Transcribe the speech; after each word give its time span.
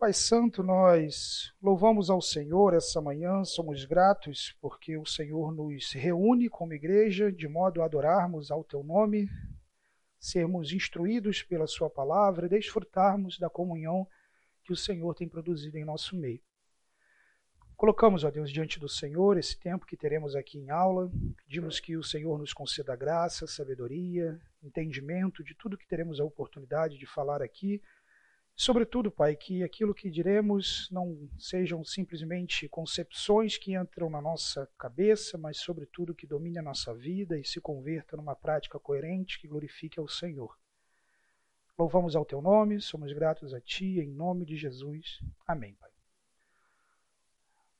Pai 0.00 0.14
Santo, 0.14 0.62
nós 0.62 1.52
louvamos 1.60 2.08
ao 2.08 2.22
Senhor 2.22 2.72
essa 2.72 3.02
manhã, 3.02 3.44
somos 3.44 3.84
gratos 3.84 4.56
porque 4.58 4.96
o 4.96 5.04
Senhor 5.04 5.52
nos 5.52 5.92
reúne 5.92 6.48
como 6.48 6.72
igreja 6.72 7.30
de 7.30 7.46
modo 7.46 7.82
a 7.82 7.84
adorarmos 7.84 8.50
ao 8.50 8.64
Teu 8.64 8.82
nome, 8.82 9.28
sermos 10.18 10.72
instruídos 10.72 11.42
pela 11.42 11.66
Sua 11.66 11.90
palavra 11.90 12.46
e 12.46 12.48
desfrutarmos 12.48 13.38
da 13.38 13.50
comunhão 13.50 14.08
que 14.64 14.72
o 14.72 14.76
Senhor 14.76 15.14
tem 15.14 15.28
produzido 15.28 15.76
em 15.76 15.84
nosso 15.84 16.16
meio. 16.16 16.40
Colocamos, 17.76 18.24
ó 18.24 18.30
Deus, 18.30 18.50
diante 18.50 18.80
do 18.80 18.88
Senhor 18.88 19.36
esse 19.36 19.58
tempo 19.60 19.84
que 19.84 19.98
teremos 19.98 20.34
aqui 20.34 20.58
em 20.58 20.70
aula, 20.70 21.12
pedimos 21.44 21.78
que 21.78 21.98
o 21.98 22.02
Senhor 22.02 22.38
nos 22.38 22.54
conceda 22.54 22.96
graça, 22.96 23.46
sabedoria, 23.46 24.40
entendimento 24.62 25.44
de 25.44 25.54
tudo 25.54 25.76
que 25.76 25.86
teremos 25.86 26.20
a 26.20 26.24
oportunidade 26.24 26.96
de 26.96 27.04
falar 27.04 27.42
aqui 27.42 27.82
Sobretudo, 28.54 29.10
Pai, 29.10 29.34
que 29.36 29.62
aquilo 29.62 29.94
que 29.94 30.10
diremos 30.10 30.88
não 30.90 31.28
sejam 31.38 31.82
simplesmente 31.82 32.68
concepções 32.68 33.56
que 33.56 33.74
entram 33.74 34.10
na 34.10 34.20
nossa 34.20 34.68
cabeça, 34.76 35.38
mas, 35.38 35.58
sobretudo, 35.58 36.14
que 36.14 36.26
domine 36.26 36.58
a 36.58 36.62
nossa 36.62 36.94
vida 36.94 37.38
e 37.38 37.44
se 37.44 37.60
converta 37.60 38.16
numa 38.16 38.36
prática 38.36 38.78
coerente 38.78 39.40
que 39.40 39.48
glorifique 39.48 39.98
ao 39.98 40.06
Senhor. 40.06 40.58
Louvamos 41.78 42.14
ao 42.14 42.26
Teu 42.26 42.42
nome, 42.42 42.80
somos 42.82 43.10
gratos 43.14 43.54
a 43.54 43.60
Ti, 43.60 43.98
em 44.00 44.12
nome 44.12 44.44
de 44.44 44.56
Jesus. 44.56 45.20
Amém, 45.46 45.74
Pai. 45.80 45.90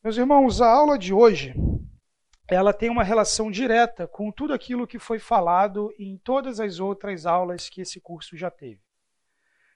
Meus 0.03 0.17
irmãos, 0.17 0.63
a 0.63 0.67
aula 0.67 0.99
de 0.99 1.13
hoje 1.13 1.53
ela 2.49 2.73
tem 2.73 2.91
uma 2.91 3.05
relação 3.05 3.49
direta 3.49 4.09
com 4.09 4.33
tudo 4.33 4.53
aquilo 4.53 4.87
que 4.87 4.99
foi 4.99 5.21
falado 5.21 5.95
em 5.99 6.17
todas 6.17 6.59
as 6.59 6.81
outras 6.81 7.25
aulas 7.25 7.69
que 7.69 7.81
esse 7.81 8.01
curso 8.01 8.37
já 8.37 8.51
teve. 8.51 8.81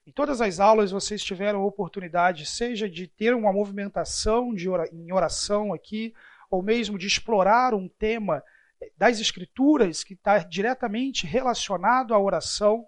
Em 0.06 0.12
todas 0.12 0.42
as 0.42 0.60
aulas 0.60 0.90
vocês 0.90 1.24
tiveram 1.24 1.62
a 1.62 1.66
oportunidade, 1.66 2.44
seja 2.44 2.90
de 2.90 3.06
ter 3.06 3.34
uma 3.34 3.50
movimentação 3.50 4.54
de 4.54 4.68
em 4.92 5.10
oração 5.10 5.72
aqui, 5.72 6.12
ou 6.50 6.62
mesmo 6.62 6.98
de 6.98 7.06
explorar 7.06 7.72
um 7.72 7.88
tema 7.88 8.42
eh, 8.82 8.90
das 8.98 9.18
Escrituras 9.18 10.04
que 10.04 10.12
está 10.12 10.38
diretamente 10.38 11.26
relacionado 11.26 12.12
à 12.12 12.18
oração. 12.18 12.86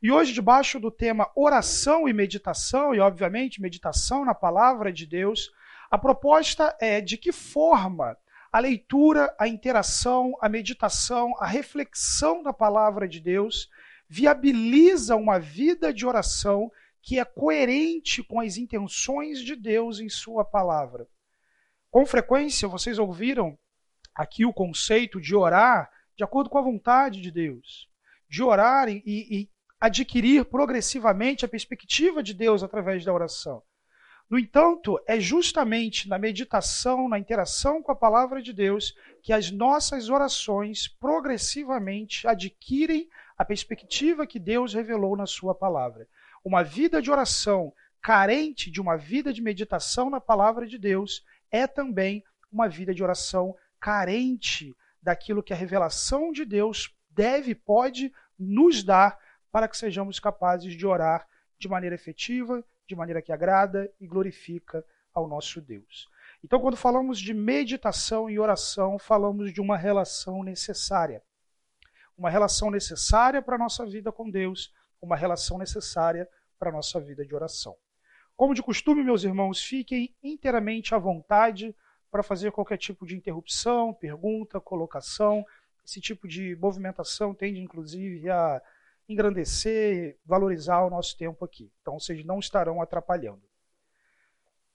E 0.00 0.12
hoje, 0.12 0.32
debaixo 0.32 0.78
do 0.78 0.92
tema 0.92 1.28
oração 1.34 2.08
e 2.08 2.12
meditação, 2.12 2.94
e 2.94 3.00
obviamente 3.00 3.60
meditação 3.60 4.24
na 4.24 4.34
palavra 4.34 4.92
de 4.92 5.06
Deus, 5.06 5.50
a 5.90 5.98
proposta 5.98 6.76
é 6.80 7.00
de 7.00 7.18
que 7.18 7.32
forma 7.32 8.16
a 8.52 8.60
leitura, 8.60 9.34
a 9.40 9.48
interação, 9.48 10.38
a 10.40 10.48
meditação, 10.48 11.34
a 11.40 11.46
reflexão 11.46 12.44
da 12.44 12.52
palavra 12.52 13.08
de 13.08 13.18
Deus 13.18 13.68
viabiliza 14.12 15.16
uma 15.16 15.38
vida 15.38 15.90
de 15.90 16.04
oração 16.04 16.70
que 17.00 17.18
é 17.18 17.24
coerente 17.24 18.22
com 18.22 18.40
as 18.40 18.58
intenções 18.58 19.40
de 19.40 19.56
Deus 19.56 20.00
em 20.00 20.08
Sua 20.10 20.44
palavra. 20.44 21.08
Com 21.90 22.04
frequência, 22.04 22.68
vocês 22.68 22.98
ouviram 22.98 23.58
aqui 24.14 24.44
o 24.44 24.52
conceito 24.52 25.18
de 25.18 25.34
orar 25.34 25.90
de 26.14 26.22
acordo 26.22 26.50
com 26.50 26.58
a 26.58 26.62
vontade 26.62 27.22
de 27.22 27.30
Deus, 27.30 27.88
de 28.28 28.42
orar 28.42 28.86
e, 28.90 29.02
e 29.06 29.50
adquirir 29.80 30.44
progressivamente 30.44 31.46
a 31.46 31.48
perspectiva 31.48 32.22
de 32.22 32.34
Deus 32.34 32.62
através 32.62 33.06
da 33.06 33.14
oração. 33.14 33.62
No 34.28 34.38
entanto, 34.38 35.00
é 35.06 35.18
justamente 35.18 36.06
na 36.06 36.18
meditação, 36.18 37.08
na 37.08 37.18
interação 37.18 37.82
com 37.82 37.92
a 37.92 37.96
palavra 37.96 38.42
de 38.42 38.52
Deus, 38.52 38.94
que 39.22 39.32
as 39.32 39.50
nossas 39.50 40.10
orações 40.10 40.86
progressivamente 40.86 42.28
adquirem 42.28 43.08
a 43.42 43.44
perspectiva 43.44 44.24
que 44.24 44.38
Deus 44.38 44.72
revelou 44.72 45.16
na 45.16 45.26
Sua 45.26 45.52
palavra. 45.52 46.08
Uma 46.44 46.62
vida 46.62 47.02
de 47.02 47.10
oração 47.10 47.72
carente 48.00 48.70
de 48.70 48.80
uma 48.80 48.96
vida 48.96 49.32
de 49.32 49.42
meditação 49.42 50.08
na 50.08 50.20
palavra 50.20 50.64
de 50.64 50.78
Deus 50.78 51.24
é 51.50 51.66
também 51.66 52.24
uma 52.52 52.68
vida 52.68 52.94
de 52.94 53.02
oração 53.02 53.56
carente 53.80 54.74
daquilo 55.02 55.42
que 55.42 55.52
a 55.52 55.56
revelação 55.56 56.30
de 56.30 56.44
Deus 56.44 56.94
deve, 57.10 57.52
pode 57.52 58.12
nos 58.38 58.84
dar 58.84 59.18
para 59.50 59.66
que 59.66 59.76
sejamos 59.76 60.20
capazes 60.20 60.74
de 60.74 60.86
orar 60.86 61.26
de 61.58 61.68
maneira 61.68 61.96
efetiva, 61.96 62.64
de 62.86 62.94
maneira 62.94 63.20
que 63.20 63.32
agrada 63.32 63.92
e 64.00 64.06
glorifica 64.06 64.84
ao 65.12 65.26
nosso 65.26 65.60
Deus. 65.60 66.08
Então, 66.44 66.60
quando 66.60 66.76
falamos 66.76 67.18
de 67.18 67.34
meditação 67.34 68.30
e 68.30 68.38
oração, 68.38 69.00
falamos 69.00 69.52
de 69.52 69.60
uma 69.60 69.76
relação 69.76 70.44
necessária 70.44 71.22
uma 72.22 72.30
relação 72.30 72.70
necessária 72.70 73.42
para 73.42 73.56
a 73.56 73.58
nossa 73.58 73.84
vida 73.84 74.12
com 74.12 74.30
Deus, 74.30 74.72
uma 75.00 75.16
relação 75.16 75.58
necessária 75.58 76.28
para 76.56 76.70
a 76.70 76.72
nossa 76.72 77.00
vida 77.00 77.26
de 77.26 77.34
oração. 77.34 77.76
Como 78.36 78.54
de 78.54 78.62
costume, 78.62 79.02
meus 79.02 79.24
irmãos, 79.24 79.60
fiquem 79.60 80.14
inteiramente 80.22 80.94
à 80.94 80.98
vontade 80.98 81.74
para 82.12 82.22
fazer 82.22 82.52
qualquer 82.52 82.78
tipo 82.78 83.04
de 83.04 83.16
interrupção, 83.16 83.92
pergunta, 83.92 84.60
colocação. 84.60 85.44
Esse 85.84 86.00
tipo 86.00 86.28
de 86.28 86.54
movimentação 86.54 87.34
tende, 87.34 87.58
inclusive, 87.58 88.30
a 88.30 88.62
engrandecer, 89.08 90.16
valorizar 90.24 90.84
o 90.84 90.90
nosso 90.90 91.18
tempo 91.18 91.44
aqui. 91.44 91.72
Então, 91.80 91.98
vocês 91.98 92.24
não 92.24 92.38
estarão 92.38 92.80
atrapalhando. 92.80 93.42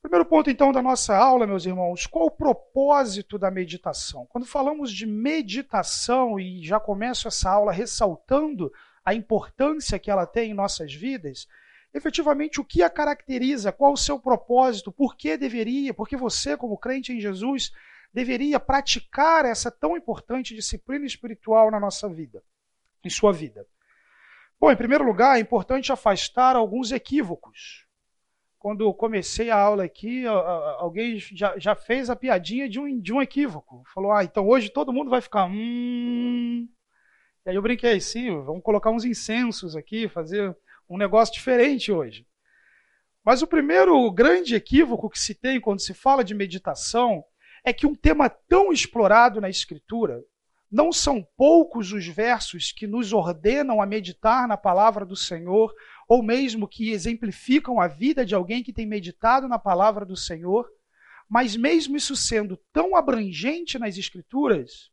Primeiro 0.07 0.23
ponto, 0.23 0.49
então, 0.49 0.71
da 0.71 0.81
nossa 0.81 1.13
aula, 1.17 1.45
meus 1.45 1.65
irmãos, 1.65 2.07
qual 2.07 2.27
o 2.27 2.31
propósito 2.31 3.37
da 3.37 3.51
meditação? 3.51 4.25
Quando 4.27 4.47
falamos 4.47 4.89
de 4.89 5.05
meditação, 5.05 6.39
e 6.39 6.63
já 6.63 6.79
começo 6.79 7.27
essa 7.27 7.49
aula 7.49 7.73
ressaltando 7.73 8.71
a 9.03 9.13
importância 9.13 9.99
que 9.99 10.09
ela 10.09 10.25
tem 10.25 10.51
em 10.51 10.53
nossas 10.53 10.93
vidas, 10.93 11.45
efetivamente 11.93 12.61
o 12.61 12.63
que 12.63 12.81
a 12.81 12.89
caracteriza, 12.89 13.73
qual 13.73 13.91
o 13.91 13.97
seu 13.97 14.17
propósito, 14.17 14.93
por 14.93 15.17
que 15.17 15.35
deveria, 15.35 15.93
por 15.93 16.07
que 16.07 16.15
você, 16.15 16.55
como 16.55 16.77
crente 16.77 17.11
em 17.11 17.19
Jesus, 17.19 17.73
deveria 18.13 18.61
praticar 18.61 19.43
essa 19.43 19.69
tão 19.69 19.97
importante 19.97 20.55
disciplina 20.55 21.05
espiritual 21.05 21.69
na 21.69 21.81
nossa 21.81 22.07
vida, 22.07 22.41
em 23.03 23.09
sua 23.09 23.33
vida. 23.33 23.67
Bom, 24.57 24.71
em 24.71 24.77
primeiro 24.77 25.03
lugar, 25.03 25.35
é 25.35 25.41
importante 25.41 25.91
afastar 25.91 26.55
alguns 26.55 26.93
equívocos 26.93 27.86
quando 28.67 28.93
comecei 28.93 29.49
a 29.49 29.57
aula 29.57 29.85
aqui, 29.85 30.25
alguém 30.25 31.17
já, 31.17 31.57
já 31.57 31.73
fez 31.73 32.09
a 32.09 32.17
piadinha 32.17 32.67
de 32.67 32.77
um, 32.77 32.99
de 32.99 33.13
um 33.13 33.21
equívoco. 33.21 33.81
Falou, 33.93 34.11
ah, 34.11 34.25
então 34.25 34.45
hoje 34.45 34.69
todo 34.69 34.91
mundo 34.91 35.09
vai 35.09 35.21
ficar. 35.21 35.45
Hum. 35.45 36.67
E 37.45 37.49
aí 37.49 37.55
eu 37.55 37.61
brinquei, 37.61 38.01
sim, 38.01 38.29
vamos 38.41 38.61
colocar 38.61 38.91
uns 38.91 39.05
incensos 39.05 39.73
aqui, 39.73 40.09
fazer 40.09 40.53
um 40.89 40.97
negócio 40.97 41.33
diferente 41.33 41.93
hoje. 41.93 42.27
Mas 43.23 43.41
o 43.41 43.47
primeiro 43.47 44.11
grande 44.11 44.53
equívoco 44.53 45.09
que 45.09 45.17
se 45.17 45.33
tem 45.33 45.61
quando 45.61 45.79
se 45.79 45.93
fala 45.93 46.21
de 46.21 46.35
meditação 46.35 47.23
é 47.63 47.71
que 47.71 47.87
um 47.87 47.95
tema 47.95 48.27
tão 48.27 48.73
explorado 48.73 49.39
na 49.39 49.49
Escritura, 49.49 50.21
não 50.69 50.91
são 50.91 51.25
poucos 51.37 51.93
os 51.93 52.05
versos 52.05 52.73
que 52.73 52.85
nos 52.85 53.13
ordenam 53.13 53.81
a 53.81 53.85
meditar 53.85 54.45
na 54.45 54.57
palavra 54.57 55.05
do 55.05 55.15
Senhor, 55.15 55.73
ou 56.07 56.23
mesmo 56.23 56.67
que 56.67 56.91
exemplificam 56.91 57.79
a 57.79 57.87
vida 57.87 58.25
de 58.25 58.33
alguém 58.33 58.63
que 58.63 58.71
tem 58.71 58.85
meditado 58.85 59.47
na 59.47 59.59
palavra 59.59 60.05
do 60.05 60.15
Senhor, 60.15 60.69
mas 61.27 61.55
mesmo 61.55 61.97
isso 61.97 62.15
sendo 62.15 62.55
tão 62.71 62.95
abrangente 62.95 63.77
nas 63.77 63.97
Escrituras, 63.97 64.89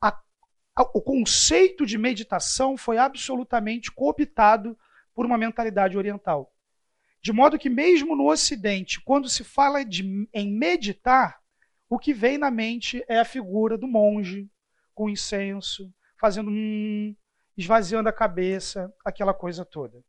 a, 0.00 0.08
a, 0.76 0.82
o 0.94 1.00
conceito 1.00 1.86
de 1.86 1.96
meditação 1.96 2.76
foi 2.76 2.98
absolutamente 2.98 3.90
cooptado 3.90 4.78
por 5.14 5.24
uma 5.24 5.38
mentalidade 5.38 5.96
oriental. 5.96 6.52
De 7.22 7.32
modo 7.32 7.58
que, 7.58 7.70
mesmo 7.70 8.14
no 8.14 8.30
Ocidente, 8.30 9.00
quando 9.00 9.28
se 9.28 9.42
fala 9.42 9.84
de, 9.84 10.28
em 10.32 10.52
meditar, 10.52 11.40
o 11.88 11.98
que 11.98 12.12
vem 12.12 12.36
na 12.36 12.50
mente 12.50 13.02
é 13.08 13.18
a 13.18 13.24
figura 13.24 13.78
do 13.78 13.88
monge 13.88 14.48
com 14.94 15.08
incenso, 15.08 15.92
fazendo 16.20 16.50
um, 16.50 17.16
esvaziando 17.58 18.08
a 18.08 18.12
cabeça, 18.12 18.94
aquela 19.04 19.34
coisa 19.34 19.64
toda. 19.64 20.00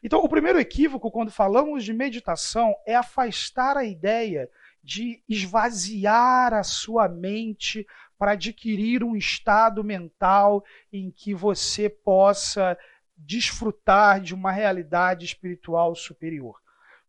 Então, 0.00 0.20
o 0.20 0.28
primeiro 0.28 0.60
equívoco 0.60 1.10
quando 1.10 1.32
falamos 1.32 1.84
de 1.84 1.92
meditação 1.92 2.72
é 2.86 2.94
afastar 2.94 3.76
a 3.76 3.84
ideia 3.84 4.48
de 4.82 5.22
esvaziar 5.28 6.54
a 6.54 6.62
sua 6.62 7.08
mente 7.08 7.84
para 8.16 8.32
adquirir 8.32 9.02
um 9.02 9.16
estado 9.16 9.82
mental 9.82 10.64
em 10.92 11.10
que 11.10 11.34
você 11.34 11.90
possa 11.90 12.78
desfrutar 13.16 14.20
de 14.20 14.32
uma 14.32 14.52
realidade 14.52 15.26
espiritual 15.26 15.94
superior. 15.94 16.58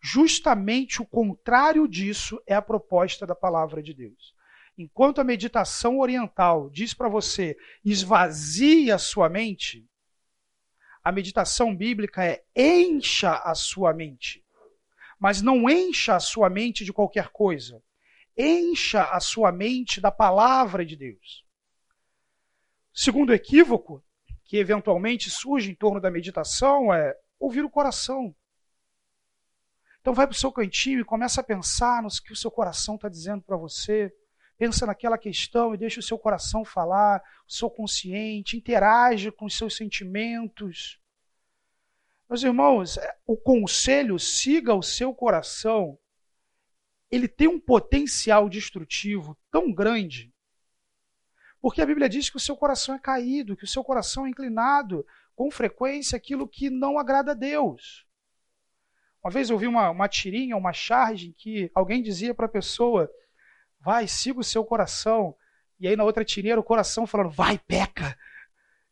Justamente 0.01 1.01
o 1.01 1.05
contrário 1.05 1.87
disso 1.87 2.41
é 2.47 2.55
a 2.55 2.61
proposta 2.61 3.25
da 3.25 3.35
palavra 3.35 3.83
de 3.83 3.93
Deus. 3.93 4.33
Enquanto 4.77 5.21
a 5.21 5.23
meditação 5.23 5.99
oriental 5.99 6.69
diz 6.69 6.93
para 6.93 7.09
você 7.09 7.57
esvazie 7.83 8.91
a 8.91 8.97
sua 8.97 9.29
mente, 9.29 9.85
a 11.03 11.11
meditação 11.11 11.75
bíblica 11.75 12.23
é 12.23 12.43
encha 12.55 13.35
a 13.37 13.55
sua 13.55 13.93
mente. 13.93 14.45
Mas 15.19 15.41
não 15.41 15.69
encha 15.69 16.15
a 16.15 16.19
sua 16.19 16.49
mente 16.49 16.85
de 16.85 16.93
qualquer 16.93 17.29
coisa. 17.29 17.81
Encha 18.37 19.03
a 19.05 19.19
sua 19.19 19.51
mente 19.51 19.99
da 19.99 20.11
palavra 20.11 20.85
de 20.85 20.95
Deus. 20.95 21.45
Segundo 22.93 23.33
equívoco 23.33 24.03
que 24.43 24.57
eventualmente 24.57 25.29
surge 25.29 25.71
em 25.71 25.75
torno 25.75 26.01
da 26.01 26.11
meditação 26.11 26.93
é 26.93 27.15
ouvir 27.39 27.63
o 27.63 27.69
coração 27.69 28.35
Então 30.01 30.13
vai 30.13 30.27
para 30.27 30.33
o 30.33 30.37
seu 30.37 30.51
cantinho 30.51 30.99
e 30.99 31.05
começa 31.05 31.41
a 31.41 31.43
pensar 31.43 32.03
no 32.03 32.09
que 32.09 32.33
o 32.33 32.35
seu 32.35 32.51
coração 32.51 32.95
está 32.95 33.07
dizendo 33.07 33.41
para 33.43 33.55
você. 33.55 34.13
Pensa 34.61 34.85
naquela 34.85 35.17
questão 35.17 35.73
e 35.73 35.77
deixa 35.77 35.99
o 35.99 36.03
seu 36.03 36.19
coração 36.19 36.63
falar, 36.63 37.19
o 37.47 37.51
seu 37.51 37.67
consciente, 37.67 38.55
interage 38.55 39.31
com 39.31 39.45
os 39.45 39.57
seus 39.57 39.75
sentimentos. 39.75 41.01
Meus 42.29 42.43
irmãos, 42.43 42.95
é, 42.99 43.17
o 43.25 43.35
conselho 43.35 44.19
siga 44.19 44.75
o 44.75 44.83
seu 44.83 45.15
coração, 45.15 45.97
ele 47.09 47.27
tem 47.27 47.47
um 47.47 47.59
potencial 47.59 48.47
destrutivo 48.47 49.35
tão 49.49 49.73
grande, 49.73 50.31
porque 51.59 51.81
a 51.81 51.85
Bíblia 51.87 52.07
diz 52.07 52.29
que 52.29 52.37
o 52.37 52.39
seu 52.39 52.55
coração 52.55 52.93
é 52.93 52.99
caído, 52.99 53.57
que 53.57 53.63
o 53.63 53.67
seu 53.67 53.83
coração 53.83 54.27
é 54.27 54.29
inclinado 54.29 55.03
com 55.35 55.49
frequência 55.49 56.15
aquilo 56.15 56.47
que 56.47 56.69
não 56.69 56.99
agrada 56.99 57.31
a 57.31 57.33
Deus. 57.33 58.05
Uma 59.23 59.31
vez 59.31 59.49
eu 59.49 59.57
vi 59.57 59.65
uma, 59.65 59.89
uma 59.89 60.07
tirinha, 60.07 60.55
uma 60.55 60.71
charge, 60.71 61.29
em 61.29 61.33
que 61.33 61.71
alguém 61.73 62.03
dizia 62.03 62.35
para 62.35 62.45
a 62.45 62.49
pessoa: 62.49 63.11
vai, 63.81 64.07
siga 64.07 64.39
o 64.39 64.43
seu 64.43 64.63
coração. 64.63 65.35
E 65.79 65.87
aí 65.87 65.95
na 65.95 66.03
outra 66.03 66.23
tirinha 66.23 66.59
o 66.59 66.63
coração 66.63 67.07
falando: 67.07 67.31
vai, 67.31 67.57
peca. 67.57 68.17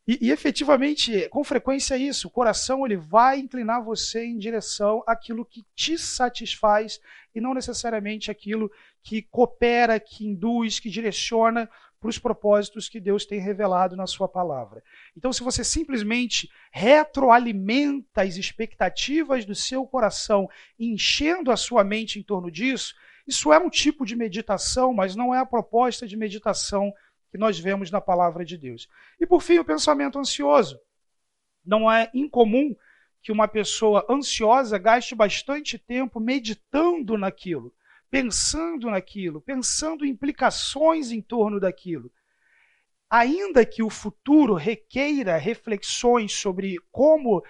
E, 0.07 0.18
e, 0.27 0.31
efetivamente, 0.31 1.30
com 1.30 1.44
frequência 1.44 1.94
é 1.94 2.00
isso. 2.00 2.27
O 2.27 2.31
coração 2.31 2.83
ele 2.83 2.97
vai 2.97 3.38
inclinar 3.38 3.83
você 3.83 4.25
em 4.25 4.39
direção 4.39 5.03
àquilo 5.06 5.45
que 5.45 5.63
te 5.75 6.00
satisfaz 6.00 7.00
e 7.36 7.39
não 7.39 7.53
necessariamente 7.53 8.31
aquilo 8.31 8.71
que 9.03 9.21
coopera, 9.21 10.00
que 10.00 10.25
induz, 10.25 10.80
que 10.80 10.89
direciona 10.89 11.69
para 12.00 12.09
os 12.09 12.18
propósitos 12.18 12.89
que 12.89 13.00
Deus 13.00 13.24
tem 13.24 13.39
revelado 13.39 13.95
na 13.95 14.07
sua 14.07 14.27
palavra. 14.27 14.81
Então, 15.15 15.31
se 15.31 15.44
você 15.44 15.63
simplesmente 15.63 16.50
retroalimenta 16.71 18.24
as 18.24 18.35
expectativas 18.35 19.45
do 19.45 19.53
seu 19.53 19.85
coração, 19.85 20.50
enchendo 20.80 21.51
a 21.51 21.57
sua 21.57 21.83
mente 21.83 22.18
em 22.18 22.24
torno 22.24 22.50
disso, 22.50 22.95
isso 23.30 23.54
é 23.54 23.60
um 23.60 23.70
tipo 23.70 24.08
de 24.08 24.16
meditação, 24.16 24.92
mas 24.92 25.16
não 25.16 25.34
é 25.34 25.38
a 25.38 25.46
proposta 25.46 26.08
de 26.08 26.18
meditação 26.18 26.92
que 27.31 27.38
nós 27.38 27.60
vemos 27.60 27.92
na 27.92 28.02
palavra 28.02 28.44
de 28.44 28.58
Deus. 28.58 28.90
E 29.20 29.26
por 29.26 29.42
fim, 29.42 29.60
o 29.60 29.64
pensamento 29.64 30.18
ansioso. 30.18 30.80
Não 31.64 31.92
é 31.92 32.10
incomum 32.12 32.76
que 33.22 33.31
uma 33.31 33.48
pessoa 33.48 34.04
ansiosa 34.10 34.80
gaste 34.80 35.14
bastante 35.14 35.78
tempo 35.78 36.20
meditando 36.20 37.20
naquilo, 37.20 37.72
pensando 38.10 38.90
naquilo, 38.90 39.42
pensando 39.42 40.04
implicações 40.04 41.12
em 41.12 41.22
torno 41.22 41.60
daquilo. 41.60 42.12
Ainda 43.08 43.64
que 43.64 43.84
o 43.84 43.92
futuro 43.92 44.56
requeira 44.56 45.38
reflexões 45.38 46.34
sobre 46.34 46.78
como 46.92 47.44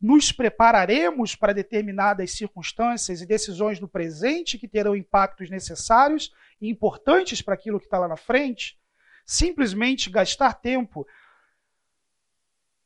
nos 0.00 0.30
prepararemos 0.30 1.34
para 1.34 1.54
determinadas 1.54 2.32
circunstâncias 2.32 3.20
e 3.20 3.26
decisões 3.26 3.80
no 3.80 3.88
presente 3.88 4.58
que 4.58 4.68
terão 4.68 4.94
impactos 4.94 5.48
necessários 5.48 6.32
e 6.60 6.68
importantes 6.68 7.40
para 7.40 7.54
aquilo 7.54 7.78
que 7.78 7.86
está 7.86 7.98
lá 7.98 8.08
na 8.08 8.16
frente, 8.16 8.78
simplesmente 9.24 10.10
gastar 10.10 10.54
tempo 10.54 11.06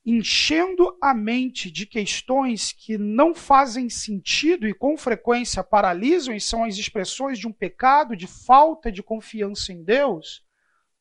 enchendo 0.04 0.96
a 1.00 1.12
mente 1.12 1.70
de 1.70 1.84
questões 1.84 2.72
que 2.72 2.96
não 2.96 3.34
fazem 3.34 3.88
sentido 3.90 4.66
e 4.66 4.72
com 4.72 4.96
frequência 4.96 5.62
paralisam 5.62 6.34
e 6.34 6.40
são 6.40 6.64
as 6.64 6.76
expressões 6.76 7.38
de 7.38 7.46
um 7.46 7.52
pecado, 7.52 8.16
de 8.16 8.26
falta 8.26 8.90
de 8.90 9.02
confiança 9.02 9.72
em 9.72 9.84
Deus, 9.84 10.42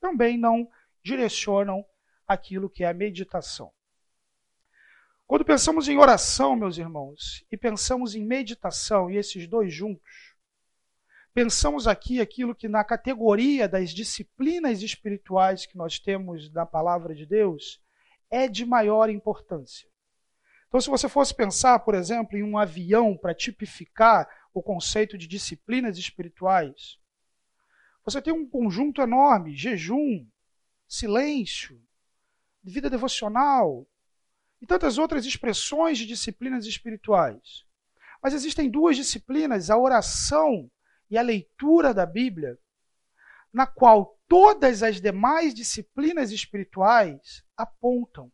também 0.01 0.38
não 0.38 0.69
direcionam 1.03 1.85
aquilo 2.27 2.69
que 2.69 2.83
é 2.83 2.88
a 2.88 2.94
meditação. 2.94 3.71
Quando 5.29 5.45
pensamos 5.45 5.87
em 5.87 5.95
oração, 5.95 6.55
meus 6.55 6.79
irmãos, 6.79 7.45
e 7.51 7.55
pensamos 7.55 8.15
em 8.15 8.25
meditação, 8.25 9.11
e 9.11 9.15
esses 9.15 9.47
dois 9.47 9.71
juntos, 9.71 10.33
Pensamos 11.31 11.87
aqui 11.87 12.19
aquilo 12.19 12.55
que 12.55 12.67
na 12.67 12.83
categoria 12.83 13.69
das 13.69 13.91
disciplinas 13.91 14.81
espirituais 14.81 15.67
que 15.67 15.77
nós 15.77 15.99
temos 15.99 16.51
na 16.51 16.65
palavra 16.65 17.13
de 17.13 17.27
Deus 17.27 17.79
é 18.31 18.47
de 18.47 18.65
maior 18.65 19.07
importância. 19.07 19.87
Então, 20.67 20.81
se 20.81 20.89
você 20.89 21.07
fosse 21.07 21.31
pensar, 21.35 21.77
por 21.81 21.93
exemplo, 21.93 22.35
em 22.35 22.41
um 22.41 22.57
avião 22.57 23.15
para 23.15 23.35
tipificar 23.35 24.27
o 24.51 24.63
conceito 24.63 25.15
de 25.15 25.27
disciplinas 25.27 25.99
espirituais, 25.99 26.97
você 28.03 28.19
tem 28.19 28.33
um 28.33 28.49
conjunto 28.49 28.99
enorme: 28.99 29.55
jejum, 29.55 30.27
silêncio, 30.87 31.79
vida 32.63 32.89
devocional 32.89 33.87
e 34.61 34.65
tantas 34.65 34.97
outras 34.97 35.25
expressões 35.25 35.97
de 35.97 36.06
disciplinas 36.06 36.65
espirituais. 36.65 37.65
Mas 38.21 38.33
existem 38.33 38.69
duas 38.69 38.95
disciplinas, 38.95 39.69
a 39.69 39.77
oração 39.77 40.69
e 41.09 41.17
a 41.17 41.21
leitura 41.21 41.94
da 41.94 42.06
Bíblia, 42.06 42.57
na 43.51 43.65
qual 43.65 44.19
todas 44.27 44.83
as 44.83 45.01
demais 45.01 45.53
disciplinas 45.53 46.31
espirituais 46.31 47.44
apontam. 47.57 48.31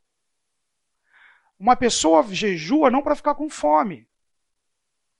Uma 1.58 1.76
pessoa 1.76 2.24
jejua 2.34 2.90
não 2.90 3.02
para 3.02 3.16
ficar 3.16 3.36
com 3.36 3.50
fome. 3.50 4.08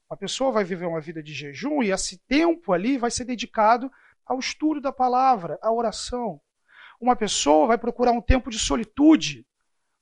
Uma 0.10 0.18
pessoa 0.18 0.52
vai 0.52 0.64
viver 0.64 0.86
uma 0.86 1.00
vida 1.00 1.24
de 1.24 1.34
jejum 1.34 1.82
e 1.82 1.92
esse 1.92 2.18
tempo 2.28 2.74
ali 2.74 2.98
vai 2.98 3.10
ser 3.10 3.24
dedicado 3.24 3.92
ao 4.26 4.40
estudo 4.40 4.82
da 4.82 4.92
palavra, 4.92 5.58
à 5.62 5.72
oração. 5.72 6.42
Uma 7.00 7.16
pessoa 7.16 7.68
vai 7.68 7.78
procurar 7.78 8.12
um 8.12 8.22
tempo 8.22 8.50
de 8.50 8.60
solitude, 8.60 9.46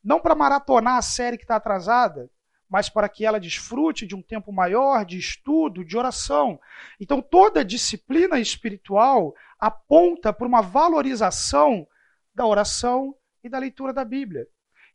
não 0.03 0.19
para 0.19 0.35
maratonar 0.35 0.97
a 0.97 1.01
série 1.01 1.37
que 1.37 1.43
está 1.43 1.55
atrasada, 1.55 2.29
mas 2.69 2.89
para 2.89 3.07
que 3.07 3.25
ela 3.25 3.39
desfrute 3.39 4.07
de 4.07 4.15
um 4.15 4.21
tempo 4.21 4.51
maior 4.51 5.05
de 5.05 5.17
estudo, 5.17 5.85
de 5.85 5.95
oração. 5.95 6.59
Então, 6.99 7.21
toda 7.21 7.63
disciplina 7.63 8.39
espiritual 8.39 9.35
aponta 9.59 10.33
para 10.33 10.47
uma 10.47 10.61
valorização 10.61 11.87
da 12.33 12.45
oração 12.45 13.15
e 13.43 13.49
da 13.49 13.59
leitura 13.59 13.93
da 13.93 14.03
Bíblia. 14.03 14.47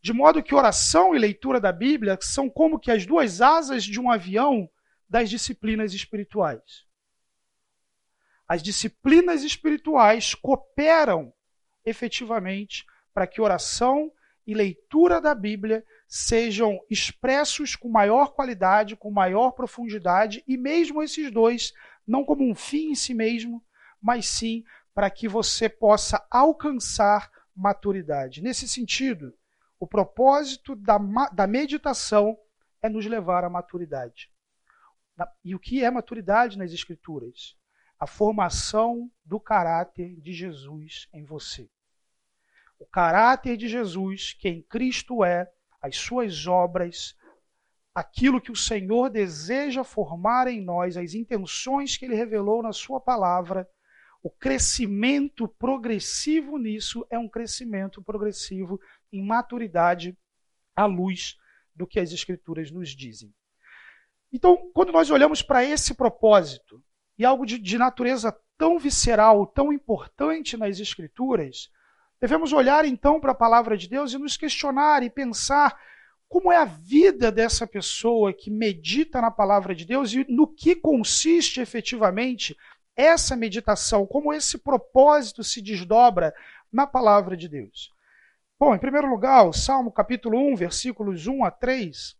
De 0.03 0.13
modo 0.13 0.43
que 0.43 0.55
oração 0.55 1.15
e 1.15 1.19
leitura 1.19 1.61
da 1.61 1.73
Bíblia 1.73 2.19
são 2.21 2.51
como 2.51 2.79
que 2.79 2.91
as 2.91 3.07
duas 3.07 3.41
asas 3.41 3.85
de 3.85 4.01
um 4.01 4.11
avião 4.11 4.69
das 5.09 5.31
disciplinas 5.31 5.93
espirituais. 5.95 6.85
As 8.47 8.63
disciplinas 8.63 9.43
espirituais 9.43 10.35
cooperam 10.35 11.33
efetivamente 11.85 12.87
para 13.13 13.27
que 13.27 13.41
oração 13.41 14.11
e 14.49 14.55
leitura 14.55 15.21
da 15.21 15.35
Bíblia 15.35 15.85
sejam 16.09 16.81
expressos 16.89 17.77
com 17.77 17.87
maior 17.91 18.33
qualidade, 18.33 18.97
com 18.97 19.11
maior 19.11 19.51
profundidade, 19.51 20.43
e 20.49 20.57
mesmo 20.57 21.03
esses 21.03 21.31
dois, 21.31 21.75
não 22.07 22.25
como 22.25 22.51
um 22.51 22.55
fim 22.55 22.93
em 22.93 22.95
si 22.95 23.13
mesmo, 23.13 23.63
mas 24.01 24.27
sim 24.27 24.65
para 24.95 25.11
que 25.11 25.29
você 25.29 25.69
possa 25.69 26.27
alcançar 26.31 27.31
maturidade. 27.55 28.41
Nesse 28.41 28.67
sentido, 28.67 29.35
o 29.79 29.87
propósito 29.87 30.75
da, 30.75 30.97
da 31.31 31.47
meditação 31.47 32.35
é 32.81 32.89
nos 32.89 33.05
levar 33.05 33.45
à 33.45 33.51
maturidade. 33.51 34.33
E 35.45 35.55
o 35.55 35.59
que 35.59 35.85
é 35.85 35.91
maturidade 35.91 36.57
nas 36.57 36.73
Escrituras? 36.73 37.55
A 38.01 38.07
formação 38.07 39.11
do 39.27 39.39
caráter 39.39 40.19
de 40.23 40.33
Jesus 40.33 41.07
em 41.13 41.23
você. 41.23 41.69
O 42.79 42.87
caráter 42.87 43.57
de 43.57 43.69
Jesus, 43.69 44.33
que 44.33 44.49
em 44.49 44.63
Cristo 44.63 45.25
é, 45.25 45.51
as 45.83 45.97
suas 45.97 46.47
obras, 46.47 47.17
aquilo 47.95 48.41
que 48.41 48.53
o 48.53 48.57
Senhor 48.57 49.11
deseja 49.11 49.83
formar 49.83 50.47
em 50.47 50.63
nós, 50.63 50.97
as 50.97 51.15
intenções 51.15 51.97
que 51.97 52.05
ele 52.05 52.15
revelou 52.15 52.63
na 52.63 52.73
sua 52.73 53.01
palavra, 53.01 53.69
o 54.23 54.31
crescimento 54.31 55.49
progressivo 55.49 56.59
nisso 56.59 57.07
é 57.11 57.19
um 57.19 57.29
crescimento 57.29 58.03
progressivo 58.03 58.81
em 59.13 59.25
maturidade 59.25 60.17
à 60.75 60.87
luz 60.87 61.37
do 61.75 61.87
que 61.87 62.01
as 62.01 62.13
Escrituras 62.13 62.71
nos 62.71 62.91
dizem. 62.91 63.33
Então, 64.33 64.71
quando 64.75 64.93
nós 64.93 65.11
olhamos 65.11 65.41
para 65.41 65.65
esse 65.65 65.95
propósito 65.95 66.83
e 67.17 67.25
algo 67.25 67.47
de, 67.47 67.59
de 67.59 67.79
natureza 67.79 68.37
tão 68.57 68.79
visceral, 68.79 69.47
tão 69.47 69.73
importante 69.73 70.57
nas 70.57 70.79
Escrituras, 70.79 71.71
Devemos 72.21 72.53
olhar 72.53 72.85
então 72.85 73.21
para 73.21 73.33
a 73.33 73.35
palavra 73.35 73.77
de 73.77 73.89
Deus 73.89 74.13
e 74.13 74.19
nos 74.19 74.37
questionar 74.37 75.03
e 75.03 75.11
pensar 75.11 75.79
como 76.29 76.53
é 76.53 76.57
a 76.57 76.65
vida 76.65 77.33
dessa 77.33 77.67
pessoa 77.67 78.33
que 78.33 78.51
medita 78.51 79.21
na 79.21 79.31
palavra 79.31 79.75
de 79.75 79.85
Deus 79.85 80.13
e 80.13 80.27
no 80.29 80.47
que 80.47 80.75
consiste 80.75 81.61
efetivamente 81.61 82.57
essa 82.95 83.37
meditação, 83.37 84.05
como 84.05 84.33
esse 84.33 84.59
propósito 84.59 85.45
se 85.45 85.63
desdobra 85.63 86.35
na 86.71 86.87
palavra 86.87 87.37
de 87.37 87.49
Deus. 87.49 87.95
Bom, 88.59 88.75
em 88.75 88.79
primeiro 88.79 89.09
lugar, 89.09 89.47
o 89.47 89.53
Salmo 89.53 89.93
capítulo 89.93 90.37
1, 90.53 90.57
versículos 90.57 91.29
1 91.29 91.45
a 91.45 91.51
3, 91.51 92.17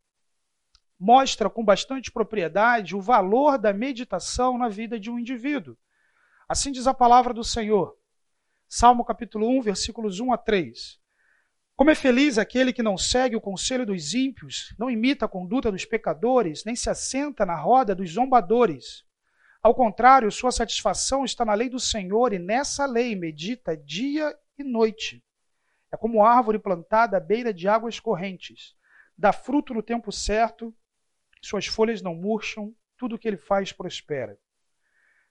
mostra 0.99 1.51
com 1.51 1.65
bastante 1.65 2.11
propriedade 2.13 2.95
o 2.95 3.01
valor 3.01 3.59
da 3.59 3.73
meditação 3.73 4.57
na 4.57 4.69
vida 4.69 4.99
de 4.99 5.11
um 5.11 5.19
indivíduo. 5.19 5.77
Assim 6.49 6.73
diz 6.73 6.87
a 6.87 6.95
palavra 6.95 7.35
do 7.35 7.43
Senhor. 7.43 7.97
Salmo 8.71 9.03
capítulo 9.03 9.49
1, 9.49 9.63
versículos 9.63 10.21
1 10.21 10.31
a 10.31 10.37
3. 10.37 11.01
Como 11.75 11.91
é 11.91 11.95
feliz 11.95 12.37
aquele 12.37 12.71
que 12.71 12.83
não 12.83 12.99
segue 12.99 13.35
o 13.35 13.41
conselho 13.41 13.87
dos 13.87 14.13
ímpios, 14.13 14.75
não 14.79 14.91
imita 14.91 15.25
a 15.25 15.29
conduta 15.29 15.73
dos 15.73 15.87
pecadores, 15.87 16.67
nem 16.67 16.77
se 16.77 16.91
assenta 16.91 17.47
na 17.47 17.57
roda 17.57 17.95
dos 17.95 18.11
zombadores. 18.13 19.07
Ao 19.63 19.75
contrário, 19.75 20.31
sua 20.31 20.53
satisfação 20.53 21.25
está 21.25 21.47
na 21.47 21.55
lei 21.55 21.71
do 21.71 21.81
Senhor, 21.81 22.35
e 22.35 22.39
nessa 22.39 22.85
lei 22.85 23.17
medita 23.17 23.75
dia 23.75 24.39
e 24.59 24.63
noite. 24.63 25.25
É 25.91 25.97
como 25.97 26.23
árvore 26.23 26.59
plantada 26.59 27.17
à 27.17 27.21
beira 27.21 27.55
de 27.55 27.67
águas 27.67 27.99
correntes. 27.99 28.77
Dá 29.17 29.33
fruto 29.33 29.73
no 29.73 29.83
tempo 29.83 30.13
certo, 30.13 30.77
suas 31.41 31.65
folhas 31.65 32.03
não 32.03 32.15
murcham, 32.15 32.75
tudo 32.99 33.17
o 33.17 33.19
que 33.19 33.29
ele 33.29 33.39
faz 33.39 33.73
prospera. 33.73 34.39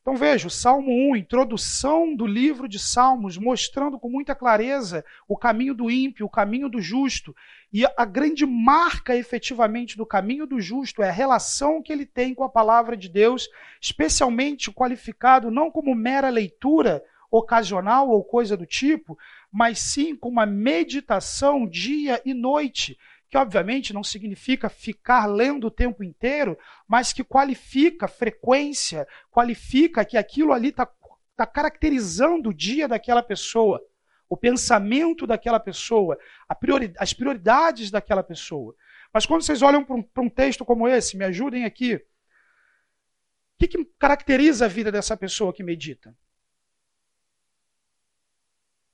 Então 0.07 0.15
veja, 0.15 0.47
o 0.47 0.49
Salmo 0.49 1.11
1, 1.11 1.17
introdução 1.17 2.15
do 2.15 2.25
livro 2.25 2.65
de 2.69 2.79
Salmos, 2.79 3.37
mostrando 3.37 3.99
com 3.99 4.09
muita 4.09 4.33
clareza 4.33 5.03
o 5.27 5.35
caminho 5.35 5.73
do 5.73 5.91
ímpio, 5.91 6.25
o 6.25 6.29
caminho 6.29 6.69
do 6.69 6.79
justo. 6.79 7.35
E 7.73 7.85
a 7.85 8.05
grande 8.05 8.45
marca 8.45 9.13
efetivamente 9.17 9.97
do 9.97 10.05
caminho 10.05 10.47
do 10.47 10.61
justo 10.61 11.03
é 11.03 11.09
a 11.09 11.11
relação 11.11 11.81
que 11.81 11.91
ele 11.91 12.05
tem 12.05 12.33
com 12.33 12.45
a 12.45 12.49
palavra 12.49 12.95
de 12.95 13.09
Deus, 13.09 13.49
especialmente 13.81 14.71
qualificado 14.71 15.51
não 15.51 15.69
como 15.69 15.93
mera 15.93 16.29
leitura 16.29 17.03
ocasional 17.29 18.09
ou 18.09 18.23
coisa 18.23 18.55
do 18.55 18.65
tipo, 18.65 19.17
mas 19.51 19.77
sim 19.77 20.15
com 20.15 20.29
uma 20.29 20.45
meditação 20.45 21.67
dia 21.67 22.21
e 22.25 22.33
noite 22.33 22.97
que 23.29 23.37
obviamente 23.37 23.93
não 23.93 24.03
significa 24.03 24.69
ficar 24.69 25.25
lendo 25.25 25.67
o 25.67 25.71
tempo 25.71 26.03
inteiro, 26.03 26.57
mas 26.87 27.11
que 27.11 27.23
qualifica 27.23 28.07
frequência, 28.07 29.07
qualifica 29.29 30.05
que 30.05 30.17
aquilo 30.17 30.53
ali 30.53 30.69
está 30.69 30.89
tá 31.35 31.45
caracterizando 31.45 32.49
o 32.49 32.53
dia 32.53 32.87
daquela 32.87 33.21
pessoa, 33.21 33.81
o 34.29 34.37
pensamento 34.37 35.27
daquela 35.27 35.59
pessoa, 35.59 36.17
priori 36.59 36.93
as 36.97 37.13
prioridades 37.13 37.91
daquela 37.91 38.23
pessoa. 38.23 38.75
Mas 39.13 39.25
quando 39.25 39.41
vocês 39.41 39.61
olham 39.61 39.83
para 39.83 39.95
um, 39.95 40.09
um, 40.19 40.29
texto 40.29 40.65
como 40.65 40.87
esse, 40.87 41.17
me 41.17 41.25
ajudem 41.25 41.65
aqui. 41.65 41.95
O 41.95 42.01
que, 43.59 43.67
que 43.67 43.85
caracteriza 43.97 44.65
a 44.65 44.67
vida 44.67 44.91
dessa 44.91 45.17
pessoa 45.17 45.53
que 45.53 45.63
medita? 45.63 46.15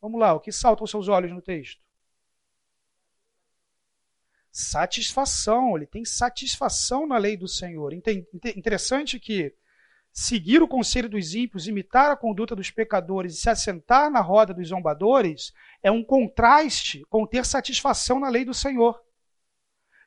Vamos 0.02 0.20
lá, 0.20 0.34
o 0.34 0.40
que 0.40 0.52
salta 0.52 0.84
aos 0.84 0.92
seus 0.92 1.08
olhos 1.08 1.32
no 1.32 1.42
texto? 1.42 1.82
Satisfação, 4.54 5.76
ele 5.76 5.88
tem 5.88 6.06
satisfação 6.06 7.08
na 7.08 7.18
lei 7.18 7.36
do 7.36 7.48
Senhor. 7.48 7.92
Interessante 7.92 9.20
que 9.20 9.52
seguir 10.12 10.62
o 10.62 10.68
conselho 10.68 11.10
dos 11.10 11.34
ímpios, 11.34 11.68
imitar 11.68 12.12
a 12.12 12.16
conduta 12.16 12.56
dos 12.56 12.70
pecadores 12.70 13.34
e 13.34 13.42
se 13.42 13.50
assentar 13.50 14.12
na 14.12 14.22
roda 14.22 14.54
dos 14.54 14.68
zombadores 14.68 15.52
é 15.82 15.90
um 15.90 16.04
contraste 16.04 17.04
com 17.10 17.26
ter 17.26 17.44
satisfação 17.48 18.20
na 18.20 18.30
lei 18.30 18.46
do 18.46 18.54
Senhor. 18.54 19.02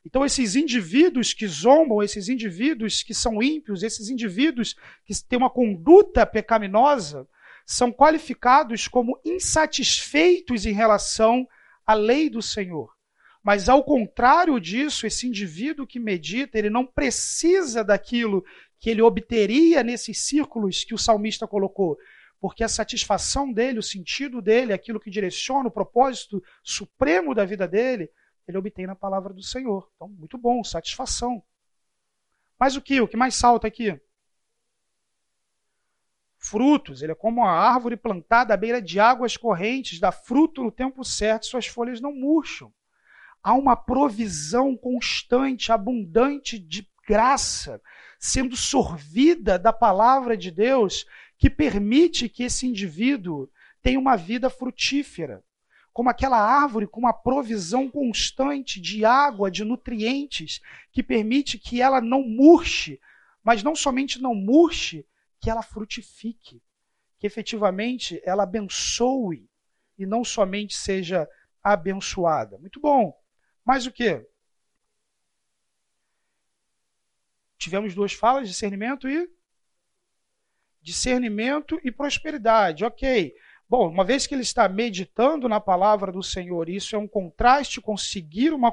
Então, 0.05 0.25
esses 0.25 0.55
indivíduos 0.55 1.35
que 1.35 1.49
zombam, 1.49 2.01
esses 2.01 2.29
indivíduos 2.29 3.03
que 3.03 3.13
são 3.13 3.43
ímpios, 3.43 3.83
esses 3.83 4.09
indivíduos 4.09 4.77
que 5.05 5.13
têm 5.25 5.37
uma 5.37 5.51
conduta 5.51 6.25
pecaminosa, 6.25 7.27
são 7.67 7.91
qualificados 7.91 8.87
como 8.87 9.21
insatisfeitos 9.25 10.65
em 10.65 10.73
relação 10.73 11.49
à 11.85 11.95
lei 11.95 12.31
do 12.31 12.41
Senhor. 12.41 12.96
Mas 13.47 13.69
ao 13.69 13.85
contrário 13.85 14.59
disso, 14.59 15.07
esse 15.07 15.25
indivíduo 15.25 15.87
que 15.87 16.01
medita, 16.01 16.59
ele 16.59 16.69
não 16.69 16.85
precisa 16.85 17.85
daquilo 17.85 18.45
que 18.77 18.91
ele 18.91 19.01
obteria 19.01 19.85
nesses 19.85 20.19
círculos 20.19 20.83
que 20.83 20.93
o 20.93 20.99
salmista 20.99 21.47
colocou, 21.47 21.97
porque 22.41 22.65
a 22.65 22.69
satisfação 22.69 23.53
dele, 23.53 23.79
o 23.79 23.85
sentido 23.85 24.43
dele, 24.43 24.73
aquilo 24.73 24.99
que 24.99 25.13
direciona 25.13 25.69
o 25.69 25.71
propósito 25.71 26.43
supremo 26.61 27.37
da 27.37 27.45
vida 27.45 27.69
dele, 27.69 28.11
ele 28.49 28.59
obtém 28.59 28.85
na 28.85 28.97
palavra 28.97 29.33
do 29.33 29.45
Senhor. 29.45 29.89
Então, 29.95 30.09
muito 30.09 30.37
bom, 30.37 30.65
satisfação. 30.65 31.41
Mas 32.59 32.75
o 32.75 32.83
que? 32.83 33.01
O 33.01 33.07
que 33.07 33.17
mais 33.17 33.37
salta 33.37 33.69
aqui? 33.69 33.97
Frutos, 36.37 37.01
ele 37.01 37.13
é 37.13 37.15
como 37.15 37.43
uma 37.43 37.53
árvore 37.53 37.97
plantada 37.97 38.53
à 38.53 38.57
beira 38.57 38.83
de 38.83 38.99
águas 38.99 39.37
correntes, 39.37 40.01
dá 40.01 40.11
fruto 40.11 40.65
no 40.65 40.73
tempo 40.73 41.05
certo, 41.05 41.47
suas 41.47 41.69
folhas 41.69 42.01
não 42.01 42.13
murcham 42.13 42.75
há 43.47 43.55
uma 43.55 43.77
provisão 43.77 44.77
constante, 44.77 45.71
abundante 45.71 46.59
de 46.59 46.85
graça 47.07 47.81
sendo 48.19 48.57
sorvida 48.57 49.57
da 49.57 49.73
palavra 49.73 50.37
de 50.37 50.51
Deus 50.51 51.07
que 51.39 51.49
permite 51.49 52.29
que 52.29 52.43
esse 52.43 52.67
indivíduo 52.67 53.49
tenha 53.81 54.01
uma 54.01 54.17
vida 54.17 54.51
frutífera. 54.51 55.45
Como 55.93 56.11
aquela 56.11 56.41
árvore 56.41 56.89
com 56.89 56.99
uma 56.99 57.13
provisão 57.13 57.89
constante 57.89 58.81
de 58.81 59.05
água, 59.05 59.49
de 59.49 59.63
nutrientes, 59.63 60.61
que 60.91 61.01
permite 61.01 61.57
que 61.57 61.81
ela 61.81 62.01
não 62.01 62.23
murche, 62.23 63.01
mas 63.45 63.63
não 63.63 63.77
somente 63.77 64.21
não 64.21 64.35
murche, 64.35 65.07
que 65.41 65.49
ela 65.49 65.63
frutifique, 65.63 66.61
que 67.17 67.29
efetivamente 67.29 68.21
ela 68.25 68.43
abençoe 68.43 69.49
e 69.97 70.05
não 70.05 70.25
somente 70.25 70.75
seja 70.75 71.29
abençoada. 71.63 72.59
Muito 72.59 72.81
bom. 72.81 73.17
Mais 73.67 73.85
o 73.85 73.93
que? 73.93 74.25
Tivemos 77.59 77.95
duas 77.97 78.13
falas, 78.13 78.49
discernimento 78.49 79.09
e 79.09 79.29
discernimento 80.81 81.81
e 81.83 81.91
prosperidade. 81.91 82.85
OK. 82.85 83.35
Bom, 83.69 83.89
uma 83.89 84.05
vez 84.05 84.25
que 84.25 84.35
ele 84.37 84.43
está 84.43 84.69
meditando 84.69 85.49
na 85.49 85.59
palavra 85.59 86.13
do 86.13 86.23
Senhor, 86.23 86.69
isso 86.69 86.95
é 86.95 86.99
um 86.99 87.09
contraste 87.09 87.81
com 87.81 87.97
seguir 87.97 88.53
uma, 88.53 88.73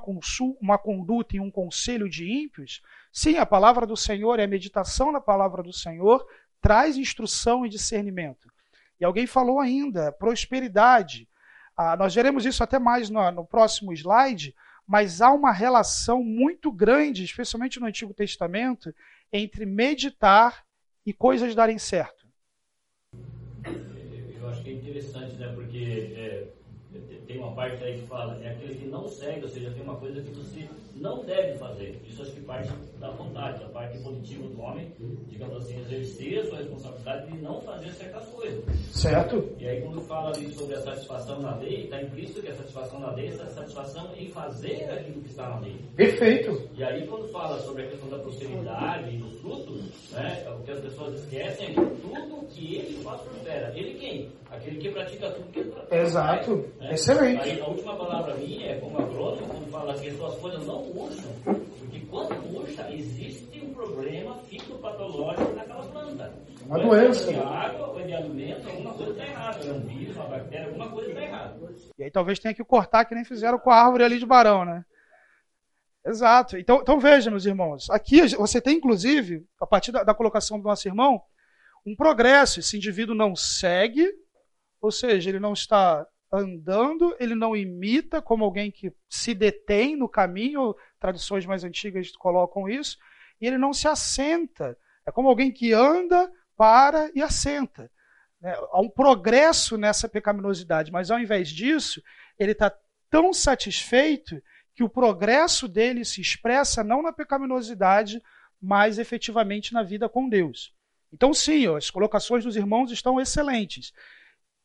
uma 0.61 0.77
conduta 0.77 1.35
e 1.35 1.39
um 1.39 1.49
conselho 1.49 2.07
de 2.07 2.31
ímpios. 2.31 2.83
Sim, 3.11 3.37
a 3.37 3.45
palavra 3.47 3.87
do 3.87 3.97
Senhor 3.97 4.39
é 4.39 4.43
a 4.43 4.47
meditação 4.47 5.11
na 5.11 5.19
palavra 5.19 5.63
do 5.63 5.73
Senhor, 5.73 6.23
traz 6.61 6.95
instrução 6.95 7.65
e 7.65 7.69
discernimento. 7.69 8.47
E 8.99 9.05
alguém 9.05 9.25
falou 9.25 9.59
ainda, 9.59 10.11
prosperidade. 10.11 11.27
Ah, 11.75 11.97
nós 11.97 12.13
veremos 12.13 12.45
isso 12.45 12.63
até 12.63 12.77
mais 12.77 13.09
no, 13.09 13.31
no 13.31 13.43
próximo 13.43 13.91
slide, 13.93 14.53
mas 14.87 15.21
há 15.21 15.31
uma 15.31 15.51
relação 15.51 16.23
muito 16.23 16.71
grande, 16.71 17.23
especialmente 17.23 17.79
no 17.79 17.85
Antigo 17.87 18.13
Testamento, 18.13 18.93
entre 19.31 19.65
meditar 19.65 20.63
e 21.05 21.13
coisas 21.13 21.55
darem 21.55 21.77
certo. 21.77 22.27
Eu 24.33 24.47
acho 24.47 24.61
que 24.61 24.69
é 24.69 24.73
interessante, 24.73 25.37
né? 25.37 25.47
Porque 25.53 26.13
é, 26.25 26.53
tem 27.33 27.41
uma 27.41 27.51
parte 27.53 27.83
aí 27.83 27.99
que 27.99 28.07
fala, 28.07 28.39
é 28.43 28.49
aquele 28.49 28.75
que 28.75 28.87
não 28.87 29.07
segue, 29.07 29.43
ou 29.43 29.49
seja, 29.49 29.71
tem 29.71 29.81
uma 29.81 29.95
coisa 29.95 30.21
que 30.21 30.29
você 30.31 30.69
não 30.95 31.25
deve 31.25 31.57
fazer. 31.57 31.99
Isso 32.07 32.21
acho 32.21 32.31
que 32.31 32.41
parte 32.41 32.71
da 32.99 33.09
vontade, 33.09 33.63
a 33.63 33.69
parte 33.69 33.97
positiva 33.99 34.47
do 34.47 34.61
homem, 34.61 34.91
digamos 35.27 35.57
assim, 35.57 35.79
exercer 35.81 36.39
a 36.39 36.45
sua 36.45 36.57
responsabilidade 36.59 37.31
de 37.31 37.41
não 37.41 37.59
fazer 37.61 37.89
certas 37.91 38.27
coisas. 38.29 38.63
Certo. 38.91 39.51
E 39.57 39.67
aí 39.67 39.81
quando 39.81 40.01
fala 40.01 40.29
ali 40.29 40.51
sobre 40.53 40.75
a 40.75 40.81
satisfação 40.81 41.41
na 41.41 41.55
lei, 41.57 41.85
está 41.85 42.01
implícito 42.01 42.41
que 42.41 42.49
a 42.49 42.55
satisfação 42.55 42.99
na 42.99 43.11
lei 43.11 43.29
é 43.29 43.33
a 43.33 43.47
satisfação 43.47 44.11
em 44.15 44.29
fazer 44.29 44.89
aquilo 44.91 45.21
que 45.21 45.29
está 45.29 45.49
na 45.49 45.59
lei. 45.59 45.75
Perfeito. 45.95 46.69
E 46.75 46.83
aí 46.83 47.07
quando 47.07 47.27
fala 47.29 47.59
sobre 47.61 47.83
a 47.83 47.87
questão 47.87 48.09
da 48.09 48.19
prosperidade 48.19 49.15
e 49.15 49.17
dos 49.17 49.39
frutos, 49.41 50.11
né, 50.11 50.45
o 50.55 50.63
que 50.63 50.71
as 50.71 50.79
pessoas 50.79 51.19
esquecem 51.19 51.67
é 51.67 51.73
que 51.73 51.81
tudo 52.01 52.47
que 52.49 52.75
ele 52.75 53.03
faz 53.03 53.21
prospera. 53.21 53.73
Ele 53.75 53.95
quem? 53.95 54.31
Aquele 54.51 54.77
que 54.77 54.91
pratica 54.91 55.31
tudo 55.31 55.51
que 55.51 55.59
ele 55.59 55.71
pratica. 55.71 55.95
Exato. 55.95 56.55
Né? 56.79 56.91
Excelente. 56.93 57.22
Aí 57.23 57.61
a 57.61 57.67
última 57.67 57.95
palavra 57.95 58.35
minha 58.35 58.71
é 58.71 58.79
como 58.79 58.97
agrônomo, 58.97 59.47
quando 59.47 59.71
fala 59.71 59.93
que 59.97 60.09
as 60.09 60.17
suas 60.17 60.37
coisas 60.39 60.65
não 60.65 60.83
murcham. 60.83 61.31
Porque 61.79 61.99
quando 62.09 62.51
murcha, 62.51 62.91
existe 62.91 63.61
um 63.63 63.73
problema 63.73 64.37
fitopatológico 64.43 65.53
naquela 65.55 65.85
planta. 65.85 66.33
Uma 66.65 66.79
doença. 66.79 67.31
De 67.31 67.39
água 67.39 67.87
ou 67.87 68.03
de 68.03 68.13
alimento, 68.13 68.67
alguma 68.67 68.93
coisa 68.93 69.11
está 69.11 69.25
errada. 69.25 69.65
É 69.65 69.71
um 69.71 69.79
vírus, 69.79 70.15
uma 70.15 70.25
bactéria, 70.25 70.67
alguma 70.67 70.89
coisa 70.89 71.09
está 71.09 71.21
errada. 71.21 71.73
E 71.97 72.03
aí 72.03 72.11
talvez 72.11 72.39
tenha 72.39 72.53
que 72.53 72.63
cortar, 72.63 73.05
que 73.05 73.15
nem 73.15 73.23
fizeram 73.23 73.57
com 73.57 73.71
a 73.71 73.75
árvore 73.75 74.03
ali 74.03 74.19
de 74.19 74.25
Barão, 74.25 74.65
né? 74.65 74.83
Exato. 76.05 76.57
Então, 76.57 76.81
então 76.81 76.99
veja, 76.99 77.31
meus 77.31 77.45
irmãos. 77.45 77.89
Aqui 77.89 78.27
você 78.35 78.59
tem, 78.59 78.77
inclusive, 78.77 79.45
a 79.61 79.65
partir 79.65 79.91
da, 79.93 80.03
da 80.03 80.13
colocação 80.13 80.59
do 80.59 80.65
nosso 80.65 80.87
irmão, 80.87 81.21
um 81.85 81.95
progresso. 81.95 82.59
Esse 82.59 82.75
indivíduo 82.75 83.15
não 83.15 83.35
segue, 83.35 84.09
ou 84.81 84.91
seja, 84.91 85.29
ele 85.29 85.39
não 85.39 85.53
está 85.53 86.05
andando, 86.33 87.15
ele 87.19 87.35
não 87.35 87.55
imita 87.55 88.19
como 88.19 88.43
alguém 88.43 88.71
que 88.71 88.91
se 89.07 89.35
detém 89.35 89.95
no 89.95 90.09
caminho, 90.09 90.75
tradições 90.99 91.45
mais 91.45 91.63
antigas 91.63 92.11
colocam 92.15 92.67
isso, 92.67 92.97
e 93.39 93.45
ele 93.45 93.57
não 93.57 93.71
se 93.71 93.87
assenta. 93.87 94.75
É 95.05 95.11
como 95.11 95.29
alguém 95.29 95.51
que 95.51 95.71
anda, 95.73 96.31
para 96.57 97.11
e 97.13 97.21
assenta. 97.21 97.89
Né? 98.41 98.55
Há 98.71 98.81
um 98.81 98.89
progresso 98.89 99.77
nessa 99.77 100.09
pecaminosidade, 100.09 100.91
mas 100.91 101.11
ao 101.11 101.19
invés 101.19 101.49
disso, 101.49 102.01
ele 102.39 102.53
está 102.53 102.75
tão 103.11 103.31
satisfeito 103.31 104.41
que 104.73 104.83
o 104.83 104.89
progresso 104.89 105.67
dele 105.67 106.03
se 106.03 106.19
expressa 106.19 106.83
não 106.83 107.03
na 107.03 107.13
pecaminosidade, 107.13 108.23
mas 108.59 108.97
efetivamente 108.97 109.71
na 109.71 109.83
vida 109.83 110.09
com 110.09 110.27
Deus. 110.27 110.73
Então, 111.11 111.31
sim, 111.31 111.67
as 111.67 111.91
colocações 111.91 112.43
dos 112.43 112.55
irmãos 112.55 112.91
estão 112.91 113.21
excelentes. 113.21 113.93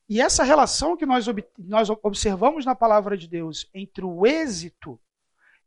E 0.08 0.20
essa 0.20 0.42
relação 0.42 0.96
que 0.96 1.04
nós, 1.04 1.26
nós 1.58 1.90
observamos 2.02 2.64
na 2.64 2.74
palavra 2.74 3.16
de 3.16 3.28
Deus 3.28 3.68
entre 3.74 4.04
o 4.04 4.26
êxito 4.26 4.98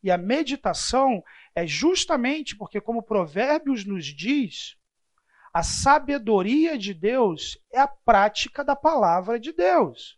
e 0.03 0.09
a 0.09 0.17
meditação 0.17 1.23
é 1.53 1.67
justamente 1.67 2.55
porque, 2.55 2.81
como 2.81 3.03
Provérbios 3.03 3.85
nos 3.85 4.05
diz, 4.05 4.75
a 5.53 5.61
sabedoria 5.61 6.77
de 6.77 6.93
Deus 6.93 7.57
é 7.71 7.79
a 7.79 7.87
prática 7.87 8.63
da 8.63 8.75
palavra 8.75 9.39
de 9.39 9.51
Deus. 9.51 10.17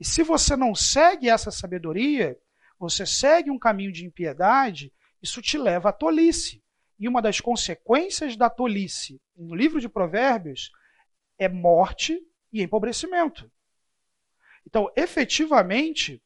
E 0.00 0.04
se 0.04 0.22
você 0.22 0.56
não 0.56 0.74
segue 0.74 1.28
essa 1.28 1.50
sabedoria, 1.50 2.38
você 2.78 3.04
segue 3.04 3.50
um 3.50 3.58
caminho 3.58 3.92
de 3.92 4.06
impiedade, 4.06 4.92
isso 5.20 5.42
te 5.42 5.58
leva 5.58 5.90
à 5.90 5.92
tolice. 5.92 6.62
E 6.98 7.06
uma 7.06 7.20
das 7.20 7.40
consequências 7.40 8.36
da 8.36 8.48
tolice 8.48 9.20
no 9.36 9.54
livro 9.54 9.80
de 9.80 9.88
Provérbios 9.88 10.70
é 11.38 11.48
morte 11.48 12.18
e 12.52 12.62
empobrecimento. 12.62 13.50
Então, 14.66 14.90
efetivamente, 14.96 16.22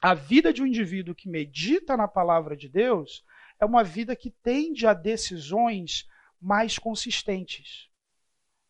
a 0.00 0.14
vida 0.14 0.52
de 0.52 0.62
um 0.62 0.66
indivíduo 0.66 1.14
que 1.14 1.28
medita 1.28 1.96
na 1.96 2.06
palavra 2.06 2.56
de 2.56 2.68
Deus 2.68 3.24
é 3.60 3.64
uma 3.64 3.82
vida 3.82 4.14
que 4.14 4.30
tende 4.30 4.86
a 4.86 4.94
decisões 4.94 6.06
mais 6.40 6.78
consistentes. 6.78 7.88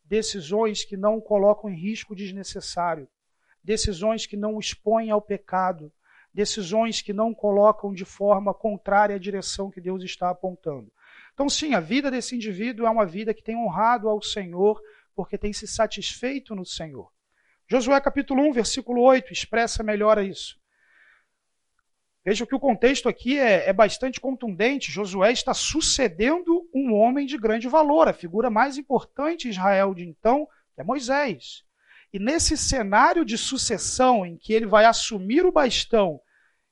Decisões 0.05 0.85
que 0.85 0.97
não 0.97 1.21
colocam 1.21 1.69
em 1.69 1.77
risco 1.77 2.17
desnecessário. 2.17 3.07
Decisões 3.63 4.25
que 4.25 4.37
não 4.37 4.59
expõem 4.59 5.11
ao 5.11 5.21
pecado. 5.21 5.93
Decisões 6.33 7.03
que 7.03 7.13
não 7.13 7.35
colocam 7.35 7.93
de 7.93 8.05
forma 8.05 8.55
contrária 8.55 9.17
à 9.17 9.19
direção 9.19 9.71
que 9.71 9.81
Deus 9.81 10.03
está 10.03 10.31
apontando. 10.31 10.91
Então, 11.35 11.49
sim, 11.49 11.75
a 11.75 11.81
vida 11.81 12.11
desse 12.11 12.35
indivíduo 12.35 12.87
é 12.87 12.91
uma 12.91 13.05
vida 13.05 13.35
que 13.35 13.43
tem 13.43 13.57
honrado 13.57 14.09
ao 14.09 14.23
Senhor 14.23 14.81
porque 15.19 15.37
tem 15.37 15.53
se 15.53 15.67
satisfeito 15.67 16.55
no 16.55 16.65
Senhor. 16.65 17.11
Josué 17.67 18.01
capítulo 18.01 18.41
1, 18.51 18.53
versículo 18.53 19.03
8 19.03 19.33
expressa 19.33 19.83
melhor 19.83 20.17
isso. 20.23 20.57
Veja 22.25 22.47
que 22.47 22.55
o 22.55 22.61
contexto 22.61 23.09
aqui 23.09 23.37
é, 23.37 23.69
é, 23.69 23.73
bastante 23.73 24.21
contundente. 24.21 24.93
Josué 24.93 25.33
está 25.33 25.53
sucedendo 25.53 26.71
um 26.73 26.95
homem 26.95 27.27
de 27.27 27.37
grande 27.37 27.67
valor, 27.67 28.07
a 28.07 28.13
figura 28.13 28.49
mais 28.49 28.79
importante 28.79 29.49
em 29.49 29.51
Israel 29.51 29.93
de 29.93 30.05
então, 30.05 30.47
que 30.73 30.83
é 30.83 30.85
Moisés. 30.85 31.65
E 32.13 32.21
nesse 32.21 32.57
cenário 32.57 33.25
de 33.25 33.37
sucessão, 33.37 34.25
em 34.25 34.37
que 34.37 34.53
ele 34.53 34.67
vai 34.67 34.85
assumir 34.85 35.45
o 35.45 35.51
bastão 35.51 36.21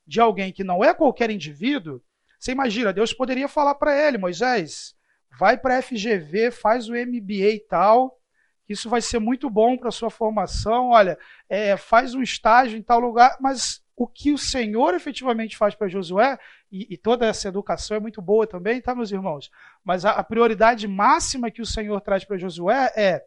de 0.07 0.21
alguém 0.21 0.53
que 0.53 0.63
não 0.63 0.81
é 0.81 0.93
qualquer 0.93 1.29
indivíduo, 1.29 2.01
você 2.39 2.53
imagina, 2.53 2.93
Deus 2.93 3.11
poderia 3.11 3.49
falar 3.49 3.75
para 3.75 4.07
ele, 4.07 4.17
Moisés, 4.17 4.95
vai 5.37 5.57
para 5.57 5.79
a 5.79 5.81
FGV, 5.81 6.49
faz 6.49 6.87
o 6.87 6.93
MBA 6.93 7.51
e 7.51 7.65
tal, 7.67 8.17
isso 8.67 8.89
vai 8.89 9.01
ser 9.01 9.19
muito 9.19 9.49
bom 9.49 9.77
para 9.77 9.89
a 9.89 9.91
sua 9.91 10.09
formação. 10.09 10.89
Olha, 10.89 11.17
é, 11.47 11.77
faz 11.77 12.13
um 12.13 12.21
estágio 12.21 12.77
em 12.77 12.81
tal 12.81 12.99
lugar, 12.99 13.37
mas 13.39 13.81
o 13.95 14.05
que 14.07 14.31
o 14.31 14.37
Senhor 14.37 14.93
efetivamente 14.93 15.57
faz 15.57 15.73
para 15.73 15.87
Josué, 15.87 16.37
e, 16.71 16.85
e, 16.93 16.97
toda 16.97 17.25
essa 17.25 17.47
educação 17.47 17.97
é 17.97 17.99
muito 17.99 18.21
boa 18.21 18.45
também, 18.45 18.79
tá, 18.79 18.93
meus 18.93 19.11
irmãos? 19.11 19.49
Mas 19.83 20.05
a, 20.05 20.11
a 20.11 20.23
prioridade 20.23 20.87
máxima 20.87 21.49
que 21.49 21.61
o 21.61 21.65
Senhor 21.65 21.99
traz 22.01 22.23
para 22.23 22.37
Josué 22.37 22.93
é: 22.95 23.25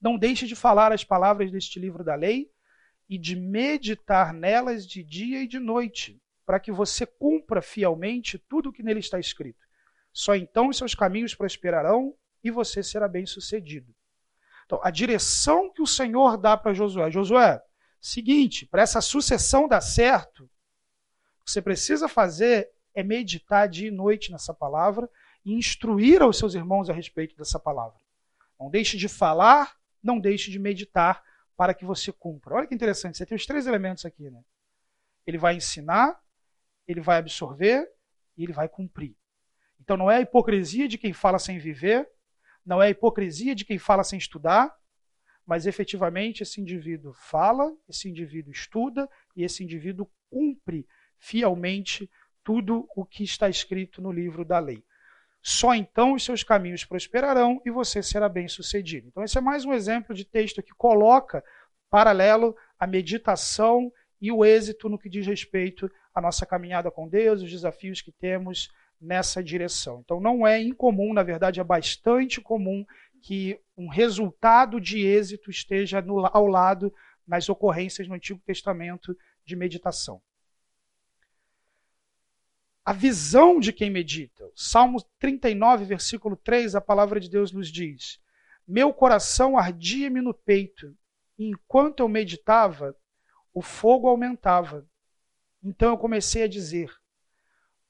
não 0.00 0.16
deixe 0.16 0.46
de 0.46 0.54
falar 0.54 0.92
as 0.92 1.02
palavras 1.02 1.50
deste 1.50 1.80
livro 1.80 2.04
da 2.04 2.14
lei 2.14 2.48
e 3.08 3.18
de 3.18 3.34
meditar 3.34 4.32
nelas 4.32 4.86
de 4.86 5.02
dia 5.02 5.42
e 5.42 5.48
de 5.48 5.58
noite, 5.58 6.20
para 6.44 6.60
que 6.60 6.70
você 6.70 7.04
cumpra 7.04 7.60
fielmente 7.60 8.38
tudo 8.38 8.68
o 8.68 8.72
que 8.72 8.82
nele 8.82 9.00
está 9.00 9.18
escrito. 9.18 9.64
Só 10.12 10.36
então 10.36 10.68
os 10.68 10.76
seus 10.76 10.94
caminhos 10.94 11.34
prosperarão 11.34 12.14
e 12.44 12.50
você 12.50 12.82
será 12.82 13.08
bem-sucedido. 13.08 13.92
Então, 14.66 14.80
a 14.82 14.90
direção 14.90 15.72
que 15.72 15.80
o 15.80 15.86
Senhor 15.86 16.36
dá 16.36 16.56
para 16.56 16.74
Josué. 16.74 17.10
Josué, 17.10 17.62
seguinte, 18.00 18.66
para 18.66 18.82
essa 18.82 19.00
sucessão 19.00 19.68
dar 19.68 19.80
certo, 19.80 20.44
o 21.40 21.44
que 21.44 21.52
você 21.52 21.62
precisa 21.62 22.08
fazer 22.08 22.70
é 22.92 23.02
meditar 23.02 23.68
dia 23.68 23.88
e 23.88 23.92
noite 23.92 24.32
nessa 24.32 24.52
palavra 24.52 25.08
e 25.44 25.54
instruir 25.54 26.20
aos 26.20 26.36
seus 26.36 26.54
irmãos 26.54 26.90
a 26.90 26.92
respeito 26.92 27.36
dessa 27.36 27.58
palavra. 27.58 28.00
Não 28.58 28.68
deixe 28.68 28.96
de 28.96 29.08
falar, 29.08 29.76
não 30.02 30.18
deixe 30.18 30.50
de 30.50 30.58
meditar 30.58 31.22
para 31.56 31.72
que 31.72 31.84
você 31.84 32.10
cumpra. 32.10 32.56
Olha 32.56 32.66
que 32.66 32.74
interessante, 32.74 33.16
você 33.16 33.24
tem 33.24 33.36
os 33.36 33.46
três 33.46 33.66
elementos 33.66 34.04
aqui, 34.04 34.28
né? 34.28 34.42
Ele 35.24 35.38
vai 35.38 35.54
ensinar, 35.54 36.20
ele 36.88 37.00
vai 37.00 37.18
absorver 37.18 37.88
e 38.36 38.42
ele 38.42 38.52
vai 38.52 38.68
cumprir. 38.68 39.16
Então 39.80 39.96
não 39.96 40.10
é 40.10 40.16
a 40.16 40.20
hipocrisia 40.20 40.88
de 40.88 40.98
quem 40.98 41.12
fala 41.12 41.38
sem 41.38 41.58
viver, 41.58 42.08
não 42.66 42.82
é 42.82 42.90
hipocrisia 42.90 43.54
de 43.54 43.64
quem 43.64 43.78
fala 43.78 44.02
sem 44.02 44.18
estudar, 44.18 44.74
mas 45.46 45.64
efetivamente 45.64 46.42
esse 46.42 46.60
indivíduo 46.60 47.14
fala, 47.14 47.72
esse 47.88 48.08
indivíduo 48.08 48.50
estuda 48.50 49.08
e 49.36 49.44
esse 49.44 49.62
indivíduo 49.62 50.10
cumpre 50.28 50.84
fielmente 51.16 52.10
tudo 52.42 52.88
o 52.96 53.04
que 53.04 53.22
está 53.22 53.48
escrito 53.48 54.02
no 54.02 54.10
livro 54.10 54.44
da 54.44 54.58
lei. 54.58 54.84
Só 55.40 55.74
então 55.74 56.14
os 56.14 56.24
seus 56.24 56.42
caminhos 56.42 56.84
prosperarão 56.84 57.62
e 57.64 57.70
você 57.70 58.02
será 58.02 58.28
bem-sucedido. 58.28 59.06
Então, 59.06 59.22
esse 59.22 59.38
é 59.38 59.40
mais 59.40 59.64
um 59.64 59.72
exemplo 59.72 60.12
de 60.12 60.24
texto 60.24 60.60
que 60.60 60.74
coloca 60.74 61.44
paralelo 61.88 62.56
a 62.76 62.86
meditação 62.86 63.92
e 64.20 64.32
o 64.32 64.44
êxito 64.44 64.88
no 64.88 64.98
que 64.98 65.08
diz 65.08 65.24
respeito 65.24 65.88
à 66.12 66.20
nossa 66.20 66.44
caminhada 66.44 66.90
com 66.90 67.06
Deus, 67.06 67.42
os 67.42 67.50
desafios 67.50 68.02
que 68.02 68.10
temos 68.10 68.68
nessa 69.00 69.42
direção. 69.42 70.00
Então 70.04 70.20
não 70.20 70.46
é 70.46 70.60
incomum, 70.60 71.12
na 71.12 71.22
verdade 71.22 71.60
é 71.60 71.64
bastante 71.64 72.40
comum 72.40 72.84
que 73.20 73.58
um 73.76 73.88
resultado 73.88 74.80
de 74.80 75.04
êxito 75.04 75.50
esteja 75.50 76.00
no, 76.00 76.26
ao 76.26 76.46
lado 76.46 76.92
nas 77.26 77.48
ocorrências 77.48 78.06
no 78.06 78.14
Antigo 78.14 78.40
Testamento 78.44 79.16
de 79.44 79.56
meditação. 79.56 80.22
A 82.84 82.92
visão 82.92 83.58
de 83.58 83.72
quem 83.72 83.90
medita. 83.90 84.48
Salmo 84.54 85.04
39, 85.18 85.84
versículo 85.84 86.36
3, 86.36 86.76
a 86.76 86.80
palavra 86.80 87.18
de 87.18 87.28
Deus 87.28 87.50
nos 87.50 87.68
diz: 87.68 88.20
Meu 88.66 88.92
coração 88.92 89.58
ardia-me 89.58 90.20
no 90.20 90.32
peito, 90.32 90.96
e 91.36 91.48
enquanto 91.48 92.00
eu 92.00 92.08
meditava, 92.08 92.96
o 93.52 93.60
fogo 93.60 94.06
aumentava. 94.06 94.86
Então 95.64 95.90
eu 95.90 95.98
comecei 95.98 96.44
a 96.44 96.48
dizer: 96.48 96.88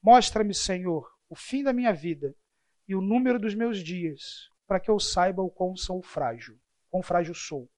Mostra-me, 0.07 0.55
Senhor, 0.55 1.13
o 1.29 1.35
fim 1.35 1.65
da 1.65 1.73
minha 1.73 1.93
vida 1.93 2.33
e 2.87 2.95
o 2.95 3.01
número 3.01 3.41
dos 3.41 3.57
meus 3.57 3.83
dias, 3.83 4.49
para 4.65 4.79
que 4.79 4.89
eu 4.89 5.01
saiba 5.01 5.43
o 5.43 5.51
quão 5.51 5.77
sou 5.77 6.01
frágil, 6.01 6.57
quão 6.89 7.03
frágil 7.03 7.35
sou. 7.35 7.69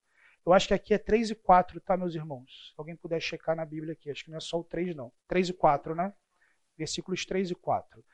Eu 0.44 0.52
acho 0.52 0.68
que 0.68 0.74
aqui 0.74 0.92
é 0.92 0.98
3 0.98 1.30
e 1.30 1.34
4, 1.34 1.80
tá, 1.80 1.96
meus 1.96 2.14
irmãos? 2.14 2.74
Se 2.74 2.74
alguém 2.76 2.94
puder 2.94 3.18
checar 3.18 3.56
na 3.56 3.64
Bíblia 3.64 3.94
aqui, 3.94 4.10
acho 4.10 4.26
que 4.26 4.30
não 4.30 4.36
é 4.36 4.42
só 4.42 4.60
o 4.60 4.64
3, 4.64 4.94
não. 4.94 5.10
3 5.26 5.48
e 5.48 5.52
4, 5.54 5.94
né? 5.94 6.12
Versículos 6.76 7.24
3 7.24 7.50
e 7.52 7.54
4. 7.54 8.04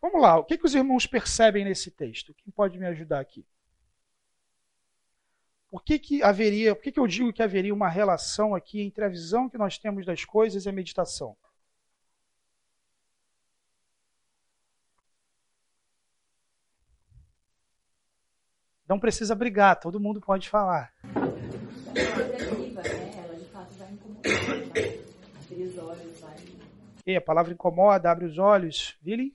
Vamos 0.00 0.22
lá, 0.22 0.38
o 0.38 0.44
que, 0.44 0.56
que 0.56 0.66
os 0.66 0.74
irmãos 0.76 1.04
percebem 1.04 1.64
nesse 1.64 1.90
texto? 1.90 2.32
Quem 2.32 2.52
pode 2.52 2.78
me 2.78 2.86
ajudar 2.86 3.18
aqui? 3.18 3.44
Por 5.68 5.82
que, 5.82 5.98
que 5.98 6.22
haveria, 6.22 6.76
por 6.76 6.82
que, 6.84 6.92
que 6.92 7.00
eu 7.00 7.08
digo 7.08 7.32
que 7.32 7.42
haveria 7.42 7.74
uma 7.74 7.88
relação 7.88 8.54
aqui 8.54 8.80
entre 8.80 9.04
a 9.04 9.08
visão 9.08 9.50
que 9.50 9.58
nós 9.58 9.78
temos 9.78 10.06
das 10.06 10.24
coisas 10.24 10.64
e 10.64 10.68
a 10.68 10.72
meditação? 10.72 11.36
Não 18.88 18.98
precisa 18.98 19.34
brigar, 19.34 19.80
todo 19.80 19.98
mundo 19.98 20.20
pode 20.20 20.48
falar. 20.48 20.92
E 27.06 27.16
a 27.16 27.20
palavra 27.20 27.52
incomoda, 27.52 28.10
abre 28.10 28.26
os 28.26 28.38
olhos. 28.38 28.96
Vili? 29.02 29.34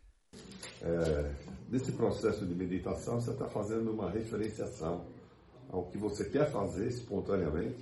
É, 0.82 1.32
nesse 1.70 1.92
processo 1.92 2.46
de 2.46 2.54
meditação, 2.54 3.20
você 3.20 3.32
está 3.32 3.48
fazendo 3.48 3.92
uma 3.92 4.10
referenciação 4.10 5.06
ao 5.72 5.86
que 5.86 5.98
você 5.98 6.30
quer 6.30 6.52
fazer 6.52 6.88
espontaneamente 6.88 7.80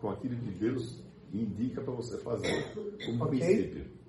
com 0.00 0.10
aquilo 0.10 0.36
que 0.36 0.50
Deus 0.50 1.02
indica 1.32 1.80
para 1.80 1.92
você 1.92 2.18
fazer 2.18 2.74
como 3.04 3.24
okay. 3.24 3.38
princípio. 3.38 4.00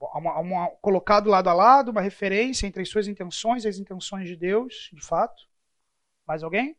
Uma, 0.00 0.38
uma, 0.38 0.66
colocado 0.80 1.28
lado 1.28 1.48
a 1.48 1.52
lado, 1.52 1.90
uma 1.90 2.00
referência 2.00 2.66
entre 2.66 2.82
as 2.82 2.88
suas 2.88 3.06
intenções 3.06 3.64
e 3.64 3.68
as 3.68 3.78
intenções 3.78 4.28
de 4.28 4.36
Deus, 4.36 4.90
de 4.92 5.04
fato. 5.04 5.51
Mais 6.26 6.42
alguém? 6.42 6.76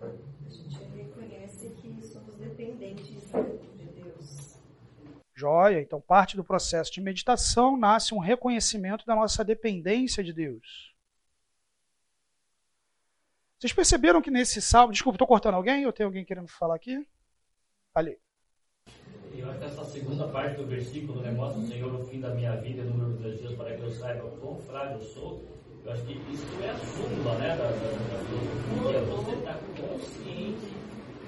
A 0.00 0.48
gente 0.48 0.82
reconhece 0.96 1.70
que 1.80 2.02
somos 2.02 2.34
dependentes 2.36 3.30
de 3.76 3.84
Deus. 3.86 4.58
Joia. 5.34 5.80
Então, 5.80 6.00
parte 6.00 6.36
do 6.36 6.44
processo 6.44 6.92
de 6.92 7.00
meditação 7.00 7.76
nasce 7.76 8.14
um 8.14 8.18
reconhecimento 8.18 9.04
da 9.04 9.14
nossa 9.14 9.44
dependência 9.44 10.22
de 10.22 10.32
Deus. 10.32 10.94
Vocês 13.58 13.72
perceberam 13.72 14.22
que 14.22 14.30
nesse 14.30 14.60
salmo. 14.60 14.92
Desculpa, 14.92 15.16
estou 15.16 15.26
cortando 15.26 15.54
alguém? 15.54 15.86
Ou 15.86 15.92
tem 15.92 16.04
alguém 16.04 16.24
querendo 16.24 16.48
falar 16.48 16.76
aqui? 16.76 17.06
Ali. 17.94 18.18
Eu 19.34 19.48
acho 19.48 19.58
que 19.58 19.64
essa 19.64 19.84
segunda 19.84 20.28
parte 20.28 20.56
do 20.56 20.66
versículo, 20.66 21.22
né, 21.22 21.30
mostra 21.30 21.60
o 21.60 21.66
Senhor 21.66 21.94
o 21.94 22.04
fim 22.06 22.20
da 22.20 22.30
minha 22.30 22.56
vida, 22.56 22.82
o 22.82 22.86
número 22.86 23.16
dos 23.22 23.38
dias, 23.38 23.54
para 23.54 23.74
que 23.74 23.82
eu 23.82 23.90
saiba 23.90 24.30
quão 24.38 24.60
frágil 24.62 24.98
eu 24.98 25.04
sou 25.04 25.61
eu 25.84 25.92
acho 25.92 26.02
que 26.02 26.12
isso 26.32 26.46
é 26.62 26.70
a 26.70 26.78
súmula 26.78 27.34
né, 27.38 27.48
da, 27.48 27.64
da, 27.64 27.70
da 27.70 28.24
filosofia, 28.24 29.00
você 29.00 29.32
está 29.32 29.54
consciente 29.80 30.82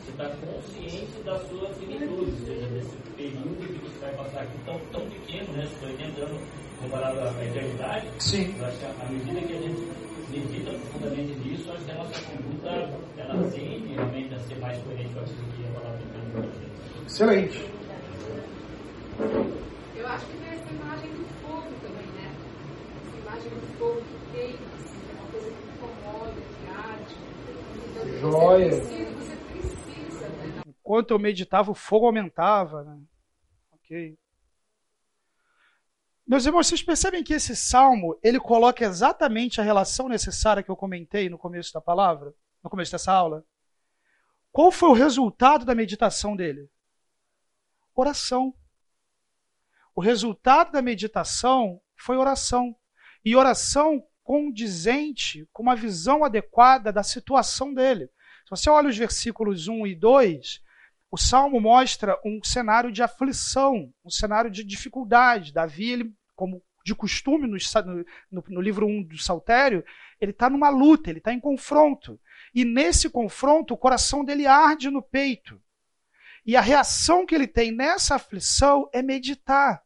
você 0.04 0.10
está 0.10 0.28
consciente 0.36 1.22
da 1.24 1.38
sua 1.48 1.68
finitude, 1.74 2.30
ou 2.30 2.46
seja, 2.46 2.66
desse 2.66 2.96
período 3.16 3.66
que 3.66 3.78
você 3.88 3.98
vai 4.00 4.14
passar 4.16 4.42
aqui 4.42 4.58
tão, 4.66 4.78
tão 4.92 5.00
pequeno, 5.08 5.52
né? 5.54 5.66
80 5.82 6.20
anos 6.20 6.42
comparado 6.82 7.20
à 7.20 7.44
eternidade. 7.44 8.06
Sim. 8.18 8.54
Eu 8.58 8.66
acho 8.66 8.78
que 8.78 8.84
à 8.84 9.08
medida 9.08 9.40
que 9.40 9.52
a 9.54 9.60
gente 9.62 9.88
medita 10.30 10.70
profundamente 10.72 11.48
nisso, 11.48 11.72
acho 11.72 11.84
que 11.84 11.90
a 11.90 11.94
nossa 11.94 12.20
conduta 12.20 12.68
ela 13.16 13.50
tende 13.50 13.94
realmente 13.94 14.34
a 14.34 14.38
ser 14.40 14.58
mais 14.58 14.82
coerente 14.82 15.14
com 15.14 15.20
aquilo 15.20 15.46
que 15.56 15.64
a 15.64 15.80
palavra 15.80 15.98
de 15.98 16.04
Deus. 16.04 16.54
Excelente. 17.06 17.70
Eu 19.96 20.06
acho 20.06 20.26
que 20.26 20.36
tem 20.36 20.48
essa 20.52 20.70
imagem 20.70 21.10
do 21.12 21.24
fogo 21.40 21.72
também, 21.80 22.06
né? 22.12 22.30
Essa 23.06 23.16
imagem 23.34 23.50
do 23.50 23.78
fogo 23.78 24.00
que 24.02 24.32
queima, 24.32 24.74
assim, 24.74 25.08
é 25.08 25.20
uma 25.20 25.30
coisa 25.30 25.50
que 25.50 25.64
incomoda, 25.68 26.40
que 26.40 26.68
arde. 26.68 27.14
Então, 27.90 28.30
Joia. 28.30 28.70
Você 28.70 29.04
precisa, 29.04 29.14
você 29.14 29.36
precisa, 29.36 30.28
né? 30.28 30.62
Enquanto 30.66 31.10
eu 31.10 31.18
meditava, 31.18 31.70
o 31.70 31.74
fogo 31.74 32.06
aumentava. 32.06 32.84
Né? 32.84 33.00
Ok. 33.72 34.18
Meus 36.26 36.46
irmãos, 36.46 36.66
vocês 36.66 36.82
percebem 36.82 37.22
que 37.22 37.34
esse 37.34 37.54
salmo 37.54 38.18
ele 38.22 38.40
coloca 38.40 38.84
exatamente 38.84 39.60
a 39.60 39.64
relação 39.64 40.08
necessária 40.08 40.62
que 40.62 40.70
eu 40.70 40.76
comentei 40.76 41.28
no 41.28 41.36
começo 41.36 41.72
da 41.72 41.80
palavra, 41.80 42.34
no 42.62 42.70
começo 42.70 42.92
dessa 42.92 43.12
aula? 43.12 43.44
Qual 44.50 44.70
foi 44.70 44.88
o 44.88 44.94
resultado 44.94 45.64
da 45.64 45.74
meditação 45.74 46.36
dele? 46.36 46.70
Oração. 47.94 48.54
O 49.94 50.00
resultado 50.00 50.72
da 50.72 50.80
meditação 50.80 51.80
foi 51.96 52.16
oração. 52.16 52.74
E 53.24 53.34
oração 53.34 54.04
condizente 54.22 55.46
com 55.52 55.62
uma 55.62 55.76
visão 55.76 56.24
adequada 56.24 56.92
da 56.92 57.02
situação 57.02 57.72
dele. 57.72 58.06
Se 58.44 58.50
você 58.50 58.70
olha 58.70 58.88
os 58.88 58.96
versículos 58.96 59.68
1 59.68 59.86
e 59.86 59.94
2, 59.94 60.60
o 61.10 61.16
salmo 61.16 61.60
mostra 61.60 62.18
um 62.24 62.42
cenário 62.42 62.90
de 62.90 63.02
aflição, 63.02 63.92
um 64.04 64.10
cenário 64.10 64.50
de 64.50 64.64
dificuldade. 64.64 65.52
Davi, 65.52 65.90
ele, 65.90 66.14
como 66.34 66.60
de 66.84 66.92
costume 66.94 67.46
no, 67.46 67.56
no, 68.30 68.44
no 68.48 68.60
livro 68.60 68.86
1 68.86 69.04
do 69.04 69.16
Saltério, 69.16 69.84
ele 70.20 70.32
está 70.32 70.50
numa 70.50 70.68
luta, 70.70 71.08
ele 71.08 71.18
está 71.18 71.32
em 71.32 71.38
confronto. 71.38 72.20
E 72.52 72.64
nesse 72.64 73.08
confronto, 73.08 73.74
o 73.74 73.78
coração 73.78 74.24
dele 74.24 74.46
arde 74.46 74.90
no 74.90 75.00
peito. 75.00 75.60
E 76.44 76.56
a 76.56 76.60
reação 76.60 77.24
que 77.24 77.34
ele 77.34 77.46
tem 77.46 77.70
nessa 77.70 78.16
aflição 78.16 78.88
é 78.92 79.00
meditar. 79.00 79.83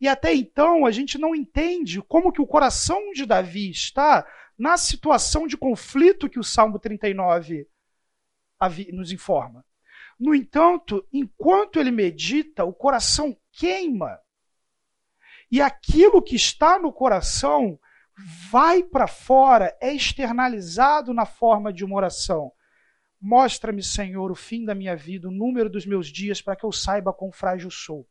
E 0.00 0.08
até 0.08 0.34
então 0.34 0.84
a 0.84 0.90
gente 0.90 1.16
não 1.18 1.34
entende 1.34 2.02
como 2.02 2.32
que 2.32 2.40
o 2.40 2.46
coração 2.46 3.12
de 3.12 3.24
Davi 3.24 3.70
está 3.70 4.26
na 4.58 4.76
situação 4.76 5.46
de 5.46 5.56
conflito 5.56 6.28
que 6.28 6.38
o 6.38 6.44
Salmo 6.44 6.78
39 6.78 7.66
nos 8.92 9.12
informa. 9.12 9.64
No 10.18 10.34
entanto, 10.34 11.06
enquanto 11.12 11.78
ele 11.78 11.90
medita, 11.90 12.64
o 12.64 12.72
coração 12.72 13.36
queima. 13.52 14.18
E 15.50 15.60
aquilo 15.60 16.22
que 16.22 16.34
está 16.34 16.78
no 16.78 16.92
coração 16.92 17.78
vai 18.50 18.82
para 18.82 19.06
fora, 19.06 19.76
é 19.80 19.92
externalizado 19.92 21.12
na 21.12 21.26
forma 21.26 21.70
de 21.72 21.84
uma 21.84 21.96
oração. 21.96 22.50
Mostra-me, 23.20 23.82
Senhor, 23.82 24.30
o 24.30 24.34
fim 24.34 24.64
da 24.64 24.74
minha 24.74 24.96
vida, 24.96 25.28
o 25.28 25.32
número 25.32 25.68
dos 25.68 25.84
meus 25.84 26.08
dias, 26.08 26.40
para 26.40 26.56
que 26.56 26.64
eu 26.64 26.72
saiba 26.72 27.12
quão 27.12 27.30
frágil 27.30 27.70
sou. 27.70 28.08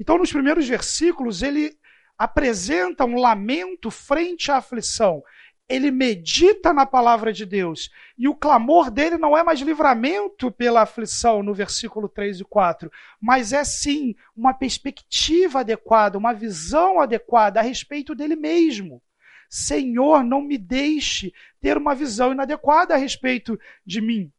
Então, 0.00 0.18
nos 0.18 0.32
primeiros 0.32 0.68
versículos, 0.68 1.42
ele 1.42 1.76
apresenta 2.18 3.04
um 3.04 3.20
lamento 3.20 3.90
frente 3.90 4.50
à 4.50 4.56
aflição. 4.56 5.22
Ele 5.68 5.90
medita 5.90 6.72
na 6.72 6.84
palavra 6.84 7.32
de 7.32 7.46
Deus. 7.46 7.90
E 8.18 8.28
o 8.28 8.34
clamor 8.34 8.90
dele 8.90 9.16
não 9.16 9.36
é 9.36 9.42
mais 9.42 9.60
livramento 9.60 10.50
pela 10.50 10.82
aflição, 10.82 11.42
no 11.42 11.54
versículo 11.54 12.08
3 12.08 12.40
e 12.40 12.44
4, 12.44 12.90
mas 13.20 13.52
é 13.52 13.64
sim 13.64 14.14
uma 14.36 14.52
perspectiva 14.52 15.60
adequada, 15.60 16.18
uma 16.18 16.34
visão 16.34 17.00
adequada 17.00 17.60
a 17.60 17.62
respeito 17.62 18.14
dele 18.14 18.36
mesmo. 18.36 19.02
Senhor, 19.48 20.22
não 20.22 20.42
me 20.42 20.58
deixe 20.58 21.32
ter 21.60 21.78
uma 21.78 21.94
visão 21.94 22.32
inadequada 22.32 22.94
a 22.94 22.98
respeito 22.98 23.58
de 23.86 24.00
mim, 24.00 24.32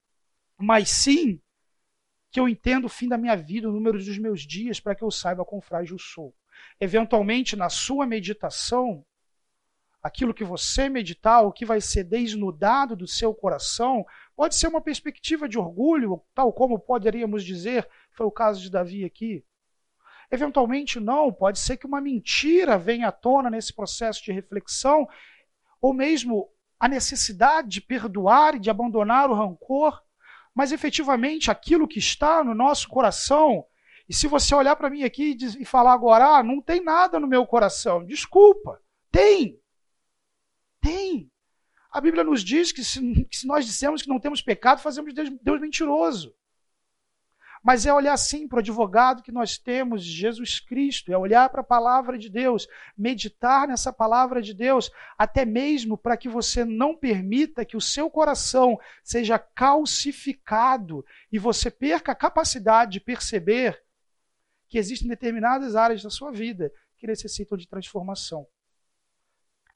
mas 0.58 0.90
sim 0.90 1.40
que 2.36 2.40
eu 2.42 2.50
entenda 2.50 2.86
o 2.86 2.90
fim 2.90 3.08
da 3.08 3.18
minha 3.18 3.38
vida, 3.38 3.70
o 3.70 3.72
número 3.72 3.98
dos 3.98 4.18
meus 4.18 4.42
dias, 4.42 4.78
para 4.78 4.94
que 4.94 5.02
eu 5.02 5.10
saiba 5.10 5.46
quão 5.46 5.62
frágil 5.62 5.98
sou. 5.98 6.36
Eventualmente, 6.82 7.56
na 7.56 7.70
sua 7.70 8.06
meditação, 8.06 9.06
aquilo 10.04 10.34
que 10.34 10.44
você 10.44 10.90
meditar, 10.90 11.44
o 11.44 11.52
que 11.54 11.66
vai 11.66 11.80
ser 11.80 12.04
desnudado 12.04 12.94
do 12.94 13.08
seu 13.08 13.34
coração, 13.34 14.06
pode 14.36 14.56
ser 14.56 14.68
uma 14.68 14.82
perspectiva 14.82 15.48
de 15.48 15.58
orgulho, 15.58 16.22
tal 16.34 16.52
como 16.52 16.78
poderíamos 16.78 17.42
dizer, 17.42 17.88
foi 18.12 18.26
o 18.26 18.32
caso 18.32 18.62
de 18.62 18.70
Davi 18.70 19.06
aqui. 19.06 19.42
Eventualmente, 20.30 21.00
não, 21.00 21.32
pode 21.32 21.58
ser 21.58 21.78
que 21.78 21.88
uma 21.88 22.02
mentira 22.02 22.78
venha 22.78 23.08
à 23.08 23.14
tona 23.14 23.50
nesse 23.50 23.74
processo 23.74 24.22
de 24.26 24.34
reflexão, 24.34 25.08
ou 25.80 25.94
mesmo 25.94 26.50
a 26.78 26.90
necessidade 26.90 27.70
de 27.70 27.80
perdoar 27.80 28.56
e 28.56 28.60
de 28.60 28.70
abandonar 28.70 29.30
o 29.30 29.34
rancor 29.34 30.04
mas 30.56 30.72
efetivamente 30.72 31.52
aquilo 31.52 31.88
que 31.88 32.00
está 32.00 32.44
no 32.44 32.56
nosso 32.56 32.88
coração, 32.88 33.66
e 34.08 34.14
se 34.14 34.26
você 34.26 34.56
olhar 34.56 34.76
para 34.78 34.90
mim 34.90 35.04
aqui 35.04 35.38
e 35.60 35.66
falar 35.66 35.94
agora, 35.94 36.38
ah, 36.38 36.44
não 36.44 36.62
tem 36.62 36.82
nada 36.82 37.20
no 37.20 37.28
meu 37.28 37.46
coração, 37.46 38.06
desculpa, 38.06 38.82
tem. 39.12 39.60
Tem. 40.80 41.30
A 41.92 42.00
Bíblia 42.00 42.24
nos 42.24 42.44
diz 42.44 42.72
que 42.72 42.84
se, 42.84 43.26
que 43.26 43.38
se 43.38 43.46
nós 43.46 43.66
dissemos 43.66 44.02
que 44.02 44.10
não 44.10 44.20
temos 44.20 44.42
pecado, 44.42 44.82
fazemos 44.82 45.14
Deus, 45.14 45.30
Deus 45.42 45.60
mentiroso 45.60 46.34
mas 47.66 47.88
é 47.88 47.92
olhar 47.92 48.16
sim 48.16 48.48
para 48.48 48.58
o 48.58 48.60
advogado 48.60 49.24
que 49.24 49.32
nós 49.32 49.58
temos, 49.58 50.04
Jesus 50.04 50.60
Cristo, 50.60 51.12
é 51.12 51.18
olhar 51.18 51.50
para 51.50 51.62
a 51.62 51.64
palavra 51.64 52.16
de 52.16 52.30
Deus, 52.30 52.68
meditar 52.96 53.68
nessa 53.68 53.92
palavra 53.92 54.40
de 54.40 54.54
Deus, 54.54 54.92
até 55.18 55.46
mesmo 55.46 55.98
para 55.98 56.16
que 56.16 56.30
você 56.30 56.64
não 56.64 56.96
permita 56.96 57.66
que 57.66 57.76
o 57.76 57.82
seu 57.82 58.08
coração 58.08 58.80
seja 59.04 59.40
calcificado 59.40 61.04
e 61.32 61.40
você 61.40 61.72
perca 61.72 62.12
a 62.12 62.16
capacidade 62.16 62.92
de 62.92 63.00
perceber 63.00 63.84
que 64.68 64.78
existem 64.78 65.08
determinadas 65.08 65.76
áreas 65.76 66.04
da 66.04 66.12
sua 66.12 66.32
vida 66.32 66.72
que 66.98 67.08
necessitam 67.08 67.58
de 67.58 67.68
transformação. 67.68 68.46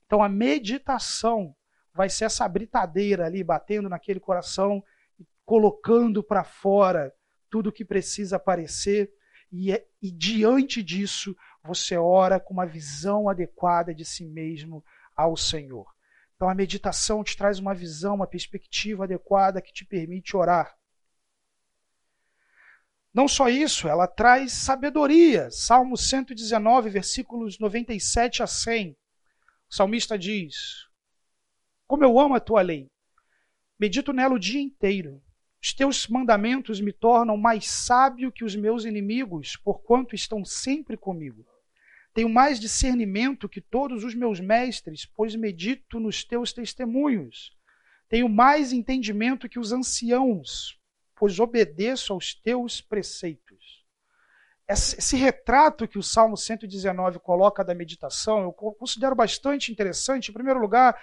Então 0.05 0.21
a 0.21 0.29
meditação 0.29 1.55
vai 1.91 2.07
ser 2.07 2.25
essa 2.25 2.47
britadeira 2.47 3.25
ali 3.25 3.43
batendo 3.43 3.89
naquele 3.89 4.19
coração 4.19 4.83
e 5.19 5.25
colocando 5.43 6.21
para 6.21 6.43
fora 6.43 7.11
tudo 7.49 7.69
o 7.69 7.71
que 7.71 7.85
precisa 7.85 8.35
aparecer, 8.35 9.11
e, 9.51 9.71
é, 9.71 9.85
e 10.01 10.11
diante 10.11 10.83
disso 10.83 11.35
você 11.63 11.97
ora 11.97 12.39
com 12.39 12.53
uma 12.53 12.65
visão 12.65 13.27
adequada 13.27 13.93
de 13.93 14.05
si 14.05 14.25
mesmo 14.25 14.83
ao 15.15 15.35
Senhor. 15.35 15.87
Então 16.35 16.49
a 16.49 16.55
meditação 16.55 17.23
te 17.23 17.35
traz 17.35 17.59
uma 17.59 17.73
visão, 17.73 18.15
uma 18.15 18.27
perspectiva 18.27 19.03
adequada 19.03 19.61
que 19.61 19.73
te 19.73 19.83
permite 19.83 20.37
orar. 20.37 20.73
Não 23.13 23.27
só 23.27 23.49
isso, 23.49 23.87
ela 23.87 24.07
traz 24.07 24.53
sabedoria. 24.53 25.49
Salmo 25.51 25.97
119, 25.97 26.89
versículos 26.89 27.59
97 27.59 28.43
a 28.43 28.47
100. 28.47 28.91
O 29.69 29.75
salmista 29.75 30.17
diz: 30.17 30.87
Como 31.87 32.03
eu 32.03 32.19
amo 32.19 32.35
a 32.35 32.39
tua 32.39 32.61
lei, 32.61 32.89
medito 33.77 34.13
nela 34.13 34.35
o 34.35 34.39
dia 34.39 34.61
inteiro. 34.61 35.21
Os 35.61 35.73
teus 35.73 36.07
mandamentos 36.07 36.79
me 36.79 36.93
tornam 36.93 37.35
mais 37.35 37.67
sábio 37.69 38.31
que 38.31 38.45
os 38.45 38.55
meus 38.55 38.85
inimigos, 38.85 39.57
porquanto 39.57 40.15
estão 40.15 40.45
sempre 40.45 40.95
comigo. 40.95 41.45
Tenho 42.13 42.29
mais 42.29 42.59
discernimento 42.59 43.49
que 43.49 43.61
todos 43.61 44.03
os 44.03 44.15
meus 44.15 44.39
mestres, 44.39 45.05
pois 45.05 45.35
medito 45.35 45.99
nos 45.99 46.23
teus 46.23 46.53
testemunhos. 46.53 47.55
Tenho 48.07 48.27
mais 48.27 48.73
entendimento 48.73 49.47
que 49.47 49.59
os 49.59 49.71
anciãos, 49.71 50.79
pois 51.15 51.39
obedeço 51.39 52.13
aos 52.13 52.33
teus 52.33 52.81
preceitos. 52.81 53.85
Esse 54.67 55.15
retrato 55.17 55.87
que 55.87 55.97
o 55.97 56.03
Salmo 56.03 56.37
119 56.37 57.19
coloca 57.19 57.63
da 57.63 57.73
meditação, 57.73 58.43
eu 58.43 58.51
considero 58.51 59.15
bastante 59.15 59.71
interessante. 59.71 60.29
Em 60.29 60.33
primeiro 60.33 60.59
lugar, 60.59 60.99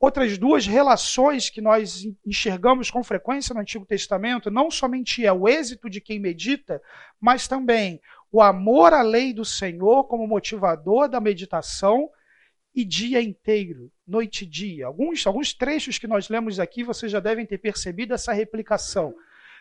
outras 0.00 0.38
duas 0.38 0.66
relações 0.66 1.50
que 1.50 1.60
nós 1.60 2.06
enxergamos 2.24 2.90
com 2.90 3.02
frequência 3.02 3.52
no 3.52 3.60
Antigo 3.60 3.84
Testamento, 3.84 4.50
não 4.50 4.70
somente 4.70 5.26
é 5.26 5.32
o 5.32 5.48
êxito 5.48 5.90
de 5.90 6.00
quem 6.00 6.20
medita, 6.20 6.80
mas 7.20 7.48
também 7.48 8.00
o 8.30 8.40
amor 8.40 8.92
à 8.92 9.02
lei 9.02 9.32
do 9.32 9.44
Senhor 9.44 10.04
como 10.04 10.26
motivador 10.26 11.08
da 11.08 11.20
meditação 11.20 12.08
e 12.74 12.84
dia 12.84 13.20
inteiro, 13.20 13.90
noite 14.06 14.44
e 14.44 14.46
dia. 14.46 14.86
Alguns, 14.86 15.26
alguns 15.26 15.52
trechos 15.52 15.98
que 15.98 16.06
nós 16.06 16.28
lemos 16.28 16.60
aqui, 16.60 16.84
vocês 16.84 17.10
já 17.10 17.18
devem 17.18 17.44
ter 17.44 17.58
percebido 17.58 18.14
essa 18.14 18.32
replicação. 18.32 19.14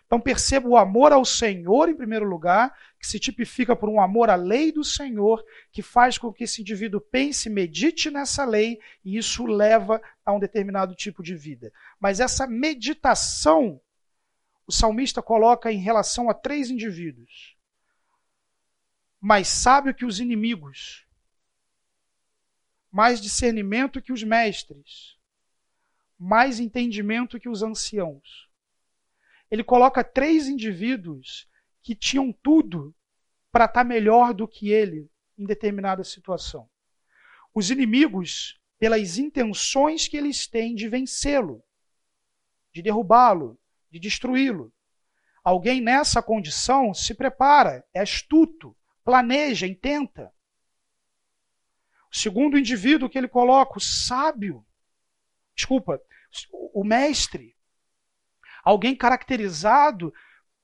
Então 0.08 0.20
perceba 0.20 0.68
o 0.68 0.78
amor 0.78 1.12
ao 1.12 1.24
Senhor 1.24 1.90
em 1.90 1.96
primeiro 1.96 2.26
lugar, 2.26 2.74
que 2.98 3.06
se 3.06 3.20
tipifica 3.20 3.76
por 3.76 3.90
um 3.90 4.02
amor 4.02 4.30
à 4.30 4.36
lei 4.36 4.72
do 4.72 4.84
Senhor, 4.84 5.44
que 5.72 5.82
faz 5.82 6.18
com 6.18 6.34
que 6.34 6.46
esse 6.46 6.62
indivíduo 6.62 7.00
pense, 7.00 7.50
medite 7.50 8.10
nessa 8.10 8.46
lei, 8.46 8.80
e 9.04 9.18
isso 9.18 9.46
leva 9.46 10.02
a 10.26 10.34
um 10.34 10.40
determinado 10.40 10.96
tipo 10.96 11.22
de 11.22 11.36
vida. 11.36 11.72
Mas 12.00 12.22
essa 12.22 12.48
meditação 12.48 13.80
o 14.68 14.72
salmista 14.72 15.22
coloca 15.22 15.72
em 15.72 15.80
relação 15.80 16.30
a 16.30 16.34
três 16.34 16.70
indivíduos. 16.70 17.56
Mais 19.20 19.48
sábio 19.48 19.94
que 19.94 20.06
os 20.06 20.20
inimigos, 20.20 21.08
mais 22.92 23.22
discernimento 23.22 24.02
que 24.02 24.12
os 24.12 24.24
mestres, 24.24 25.18
mais 26.20 26.60
entendimento 26.60 27.40
que 27.40 27.48
os 27.48 27.64
anciãos. 27.64 28.47
Ele 29.50 29.64
coloca 29.64 30.04
três 30.04 30.48
indivíduos 30.48 31.48
que 31.82 31.96
tinham 31.96 32.32
tudo 32.32 32.94
para 33.52 33.66
estar 33.66 33.82
tá 33.82 33.84
melhor 33.84 34.34
do 34.34 34.48
que 34.48 34.72
ele 34.72 35.10
em 35.38 35.46
determinada 35.46 36.04
situação. 36.04 36.70
Os 37.54 37.72
inimigos, 37.72 38.60
pelas 38.78 39.18
intenções 39.18 40.08
que 40.08 40.18
eles 40.18 40.48
têm 40.48 40.76
de 40.76 40.88
vencê-lo, 40.88 41.64
de 42.72 42.82
derrubá-lo, 42.82 43.60
de 43.90 44.00
destruí-lo. 44.00 44.72
Alguém 45.44 45.82
nessa 45.82 46.22
condição 46.22 46.94
se 46.94 47.16
prepara, 47.16 47.84
é 47.94 48.02
astuto, 48.02 48.76
planeja, 49.04 49.66
intenta. 49.66 50.32
O 52.12 52.16
segundo 52.16 52.58
indivíduo 52.58 53.10
que 53.10 53.18
ele 53.18 53.28
coloca, 53.28 53.78
o 53.78 53.82
sábio, 53.82 54.66
desculpa, 55.56 56.00
o 56.52 56.84
mestre, 56.84 57.57
alguém 58.68 58.94
caracterizado 58.94 60.14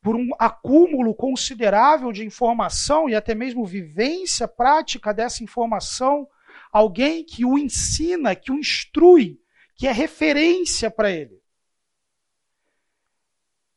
por 0.02 0.14
um 0.14 0.32
acúmulo 0.38 1.16
considerável 1.16 2.12
de 2.12 2.26
informação 2.26 3.08
e 3.08 3.16
até 3.16 3.34
mesmo 3.34 3.66
vivência 3.66 4.46
prática 4.46 5.14
dessa 5.14 5.42
informação, 5.42 6.28
alguém 6.70 7.24
que 7.24 7.46
o 7.46 7.58
ensina, 7.58 8.36
que 8.36 8.52
o 8.52 8.60
instrui, 8.60 9.40
que 9.78 9.88
é 9.88 9.94
referência 9.94 10.92
para 10.92 11.10
ele. 11.12 11.42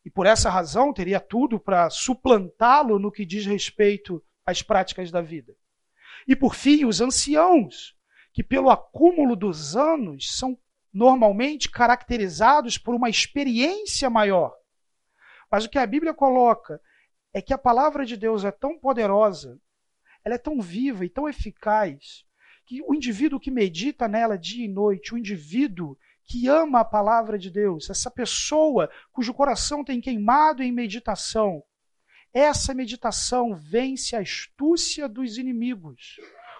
E 0.04 0.10
por 0.10 0.26
essa 0.26 0.50
razão 0.50 0.92
teria 0.92 1.20
tudo 1.20 1.60
para 1.60 1.88
suplantá-lo 1.88 2.98
no 2.98 3.12
que 3.12 3.24
diz 3.24 3.46
respeito 3.46 4.20
às 4.44 4.60
práticas 4.60 5.12
da 5.12 5.22
vida. 5.22 5.54
E 6.26 6.34
por 6.34 6.56
fim, 6.56 6.84
os 6.84 7.00
anciãos, 7.00 7.94
que 8.32 8.42
pelo 8.42 8.70
acúmulo 8.70 9.36
dos 9.36 9.76
anos 9.76 10.36
são 10.36 10.58
normalmente 10.96 11.70
caracterizados 11.70 12.78
por 12.78 12.94
uma 12.94 13.10
experiência 13.10 14.08
maior. 14.08 14.56
Mas 15.52 15.66
o 15.66 15.68
que 15.68 15.78
a 15.78 15.86
Bíblia 15.86 16.14
coloca 16.14 16.80
é 17.34 17.42
que 17.42 17.52
a 17.52 17.58
palavra 17.58 18.06
de 18.06 18.16
Deus 18.16 18.46
é 18.46 18.50
tão 18.50 18.78
poderosa, 18.78 19.60
ela 20.24 20.36
é 20.36 20.38
tão 20.38 20.58
viva 20.58 21.04
e 21.04 21.10
tão 21.10 21.28
eficaz, 21.28 22.24
que 22.64 22.80
o 22.80 22.94
indivíduo 22.94 23.38
que 23.38 23.50
medita 23.50 24.08
nela 24.08 24.38
dia 24.38 24.64
e 24.64 24.68
noite, 24.68 25.14
o 25.14 25.18
indivíduo 25.18 25.98
que 26.24 26.48
ama 26.48 26.80
a 26.80 26.84
palavra 26.84 27.38
de 27.38 27.50
Deus, 27.50 27.90
essa 27.90 28.10
pessoa 28.10 28.90
cujo 29.12 29.34
coração 29.34 29.84
tem 29.84 30.00
queimado 30.00 30.62
em 30.62 30.72
meditação, 30.72 31.62
essa 32.32 32.72
meditação 32.72 33.54
vence 33.54 34.16
a 34.16 34.20
astúcia 34.20 35.06
dos 35.06 35.36
inimigos, 35.36 36.16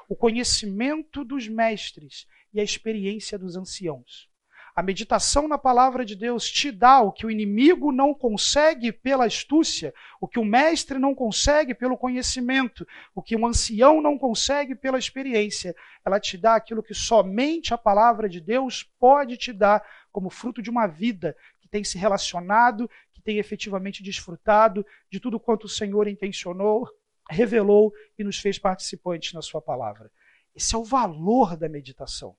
o 0.06 0.14
conhecimento 0.14 1.24
dos 1.24 1.48
mestres 1.48 2.26
e 2.56 2.60
a 2.60 2.64
experiência 2.64 3.38
dos 3.38 3.54
anciãos. 3.54 4.30
A 4.74 4.82
meditação 4.82 5.46
na 5.46 5.58
palavra 5.58 6.06
de 6.06 6.16
Deus 6.16 6.50
te 6.50 6.70
dá 6.70 7.00
o 7.02 7.12
que 7.12 7.26
o 7.26 7.30
inimigo 7.30 7.92
não 7.92 8.14
consegue 8.14 8.92
pela 8.92 9.26
astúcia, 9.26 9.92
o 10.18 10.26
que 10.26 10.38
o 10.38 10.44
mestre 10.44 10.98
não 10.98 11.14
consegue 11.14 11.74
pelo 11.74 11.98
conhecimento, 11.98 12.86
o 13.14 13.22
que 13.22 13.36
um 13.36 13.46
ancião 13.46 14.00
não 14.00 14.18
consegue 14.18 14.74
pela 14.74 14.98
experiência. 14.98 15.74
Ela 16.04 16.18
te 16.18 16.38
dá 16.38 16.54
aquilo 16.54 16.82
que 16.82 16.94
somente 16.94 17.74
a 17.74 17.78
palavra 17.78 18.26
de 18.26 18.40
Deus 18.40 18.82
pode 18.98 19.36
te 19.36 19.52
dar 19.52 19.86
como 20.10 20.30
fruto 20.30 20.62
de 20.62 20.70
uma 20.70 20.86
vida 20.86 21.36
que 21.60 21.68
tem 21.68 21.84
se 21.84 21.98
relacionado, 21.98 22.88
que 23.12 23.20
tem 23.20 23.36
efetivamente 23.36 24.02
desfrutado 24.02 24.84
de 25.10 25.20
tudo 25.20 25.40
quanto 25.40 25.64
o 25.64 25.70
Senhor 25.70 26.08
intencionou, 26.08 26.88
revelou 27.30 27.92
e 28.18 28.24
nos 28.24 28.38
fez 28.38 28.58
participantes 28.58 29.34
na 29.34 29.42
sua 29.42 29.60
palavra. 29.60 30.10
Esse 30.54 30.74
é 30.74 30.78
o 30.78 30.84
valor 30.84 31.54
da 31.54 31.68
meditação. 31.68 32.34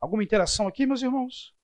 Alguma 0.00 0.22
interação 0.22 0.68
aqui, 0.68 0.86
meus 0.86 1.02
irmãos? 1.02 1.54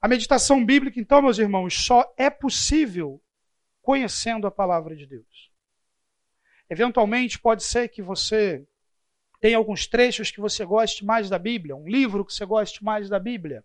A 0.00 0.08
meditação 0.08 0.64
bíblica, 0.64 0.98
então, 0.98 1.20
meus 1.20 1.38
irmãos, 1.38 1.74
só 1.74 2.12
é 2.16 2.30
possível 2.30 3.22
conhecendo 3.82 4.46
a 4.46 4.50
palavra 4.50 4.96
de 4.96 5.06
Deus. 5.06 5.50
Eventualmente, 6.68 7.38
pode 7.38 7.62
ser 7.62 7.88
que 7.88 8.00
você 8.00 8.66
tenha 9.40 9.56
alguns 9.56 9.86
trechos 9.86 10.30
que 10.30 10.40
você 10.40 10.64
goste 10.64 11.04
mais 11.04 11.28
da 11.28 11.38
Bíblia, 11.38 11.74
um 11.74 11.88
livro 11.88 12.24
que 12.24 12.32
você 12.32 12.44
goste 12.44 12.84
mais 12.84 13.08
da 13.08 13.18
Bíblia, 13.18 13.64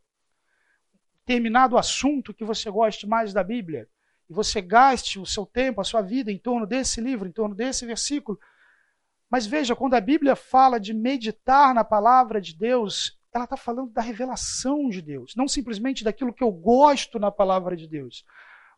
determinado 1.26 1.78
assunto 1.78 2.34
que 2.34 2.44
você 2.44 2.70
goste 2.70 3.06
mais 3.06 3.34
da 3.34 3.44
Bíblia, 3.44 3.88
e 4.30 4.34
você 4.34 4.62
gaste 4.62 5.20
o 5.20 5.26
seu 5.26 5.46
tempo, 5.46 5.82
a 5.82 5.84
sua 5.84 6.02
vida 6.02 6.32
em 6.32 6.38
torno 6.38 6.66
desse 6.66 7.00
livro, 7.02 7.28
em 7.28 7.32
torno 7.32 7.54
desse 7.54 7.86
versículo, 7.86 8.40
mas 9.36 9.46
veja, 9.46 9.76
quando 9.76 9.96
a 9.96 10.00
Bíblia 10.00 10.34
fala 10.34 10.80
de 10.80 10.94
meditar 10.94 11.76
na 11.76 11.84
palavra 11.84 12.40
de 12.40 12.56
Deus, 12.56 13.20
ela 13.34 13.44
está 13.44 13.58
falando 13.58 13.92
da 13.92 14.02
revelação 14.02 14.88
de 14.88 15.02
Deus, 15.02 15.36
não 15.36 15.46
simplesmente 15.46 16.06
daquilo 16.06 16.32
que 16.32 16.42
eu 16.42 16.50
gosto 16.50 17.20
na 17.20 17.30
palavra 17.30 17.76
de 17.76 17.86
Deus, 17.86 18.24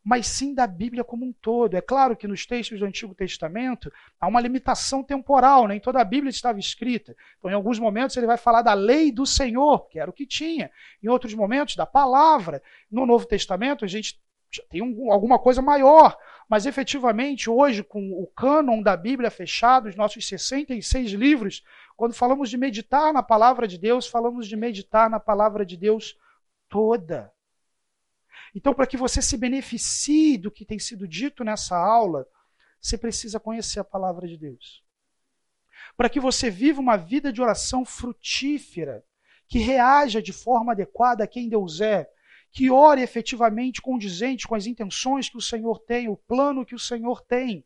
mas 0.03 0.25
sim 0.25 0.55
da 0.55 0.65
Bíblia 0.65 1.03
como 1.03 1.27
um 1.27 1.31
todo. 1.31 1.75
É 1.75 1.81
claro 1.81 2.17
que 2.17 2.27
nos 2.27 2.47
textos 2.47 2.79
do 2.79 2.87
Antigo 2.87 3.13
Testamento 3.13 3.93
há 4.19 4.27
uma 4.27 4.41
limitação 4.41 5.03
temporal, 5.03 5.67
nem 5.67 5.79
toda 5.79 6.01
a 6.01 6.03
Bíblia 6.03 6.31
estava 6.31 6.57
escrita. 6.57 7.15
Então, 7.37 7.51
em 7.51 7.53
alguns 7.53 7.77
momentos, 7.77 8.17
ele 8.17 8.25
vai 8.25 8.37
falar 8.37 8.63
da 8.63 8.73
lei 8.73 9.11
do 9.11 9.27
Senhor, 9.27 9.87
que 9.87 9.99
era 9.99 10.09
o 10.09 10.13
que 10.13 10.25
tinha. 10.25 10.71
Em 11.03 11.07
outros 11.07 11.35
momentos, 11.35 11.75
da 11.75 11.85
palavra. 11.85 12.63
No 12.89 13.05
Novo 13.05 13.27
Testamento, 13.27 13.85
a 13.85 13.87
gente 13.87 14.19
tem 14.69 14.81
um, 14.81 15.11
alguma 15.11 15.39
coisa 15.39 15.61
maior. 15.61 16.17
Mas 16.49 16.65
efetivamente, 16.65 17.49
hoje, 17.49 17.83
com 17.83 18.11
o 18.11 18.27
cânon 18.27 18.81
da 18.81 18.95
Bíblia 18.95 19.29
fechado, 19.29 19.89
os 19.89 19.95
nossos 19.95 20.25
66 20.25 21.11
livros, 21.11 21.63
quando 21.95 22.13
falamos 22.13 22.49
de 22.49 22.57
meditar 22.57 23.11
na 23.11 23.21
palavra 23.21 23.67
de 23.67 23.77
Deus, 23.77 24.07
falamos 24.07 24.47
de 24.47 24.55
meditar 24.55 25.09
na 25.09 25.19
palavra 25.19 25.65
de 25.65 25.75
Deus 25.75 26.17
toda. 26.69 27.31
Então, 28.55 28.73
para 28.73 28.87
que 28.87 28.97
você 28.97 29.21
se 29.21 29.37
beneficie 29.37 30.37
do 30.37 30.49
que 30.49 30.65
tem 30.65 30.79
sido 30.79 31.07
dito 31.07 31.43
nessa 31.43 31.77
aula, 31.77 32.25
você 32.79 32.97
precisa 32.97 33.39
conhecer 33.39 33.79
a 33.79 33.83
palavra 33.83 34.27
de 34.27 34.37
Deus. 34.37 34.83
Para 35.95 36.09
que 36.09 36.19
você 36.19 36.49
viva 36.49 36.79
uma 36.79 36.95
vida 36.95 37.31
de 37.31 37.41
oração 37.41 37.83
frutífera, 37.83 39.03
que 39.47 39.59
reaja 39.59 40.21
de 40.21 40.33
forma 40.33 40.71
adequada 40.71 41.23
a 41.23 41.27
quem 41.27 41.49
Deus 41.49 41.81
é, 41.81 42.09
que 42.57 42.71
ore 42.71 43.03
efetivamente 43.03 43.79
condizente 43.79 44.47
com 44.47 44.55
as 44.55 44.65
intenções 44.65 45.29
que 45.29 45.37
o 45.37 45.41
Senhor 45.41 45.77
tem, 45.77 46.09
o 46.09 46.17
plano 46.17 46.65
que 46.65 46.73
o 46.73 46.79
Senhor 46.79 47.21
tem. 47.21 47.63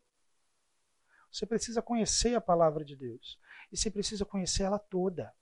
Você 1.32 1.46
precisa 1.46 1.80
conhecer 1.80 2.34
a 2.34 2.42
palavra 2.42 2.84
de 2.84 2.94
Deus. 2.94 3.38
E 3.72 3.76
você 3.78 3.90
precisa 3.90 4.26
conhecer 4.26 4.64
ela 4.64 4.78
toda. 4.78 5.32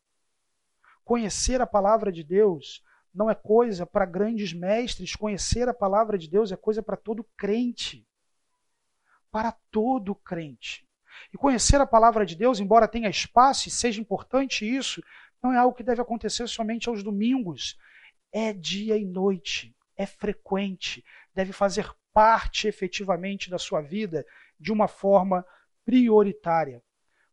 Conhecer 1.02 1.60
a 1.60 1.66
palavra 1.66 2.12
de 2.12 2.22
Deus 2.22 2.80
não 3.12 3.28
é 3.28 3.34
coisa 3.34 3.84
para 3.84 4.06
grandes 4.06 4.52
mestres. 4.52 5.16
Conhecer 5.16 5.68
a 5.68 5.74
palavra 5.74 6.16
de 6.16 6.30
Deus 6.30 6.52
é 6.52 6.56
coisa 6.56 6.80
para 6.80 6.96
todo 6.96 7.26
crente. 7.36 8.06
Para 9.32 9.50
todo 9.68 10.14
crente. 10.14 10.86
E 11.34 11.36
conhecer 11.36 11.80
a 11.80 11.86
palavra 11.86 12.24
de 12.24 12.36
Deus, 12.36 12.60
embora 12.60 12.86
tenha 12.86 13.10
espaço 13.10 13.66
e 13.66 13.72
seja 13.72 14.00
importante 14.00 14.64
isso, 14.64 15.02
não 15.42 15.52
é 15.52 15.58
algo 15.58 15.76
que 15.76 15.82
deve 15.82 16.00
acontecer 16.00 16.46
somente 16.46 16.88
aos 16.88 17.02
domingos 17.02 17.76
é 18.33 18.53
dia 18.53 18.97
e 18.97 19.05
noite, 19.05 19.75
é 19.97 20.07
frequente, 20.07 21.05
deve 21.35 21.53
fazer 21.53 21.90
parte 22.12 22.69
efetivamente 22.69 23.51
da 23.51 23.59
sua 23.59 23.81
vida 23.81 24.27
de 24.59 24.73
uma 24.73 24.88
forma 24.88 25.45
prioritária. 25.85 26.83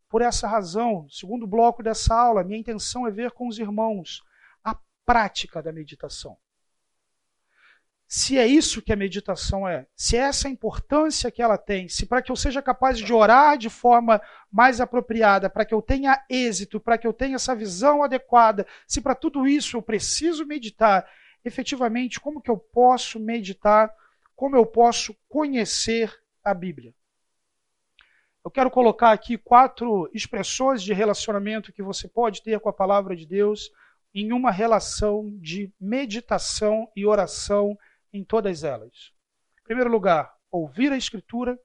Por 0.09 0.21
essa 0.21 0.47
razão, 0.47 1.07
segundo 1.09 1.45
bloco 1.45 1.83
dessa 1.83 2.15
aula, 2.15 2.43
minha 2.43 2.59
intenção 2.59 3.05
é 3.05 3.11
ver 3.11 3.31
com 3.31 3.47
os 3.47 3.59
irmãos 3.59 4.23
a 4.63 4.77
prática 5.05 5.61
da 5.61 5.71
meditação 5.71 6.37
se 8.07 8.37
é 8.37 8.47
isso 8.47 8.81
que 8.81 8.93
a 8.93 8.95
meditação 8.95 9.67
é, 9.67 9.85
se 9.93 10.15
é 10.15 10.21
essa 10.21 10.47
importância 10.47 11.29
que 11.29 11.41
ela 11.41 11.57
tem, 11.57 11.89
se 11.89 12.05
para 12.05 12.21
que 12.21 12.31
eu 12.31 12.37
seja 12.37 12.61
capaz 12.61 12.97
de 12.97 13.11
orar 13.11 13.57
de 13.57 13.69
forma 13.69 14.21
mais 14.49 14.79
apropriada, 14.79 15.49
para 15.49 15.65
que 15.65 15.73
eu 15.73 15.81
tenha 15.81 16.23
êxito, 16.29 16.79
para 16.79 16.97
que 16.97 17.05
eu 17.05 17.11
tenha 17.11 17.35
essa 17.35 17.53
visão 17.53 18.01
adequada, 18.01 18.65
se 18.87 19.01
para 19.01 19.13
tudo 19.13 19.45
isso 19.45 19.75
eu 19.75 19.81
preciso 19.81 20.45
meditar, 20.45 21.05
efetivamente, 21.43 22.19
como 22.19 22.41
que 22.41 22.49
eu 22.49 22.57
posso 22.57 23.19
meditar, 23.19 23.93
como 24.35 24.55
eu 24.55 24.65
posso 24.65 25.13
conhecer 25.27 26.13
a 26.41 26.53
Bíblia? 26.53 26.93
Eu 28.41 28.49
quero 28.49 28.71
colocar 28.71 29.11
aqui 29.11 29.37
quatro 29.37 30.09
expressões 30.13 30.81
de 30.81 30.93
relacionamento 30.93 31.73
que 31.73 31.83
você 31.83 32.07
pode 32.07 32.41
ter 32.41 32.57
com 32.61 32.69
a 32.69 32.73
palavra 32.73 33.17
de 33.17 33.25
Deus 33.25 33.69
em 34.13 34.31
uma 34.31 34.49
relação 34.49 35.29
de 35.41 35.69
meditação 35.77 36.89
e 36.95 37.05
oração 37.05 37.77
em 38.17 38.23
todas 38.23 38.63
elas. 38.63 39.13
Em 39.61 39.63
primeiro 39.63 39.89
lugar, 39.89 40.35
ouvir 40.51 40.91
a 40.91 40.97
Escritura, 40.97 41.59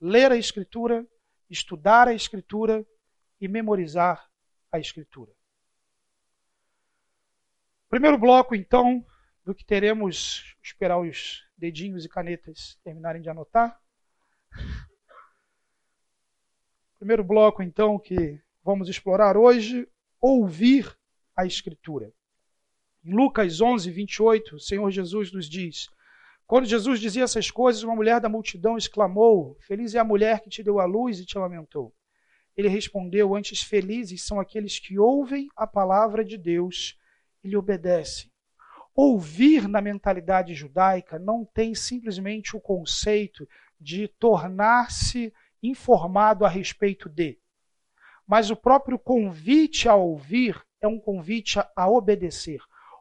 ler 0.00 0.32
a 0.32 0.36
Escritura, 0.36 1.06
estudar 1.48 2.08
a 2.08 2.14
Escritura 2.14 2.84
e 3.40 3.46
memorizar 3.46 4.28
a 4.72 4.78
Escritura. 4.78 5.32
Primeiro 7.88 8.18
bloco, 8.18 8.54
então, 8.54 9.04
do 9.44 9.54
que 9.54 9.64
teremos 9.64 10.54
esperar 10.62 10.98
os 10.98 11.46
dedinhos 11.56 12.04
e 12.04 12.08
canetas 12.08 12.78
terminarem 12.84 13.22
de 13.22 13.30
anotar. 13.30 13.80
Primeiro 16.98 17.24
bloco, 17.24 17.62
então, 17.62 17.98
que 17.98 18.40
vamos 18.62 18.88
explorar 18.88 19.36
hoje, 19.36 19.88
ouvir 20.20 20.98
a 21.36 21.46
Escritura. 21.46 22.12
Lucas 23.10 23.62
11, 23.62 23.90
28, 23.90 24.56
o 24.56 24.60
Senhor 24.60 24.90
Jesus 24.90 25.32
nos 25.32 25.48
diz: 25.48 25.88
Quando 26.46 26.66
Jesus 26.66 27.00
dizia 27.00 27.24
essas 27.24 27.50
coisas, 27.50 27.82
uma 27.82 27.96
mulher 27.96 28.20
da 28.20 28.28
multidão 28.28 28.76
exclamou: 28.76 29.56
Feliz 29.60 29.94
é 29.94 29.98
a 29.98 30.04
mulher 30.04 30.40
que 30.40 30.50
te 30.50 30.62
deu 30.62 30.78
a 30.78 30.84
luz 30.84 31.18
e 31.18 31.24
te 31.24 31.38
lamentou. 31.38 31.94
Ele 32.54 32.68
respondeu: 32.68 33.34
Antes 33.34 33.62
felizes 33.62 34.26
são 34.26 34.38
aqueles 34.38 34.78
que 34.78 34.98
ouvem 34.98 35.48
a 35.56 35.66
palavra 35.66 36.22
de 36.22 36.36
Deus 36.36 36.98
e 37.42 37.48
lhe 37.48 37.56
obedecem. 37.56 38.30
Ouvir 38.94 39.66
na 39.66 39.80
mentalidade 39.80 40.52
judaica 40.54 41.18
não 41.18 41.46
tem 41.46 41.74
simplesmente 41.74 42.54
o 42.54 42.60
conceito 42.60 43.48
de 43.80 44.06
tornar-se 44.06 45.32
informado 45.62 46.44
a 46.44 46.48
respeito 46.48 47.08
de, 47.08 47.38
mas 48.26 48.50
o 48.50 48.56
próprio 48.56 48.98
convite 48.98 49.88
a 49.88 49.94
ouvir 49.94 50.62
é 50.78 50.86
um 50.86 51.00
convite 51.00 51.58
a 51.74 51.88
obedecer. 51.88 52.60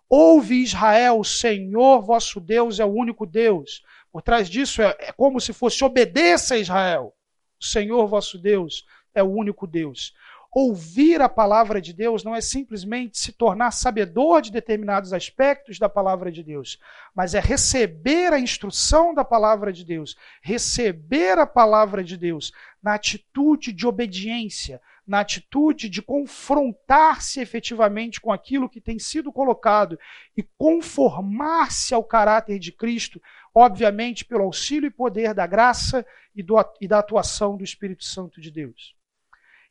Ouve 0.10 0.64
Israel, 0.64 1.20
o 1.20 1.26
Senhor 1.26 2.02
vosso 2.02 2.40
Deus 2.40 2.80
é 2.80 2.86
o 2.86 2.94
único 2.94 3.26
Deus. 3.26 3.84
Por 4.12 4.22
trás 4.22 4.50
disso 4.50 4.82
é, 4.82 4.96
é 5.00 5.12
como 5.12 5.40
se 5.40 5.52
fosse 5.52 5.84
obedeça 5.84 6.58
Israel. 6.58 7.14
O 7.60 7.66
Senhor 7.66 8.08
vosso 8.08 8.38
Deus 8.38 8.86
é 9.14 9.22
o 9.22 9.30
único 9.30 9.68
Deus. 9.68 10.14
Ouvir 10.52 11.22
a 11.22 11.30
palavra 11.30 11.82
de 11.82 11.94
Deus 11.94 12.24
não 12.24 12.34
é 12.34 12.42
simplesmente 12.42 13.20
se 13.20 13.32
tornar 13.32 13.72
sabedor 13.72 14.42
de 14.42 14.52
determinados 14.52 15.12
aspectos 15.12 15.78
da 15.78 15.90
palavra 15.90 16.32
de 16.32 16.42
Deus, 16.42 16.80
mas 17.14 17.36
é 17.36 17.40
receber 17.40 18.32
a 18.34 18.40
instrução 18.40 19.14
da 19.14 19.26
palavra 19.26 19.74
de 19.74 19.84
Deus, 19.84 20.16
receber 20.42 21.38
a 21.38 21.46
palavra 21.46 22.04
de 22.04 22.18
Deus 22.18 22.52
na 22.82 22.96
atitude 22.96 23.74
de 23.74 23.86
obediência, 23.86 24.82
na 25.08 25.22
atitude 25.22 25.88
de 25.88 26.02
confrontar-se 26.02 27.40
efetivamente 27.40 28.20
com 28.20 28.32
aquilo 28.32 28.70
que 28.70 28.82
tem 28.82 29.00
sido 29.00 29.32
colocado 29.32 29.98
e 30.36 30.44
conformar-se 30.58 31.94
ao 31.94 32.04
caráter 32.04 32.60
de 32.60 32.74
Cristo, 32.74 33.22
obviamente 33.56 34.26
pelo 34.26 34.44
auxílio 34.44 34.88
e 34.88 34.92
poder 34.92 35.34
da 35.34 35.48
graça 35.48 36.06
e, 36.36 36.44
do, 36.44 36.56
e 36.82 36.88
da 36.88 37.00
atuação 37.00 37.56
do 37.56 37.64
Espírito 37.64 38.04
Santo 38.04 38.42
de 38.42 38.52
Deus. 38.52 38.96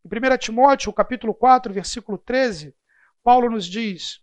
Em 0.02 0.08
1 0.08 0.38
Timóteo, 0.38 0.92
capítulo 0.92 1.34
4, 1.34 1.72
versículo 1.74 2.16
13, 2.16 2.74
Paulo 3.22 3.50
nos 3.50 3.66
diz: 3.66 4.22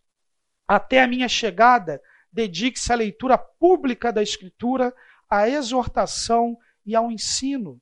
Até 0.67 1.03
a 1.03 1.07
minha 1.07 1.27
chegada, 1.27 2.01
dedique-se 2.31 2.91
à 2.91 2.95
leitura 2.95 3.37
pública 3.37 4.11
da 4.11 4.23
Escritura, 4.23 4.91
à 5.29 5.47
exortação 5.47 6.57
e 6.83 6.95
ao 6.95 7.11
ensino. 7.11 7.79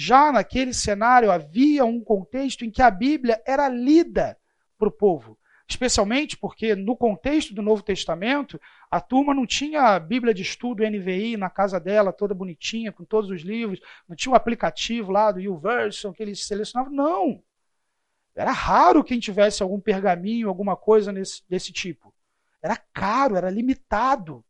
Já 0.00 0.32
naquele 0.32 0.72
cenário 0.72 1.30
havia 1.30 1.84
um 1.84 2.02
contexto 2.02 2.64
em 2.64 2.70
que 2.70 2.80
a 2.80 2.90
Bíblia 2.90 3.42
era 3.46 3.68
lida 3.68 4.38
para 4.78 4.88
o 4.88 4.92
povo 4.92 5.38
especialmente 5.70 6.36
porque 6.36 6.74
no 6.74 6.96
contexto 6.96 7.54
do 7.54 7.62
Novo 7.62 7.80
Testamento, 7.80 8.60
a 8.90 9.00
turma 9.00 9.32
não 9.32 9.46
tinha 9.46 9.82
a 9.82 10.00
Bíblia 10.00 10.34
de 10.34 10.42
estudo 10.42 10.82
NVI 10.82 11.36
na 11.36 11.48
casa 11.48 11.78
dela, 11.78 12.12
toda 12.12 12.34
bonitinha, 12.34 12.90
com 12.90 13.04
todos 13.04 13.30
os 13.30 13.42
livros, 13.42 13.80
não 14.08 14.16
tinha 14.16 14.32
o 14.32 14.34
aplicativo 14.34 15.12
lá 15.12 15.30
do 15.30 15.38
YouVersion 15.38 16.12
que 16.12 16.24
eles 16.24 16.44
selecionavam, 16.44 16.92
não. 16.92 17.42
Era 18.34 18.50
raro 18.50 19.04
quem 19.04 19.20
tivesse 19.20 19.62
algum 19.62 19.78
pergaminho, 19.78 20.48
alguma 20.48 20.76
coisa 20.76 21.12
nesse, 21.12 21.42
desse 21.48 21.72
tipo. 21.72 22.12
Era 22.60 22.76
caro, 22.92 23.36
era 23.36 23.48
limitado. 23.48 24.44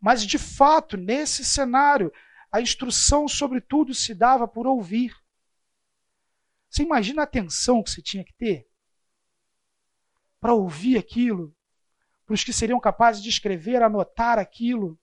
Mas, 0.00 0.24
de 0.24 0.38
fato, 0.38 0.96
nesse 0.96 1.44
cenário, 1.44 2.12
a 2.52 2.60
instrução, 2.60 3.26
sobretudo, 3.26 3.94
se 3.94 4.14
dava 4.14 4.46
por 4.46 4.66
ouvir. 4.66 5.16
Você 6.68 6.82
imagina 6.82 7.22
a 7.22 7.24
atenção 7.24 7.82
que 7.82 7.90
você 7.90 8.02
tinha 8.02 8.24
que 8.24 8.34
ter? 8.34 8.68
para 10.42 10.52
ouvir 10.52 10.98
aquilo, 10.98 11.54
para 12.26 12.34
os 12.34 12.42
que 12.42 12.52
seriam 12.52 12.80
capazes 12.80 13.22
de 13.22 13.28
escrever, 13.28 13.80
anotar 13.80 14.40
aquilo. 14.40 14.98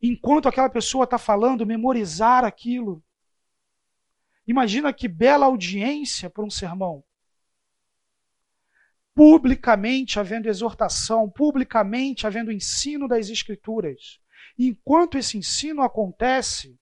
Enquanto 0.00 0.48
aquela 0.48 0.70
pessoa 0.70 1.04
está 1.04 1.18
falando, 1.18 1.66
memorizar 1.66 2.42
aquilo. 2.42 3.04
Imagina 4.46 4.90
que 4.90 5.06
bela 5.06 5.44
audiência 5.44 6.30
para 6.30 6.42
um 6.42 6.48
sermão. 6.48 7.04
Publicamente 9.14 10.18
havendo 10.18 10.48
exortação, 10.48 11.28
publicamente 11.28 12.26
havendo 12.26 12.50
ensino 12.50 13.06
das 13.06 13.28
Escrituras. 13.28 14.18
E 14.58 14.68
enquanto 14.68 15.18
esse 15.18 15.36
ensino 15.36 15.82
acontece, 15.82 16.78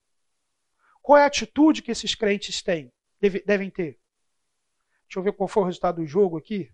qual 1.03 1.19
é 1.19 1.23
a 1.25 1.27
atitude 1.27 1.83
que 1.83 1.91
esses 1.91 2.15
crentes 2.15 2.63
têm, 2.63 2.93
devem 3.21 3.71
ter? 3.71 3.99
Deixa 5.07 5.19
eu 5.19 5.23
ver 5.23 5.33
qual 5.33 5.49
foi 5.49 5.63
o 5.63 5.67
resultado 5.67 5.97
do 5.97 6.07
jogo 6.07 6.39
aqui 6.39 6.73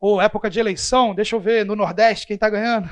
ou 0.00 0.20
época 0.20 0.48
de 0.48 0.58
eleição, 0.58 1.14
deixa 1.14 1.36
eu 1.36 1.40
ver 1.40 1.66
no 1.66 1.76
Nordeste 1.76 2.26
quem 2.26 2.34
está 2.34 2.48
ganhando. 2.48 2.88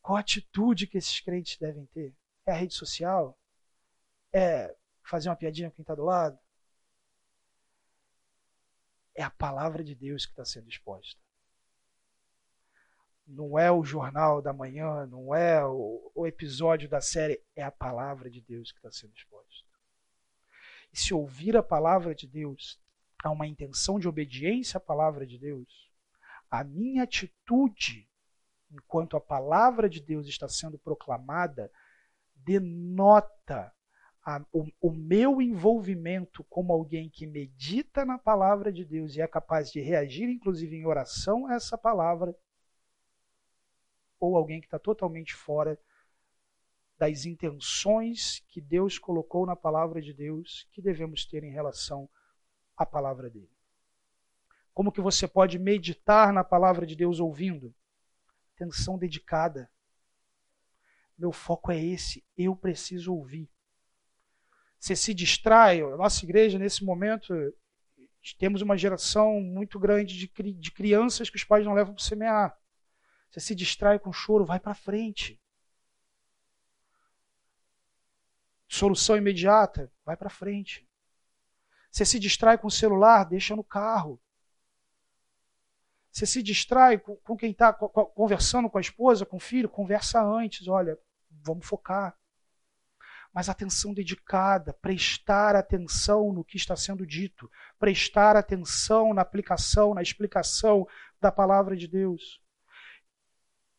Qual 0.00 0.16
a 0.16 0.20
atitude 0.20 0.86
que 0.86 0.96
esses 0.96 1.20
crentes 1.20 1.58
devem 1.58 1.84
ter? 1.86 2.14
É 2.46 2.52
a 2.52 2.54
rede 2.54 2.72
social? 2.72 3.36
É 4.32 4.74
fazer 5.02 5.28
uma 5.28 5.36
piadinha 5.36 5.70
com 5.70 5.76
quem 5.76 5.82
está 5.82 5.94
do 5.94 6.04
lado? 6.04 6.38
É 9.14 9.24
a 9.24 9.30
palavra 9.30 9.82
de 9.82 9.94
Deus 9.94 10.24
que 10.24 10.32
está 10.32 10.44
sendo 10.44 10.68
exposta. 10.68 11.20
Não 13.28 13.58
é 13.58 13.70
o 13.70 13.84
jornal 13.84 14.40
da 14.40 14.52
manhã, 14.52 15.06
não 15.06 15.34
é 15.34 15.64
o, 15.64 16.10
o 16.14 16.26
episódio 16.26 16.88
da 16.88 17.00
série, 17.00 17.40
é 17.54 17.62
a 17.62 17.70
palavra 17.70 18.30
de 18.30 18.40
Deus 18.40 18.72
que 18.72 18.78
está 18.78 18.90
sendo 18.90 19.14
exposta. 19.14 19.68
E 20.92 20.98
se 20.98 21.12
ouvir 21.12 21.56
a 21.56 21.62
palavra 21.62 22.14
de 22.14 22.26
Deus 22.26 22.80
há 23.22 23.30
uma 23.30 23.46
intenção 23.46 23.98
de 23.98 24.08
obediência 24.08 24.78
à 24.78 24.80
palavra 24.80 25.26
de 25.26 25.38
Deus, 25.38 25.90
a 26.50 26.64
minha 26.64 27.02
atitude 27.02 28.08
enquanto 28.70 29.16
a 29.16 29.20
palavra 29.20 29.88
de 29.88 30.00
Deus 30.00 30.26
está 30.26 30.48
sendo 30.48 30.78
proclamada 30.78 31.70
denota 32.34 33.72
a, 34.24 34.44
o, 34.52 34.66
o, 34.80 34.92
meu 34.92 35.40
envolvimento 35.40 36.44
como 36.44 36.72
alguém 36.72 37.08
que 37.08 37.26
medita 37.26 38.04
na 38.04 38.18
palavra 38.18 38.72
de 38.72 38.84
Deus 38.84 39.14
e 39.14 39.22
é 39.22 39.26
capaz 39.26 39.70
de 39.72 39.80
reagir, 39.80 40.28
inclusive 40.28 40.76
em 40.76 40.86
oração, 40.86 41.46
a 41.46 41.54
essa 41.54 41.78
palavra, 41.78 42.34
ou 44.18 44.36
alguém 44.36 44.60
que 44.60 44.66
está 44.66 44.78
totalmente 44.78 45.34
fora 45.34 45.78
das 46.98 47.24
intenções 47.24 48.42
que 48.48 48.60
Deus 48.60 48.98
colocou 48.98 49.46
na 49.46 49.54
palavra 49.54 50.02
de 50.02 50.12
Deus 50.12 50.68
que 50.72 50.82
devemos 50.82 51.24
ter 51.24 51.44
em 51.44 51.50
relação 51.50 52.08
a 52.76 52.84
palavra 52.84 53.30
dele. 53.30 53.50
Como 54.74 54.92
que 54.92 55.00
você 55.00 55.26
pode 55.26 55.58
meditar 55.58 56.32
na 56.32 56.44
palavra 56.44 56.86
de 56.86 56.94
Deus 56.94 57.20
ouvindo? 57.20 57.74
Atenção 58.54 58.98
dedicada. 58.98 59.70
Meu 61.16 61.32
foco 61.32 61.72
é 61.72 61.84
esse, 61.84 62.24
eu 62.36 62.54
preciso 62.54 63.12
ouvir. 63.14 63.48
Você 64.78 64.94
se 64.94 65.12
distrai, 65.12 65.80
a 65.80 65.96
nossa 65.96 66.24
igreja 66.24 66.58
nesse 66.58 66.84
momento 66.84 67.34
temos 68.38 68.62
uma 68.62 68.76
geração 68.76 69.40
muito 69.40 69.78
grande 69.78 70.16
de, 70.16 70.52
de 70.52 70.70
crianças 70.70 71.30
que 71.30 71.36
os 71.36 71.44
pais 71.44 71.64
não 71.64 71.74
levam 71.74 71.94
para 71.94 72.04
semear. 72.04 72.57
Você 73.30 73.40
se 73.40 73.54
distrai 73.54 73.98
com 73.98 74.12
choro, 74.12 74.44
vai 74.44 74.58
para 74.58 74.74
frente. 74.74 75.40
Solução 78.68 79.16
imediata, 79.16 79.90
vai 80.04 80.16
para 80.16 80.30
frente. 80.30 80.86
Você 81.90 82.04
se 82.04 82.18
distrai 82.18 82.58
com 82.58 82.66
o 82.66 82.70
celular, 82.70 83.24
deixa 83.24 83.56
no 83.56 83.64
carro. 83.64 84.20
Você 86.10 86.26
se 86.26 86.42
distrai 86.42 86.98
com, 86.98 87.16
com 87.16 87.36
quem 87.36 87.50
está 87.50 87.72
conversando 87.72 88.68
com 88.68 88.78
a 88.78 88.80
esposa, 88.80 89.24
com 89.24 89.36
o 89.36 89.40
filho, 89.40 89.68
conversa 89.68 90.22
antes. 90.22 90.66
Olha, 90.66 90.98
vamos 91.30 91.66
focar. 91.66 92.16
Mas 93.32 93.48
atenção 93.48 93.94
dedicada, 93.94 94.72
prestar 94.72 95.54
atenção 95.54 96.32
no 96.32 96.44
que 96.44 96.56
está 96.56 96.74
sendo 96.74 97.06
dito, 97.06 97.50
prestar 97.78 98.36
atenção 98.36 99.14
na 99.14 99.22
aplicação, 99.22 99.94
na 99.94 100.02
explicação 100.02 100.86
da 101.20 101.30
palavra 101.30 101.76
de 101.76 101.86
Deus. 101.86 102.40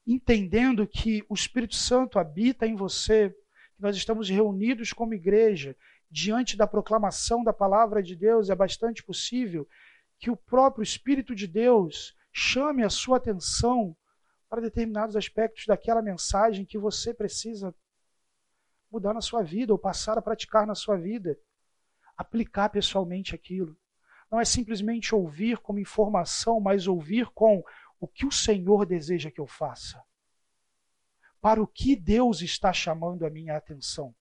Entendendo 0.05 0.87
que 0.87 1.23
o 1.29 1.33
Espírito 1.33 1.75
Santo 1.75 2.17
habita 2.17 2.65
em 2.65 2.75
você, 2.75 3.29
que 3.75 3.81
nós 3.81 3.95
estamos 3.95 4.29
reunidos 4.29 4.91
como 4.93 5.13
igreja 5.13 5.75
diante 6.09 6.57
da 6.57 6.65
proclamação 6.65 7.43
da 7.43 7.53
palavra 7.53 8.01
de 8.01 8.15
Deus, 8.15 8.49
é 8.49 8.55
bastante 8.55 9.03
possível 9.03 9.67
que 10.17 10.31
o 10.31 10.35
próprio 10.35 10.83
Espírito 10.83 11.35
de 11.35 11.47
Deus 11.47 12.15
chame 12.31 12.83
a 12.83 12.89
sua 12.89 13.17
atenção 13.17 13.95
para 14.49 14.61
determinados 14.61 15.15
aspectos 15.15 15.65
daquela 15.67 16.01
mensagem 16.01 16.65
que 16.65 16.77
você 16.77 17.13
precisa 17.13 17.73
mudar 18.91 19.13
na 19.13 19.21
sua 19.21 19.43
vida 19.43 19.71
ou 19.71 19.77
passar 19.77 20.17
a 20.17 20.21
praticar 20.21 20.65
na 20.65 20.73
sua 20.73 20.97
vida, 20.97 21.37
aplicar 22.17 22.69
pessoalmente 22.69 23.35
aquilo. 23.35 23.77
não 24.31 24.39
é 24.39 24.45
simplesmente 24.45 25.15
ouvir 25.15 25.57
como 25.57 25.79
informação, 25.79 26.59
mas 26.59 26.87
ouvir 26.87 27.27
com 27.33 27.63
o 27.99 28.07
que 28.07 28.25
o 28.25 28.31
Senhor 28.31 28.85
deseja 28.85 29.29
que 29.29 29.41
eu 29.41 29.47
faça. 29.47 30.03
Para 31.41 31.61
o 31.61 31.67
que 31.67 31.95
Deus 31.95 32.41
está 32.41 32.71
chamando 32.71 33.25
a 33.25 33.29
minha 33.29 33.55
atenção. 33.55 34.15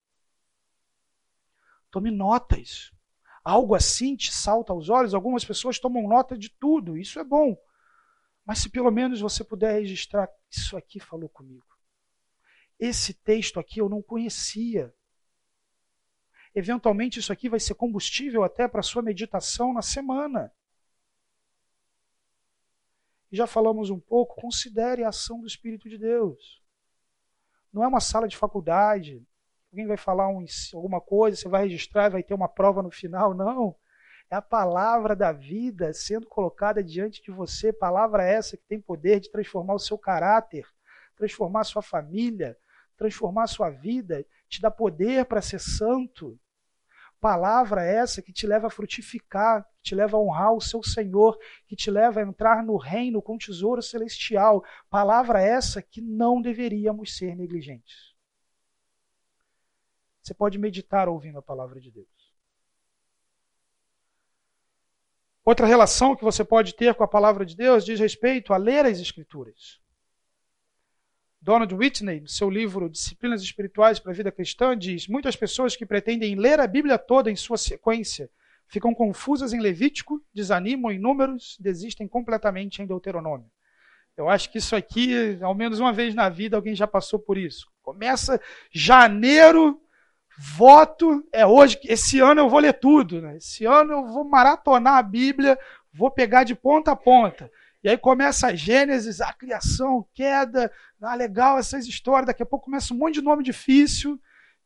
Tome 1.91 2.11
notas. 2.11 2.91
Algo 3.43 3.73
assim 3.73 4.15
te 4.15 4.31
salta 4.31 4.73
aos 4.73 4.89
olhos. 4.89 5.13
Algumas 5.13 5.43
pessoas 5.43 5.79
tomam 5.79 6.07
nota 6.07 6.37
de 6.37 6.49
tudo, 6.49 6.97
isso 6.97 7.19
é 7.19 7.23
bom. 7.23 7.57
Mas 8.45 8.59
se 8.59 8.69
pelo 8.69 8.91
menos 8.91 9.21
você 9.21 9.43
puder 9.43 9.73
registrar, 9.73 10.29
isso 10.49 10.75
aqui 10.77 10.99
falou 10.99 11.29
comigo. 11.29 11.65
Esse 12.79 13.13
texto 13.13 13.59
aqui 13.59 13.81
eu 13.81 13.89
não 13.89 14.01
conhecia. 14.01 14.93
Eventualmente, 16.55 17.19
isso 17.19 17.31
aqui 17.31 17.49
vai 17.49 17.59
ser 17.59 17.75
combustível 17.75 18.43
até 18.43 18.67
para 18.67 18.81
sua 18.81 19.01
meditação 19.01 19.73
na 19.73 19.81
semana. 19.81 20.51
E 23.31 23.37
já 23.37 23.45
falamos 23.45 23.89
um 23.89 23.99
pouco, 23.99 24.41
considere 24.41 25.03
a 25.03 25.09
ação 25.09 25.39
do 25.39 25.47
Espírito 25.47 25.87
de 25.87 25.97
Deus. 25.97 26.61
Não 27.71 27.83
é 27.83 27.87
uma 27.87 27.99
sala 27.99 28.27
de 28.27 28.35
faculdade, 28.35 29.23
alguém 29.71 29.85
vai 29.85 29.97
falar 29.97 30.27
um, 30.29 30.43
alguma 30.73 30.99
coisa, 30.99 31.37
você 31.37 31.47
vai 31.47 31.63
registrar 31.63 32.07
e 32.07 32.13
vai 32.13 32.23
ter 32.23 32.33
uma 32.33 32.49
prova 32.49 32.81
no 32.81 32.89
final. 32.89 33.33
Não. 33.33 33.75
É 34.31 34.35
a 34.35 34.41
palavra 34.41 35.15
da 35.15 35.31
vida 35.31 35.91
sendo 35.93 36.27
colocada 36.27 36.83
diante 36.83 37.21
de 37.21 37.31
você, 37.31 37.73
palavra 37.73 38.23
essa 38.23 38.57
que 38.57 38.63
tem 38.67 38.79
poder 38.79 39.19
de 39.19 39.31
transformar 39.31 39.73
o 39.73 39.79
seu 39.79 39.97
caráter, 39.97 40.67
transformar 41.15 41.61
a 41.61 41.65
sua 41.65 41.81
família, 41.81 42.57
transformar 42.95 43.43
a 43.43 43.47
sua 43.47 43.69
vida, 43.69 44.25
te 44.47 44.61
dá 44.61 44.69
poder 44.69 45.25
para 45.25 45.41
ser 45.41 45.59
santo. 45.59 46.39
Palavra 47.19 47.83
essa 47.83 48.21
que 48.21 48.31
te 48.31 48.45
leva 48.45 48.67
a 48.67 48.71
frutificar, 48.71 49.65
que 49.79 49.89
te 49.89 49.95
leva 49.95 50.17
a 50.17 50.19
honrar 50.19 50.53
o 50.53 50.61
seu 50.61 50.83
Senhor, 50.83 51.37
que 51.65 51.75
te 51.75 51.89
leva 51.89 52.19
a 52.19 52.23
entrar 52.23 52.63
no 52.63 52.77
reino 52.77 53.21
com 53.21 53.37
tesouro 53.37 53.81
celestial. 53.81 54.63
Palavra 54.89 55.41
essa 55.41 55.81
que 55.81 56.01
não 56.01 56.41
deveríamos 56.41 57.15
ser 57.15 57.35
negligentes. 57.35 58.13
Você 60.21 60.33
pode 60.33 60.57
meditar 60.57 61.07
ouvindo 61.07 61.39
a 61.39 61.41
palavra 61.41 61.79
de 61.79 61.89
Deus. 61.89 62.07
Outra 65.43 65.65
relação 65.65 66.15
que 66.15 66.23
você 66.23 66.43
pode 66.43 66.75
ter 66.75 66.93
com 66.93 67.03
a 67.03 67.07
palavra 67.07 67.45
de 67.45 67.55
Deus 67.55 67.83
diz 67.83 67.99
respeito 67.99 68.53
a 68.53 68.57
ler 68.57 68.85
as 68.85 68.99
Escrituras. 68.99 69.79
Donald 71.41 71.73
Whitney, 71.73 72.19
no 72.19 72.27
seu 72.27 72.49
livro 72.49 72.89
Disciplinas 72.89 73.41
Espirituais 73.41 73.97
para 73.97 74.11
a 74.11 74.15
Vida 74.15 74.31
Cristã, 74.31 74.77
diz: 74.77 75.07
muitas 75.07 75.37
pessoas 75.37 75.75
que 75.75 75.85
pretendem 75.85 76.35
ler 76.35 76.59
a 76.59 76.67
Bíblia 76.67 76.99
toda 76.99 77.31
em 77.31 77.35
sua 77.35 77.57
sequência 77.57 78.29
ficam 78.69 78.93
confusas 78.93 79.51
em 79.51 79.59
Levítico, 79.59 80.21
desanimam 80.33 80.91
em 80.91 80.99
Números, 80.99 81.57
desistem 81.59 82.07
completamente 82.07 82.81
em 82.81 82.85
Deuteronômio. 82.85 83.49
Eu 84.15 84.29
acho 84.29 84.51
que 84.51 84.59
isso 84.59 84.75
aqui, 84.75 85.37
ao 85.41 85.55
menos 85.55 85.79
uma 85.79 85.91
vez 85.91 86.13
na 86.13 86.29
vida, 86.29 86.55
alguém 86.55 86.75
já 86.75 86.85
passou 86.85 87.17
por 87.17 87.37
isso. 87.37 87.67
Começa 87.81 88.39
janeiro, 88.71 89.81
voto, 90.37 91.25
é 91.31 91.45
hoje, 91.45 91.79
esse 91.85 92.19
ano 92.19 92.41
eu 92.41 92.49
vou 92.49 92.59
ler 92.59 92.73
tudo. 92.73 93.21
Né? 93.21 93.37
Esse 93.37 93.65
ano 93.65 93.93
eu 93.93 94.07
vou 94.07 94.23
maratonar 94.23 94.97
a 94.97 95.03
Bíblia, 95.03 95.57
vou 95.91 96.11
pegar 96.11 96.43
de 96.43 96.53
ponta 96.53 96.91
a 96.91 96.95
ponta. 96.95 97.49
E 97.81 97.89
aí 97.89 97.97
começa 97.97 98.47
a 98.47 98.55
Gênesis, 98.55 99.21
a 99.21 99.31
criação, 99.31 100.05
queda, 100.13 100.69
ah, 101.01 101.15
legal 101.15 101.57
essas 101.57 101.87
histórias. 101.87 102.27
Daqui 102.27 102.43
a 102.43 102.45
pouco 102.45 102.65
começa 102.65 102.93
um 102.93 102.97
monte 102.97 103.15
de 103.15 103.21
nome 103.21 103.41
difícil, 103.41 104.19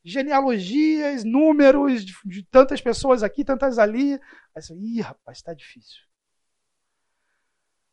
genealogias, 0.04 1.24
números 1.24 2.04
de, 2.04 2.14
de 2.24 2.42
tantas 2.44 2.80
pessoas 2.80 3.22
aqui, 3.22 3.44
tantas 3.44 3.78
ali. 3.78 4.20
Aí 4.54 4.62
você, 4.62 4.74
ih, 4.74 5.00
rapaz, 5.00 5.38
está 5.38 5.54
difícil. 5.54 6.02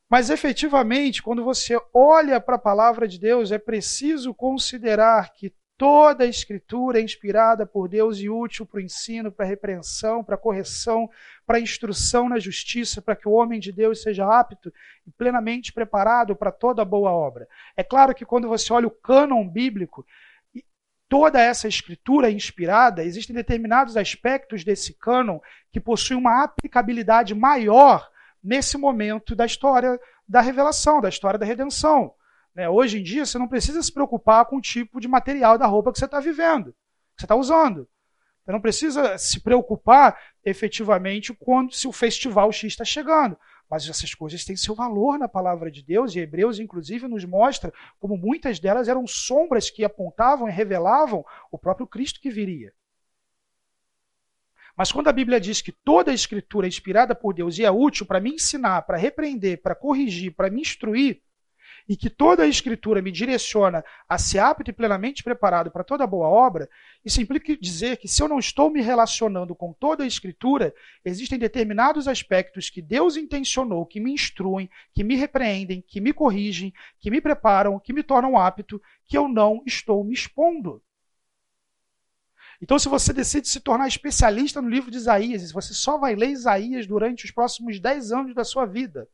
Mas 0.10 0.30
efetivamente, 0.30 1.24
quando 1.24 1.44
você 1.44 1.80
olha 1.94 2.42
para 2.42 2.56
a 2.56 2.60
palavra 2.60 3.08
de 3.08 3.18
Deus, 3.18 3.52
é 3.52 3.58
preciso 3.58 4.34
considerar 4.34 5.32
que 5.34 5.54
Toda 5.82 6.26
a 6.26 6.28
escritura 6.28 7.00
é 7.00 7.02
inspirada 7.02 7.66
por 7.66 7.90
Deus 7.90 8.20
e 8.20 8.30
útil 8.30 8.68
para 8.68 8.78
o 8.78 8.82
ensino, 8.82 9.32
para 9.32 9.48
a 9.48 9.50
repreensão, 9.50 10.24
para 10.24 10.36
a 10.36 10.38
correção, 10.38 11.10
para 11.44 11.58
a 11.58 11.60
instrução 11.60 12.30
na 12.30 12.38
justiça, 12.38 13.02
para 13.02 13.16
que 13.16 13.28
o 13.28 13.32
homem 13.32 13.60
de 13.60 13.72
Deus 13.72 14.04
seja 14.04 14.28
apto 14.28 14.72
e 15.08 15.10
plenamente 15.10 15.74
preparado 15.74 16.36
para 16.36 16.52
toda 16.52 16.86
boa 16.86 17.10
obra. 17.10 17.48
É 17.76 17.82
claro 17.82 18.14
que 18.14 18.24
quando 18.24 18.48
você 18.48 18.72
olha 18.72 18.86
o 18.86 18.92
cânon 18.92 19.50
bíblico, 19.50 20.06
toda 21.12 21.42
essa 21.42 21.68
escritura 21.68 22.30
é 22.30 22.32
inspirada, 22.32 23.04
existem 23.04 23.36
determinados 23.36 23.98
aspectos 23.98 24.64
desse 24.64 24.94
cânon 24.94 25.40
que 25.70 25.78
possuem 25.78 26.18
uma 26.18 26.42
aplicabilidade 26.42 27.36
maior 27.36 28.10
nesse 28.42 28.78
momento 28.78 29.36
da 29.36 29.46
história 29.46 30.00
da 30.26 30.40
revelação, 30.40 31.02
da 31.02 31.10
história 31.10 31.38
da 31.38 31.46
redenção. 31.46 32.14
Né? 32.56 32.70
Hoje 32.70 32.98
em 32.98 33.04
dia, 33.04 33.26
você 33.26 33.38
não 33.38 33.50
precisa 33.50 33.84
se 33.84 33.92
preocupar 33.92 34.46
com 34.46 34.56
o 34.56 34.62
tipo 34.62 35.02
de 35.02 35.10
material 35.10 35.58
da 35.58 35.66
roupa 35.66 35.92
que 35.92 36.00
você 36.00 36.06
está 36.06 36.22
vivendo, 36.22 36.72
que 37.14 37.20
você 37.20 37.26
está 37.26 37.36
usando. 37.36 37.90
Você 38.46 38.52
não 38.54 38.62
precisa 38.62 39.18
se 39.18 39.42
preocupar 39.42 40.18
efetivamente 40.46 41.34
quando 41.34 41.74
se 41.74 41.90
o 41.90 41.92
festival 41.92 42.54
X 42.54 42.72
está 42.72 42.86
chegando. 42.86 43.38
Mas 43.72 43.88
essas 43.88 44.14
coisas 44.14 44.44
têm 44.44 44.58
seu 44.58 44.76
valor 44.76 45.18
na 45.18 45.30
palavra 45.30 45.72
de 45.72 45.82
Deus, 45.82 46.14
e 46.14 46.20
Hebreus, 46.20 46.60
inclusive, 46.60 47.08
nos 47.08 47.24
mostra 47.24 47.74
como 48.02 48.18
muitas 48.18 48.60
delas 48.60 48.90
eram 48.90 49.08
sombras 49.08 49.70
que 49.70 49.86
apontavam 49.86 50.50
e 50.50 50.52
revelavam 50.52 51.24
o 51.50 51.58
próprio 51.58 51.88
Cristo 51.88 52.20
que 52.20 52.30
viria. 52.30 52.74
Mas 54.76 54.92
quando 54.92 55.08
a 55.08 55.14
Bíblia 55.14 55.40
diz 55.40 55.62
que 55.62 55.72
toda 55.72 56.12
a 56.12 56.14
Escritura 56.14 56.68
é 56.68 56.70
inspirada 56.70 57.16
por 57.16 57.34
Deus 57.34 57.58
e 57.58 57.64
é 57.64 57.72
útil 57.72 58.06
para 58.06 58.20
me 58.20 58.32
ensinar, 58.32 58.82
para 58.82 58.98
repreender, 58.98 59.62
para 59.62 59.74
corrigir, 59.74 60.36
para 60.36 60.50
me 60.50 60.60
instruir, 60.60 61.22
e 61.92 61.98
que 61.98 62.10
toda 62.10 62.44
a 62.44 62.48
Escritura 62.48 63.02
me 63.02 63.12
direciona 63.12 63.84
a 64.08 64.18
ser 64.18 64.40
apto 64.40 64.72
e 64.72 64.74
plenamente 64.74 65.22
preparado 65.22 65.70
para 65.70 65.84
toda 65.84 66.08
boa 66.08 66.30
obra, 66.30 66.70
isso 67.04 67.22
implica 67.22 67.58
dizer 67.58 67.98
que 67.98 68.08
se 68.08 68.24
eu 68.24 68.30
não 68.30 68.40
estou 68.40 68.70
me 68.70 68.82
relacionando 68.82 69.54
com 69.54 69.74
toda 69.74 70.06
a 70.06 70.08
Escritura, 70.08 70.74
existem 71.04 71.38
determinados 71.38 72.08
aspectos 72.08 72.70
que 72.70 72.82
Deus 72.82 73.18
intencionou, 73.18 73.86
que 73.86 74.00
me 74.00 74.14
instruem, 74.14 74.70
que 74.94 75.04
me 75.04 75.18
repreendem, 75.18 75.84
que 75.86 76.00
me 76.00 76.14
corrigem, 76.14 76.74
que 76.98 77.12
me 77.12 77.20
preparam, 77.20 77.78
que 77.78 77.92
me 77.92 78.04
tornam 78.04 78.38
apto, 78.38 78.82
que 79.06 79.18
eu 79.18 79.28
não 79.28 79.62
estou 79.66 80.02
me 80.02 80.14
expondo. 80.14 80.82
Então, 82.62 82.80
se 82.80 82.88
você 82.88 83.12
decide 83.12 83.50
se 83.50 83.60
tornar 83.60 83.90
especialista 83.90 84.62
no 84.62 84.70
livro 84.70 84.90
de 84.90 84.96
Isaías, 84.96 85.52
você 85.52 85.74
só 85.74 85.98
vai 85.98 86.16
ler 86.16 86.30
Isaías 86.30 86.88
durante 86.88 87.26
os 87.26 87.32
próximos 87.32 87.82
10 87.82 88.14
anos 88.14 88.34
da 88.34 88.46
sua 88.46 88.66
vida. 88.66 89.10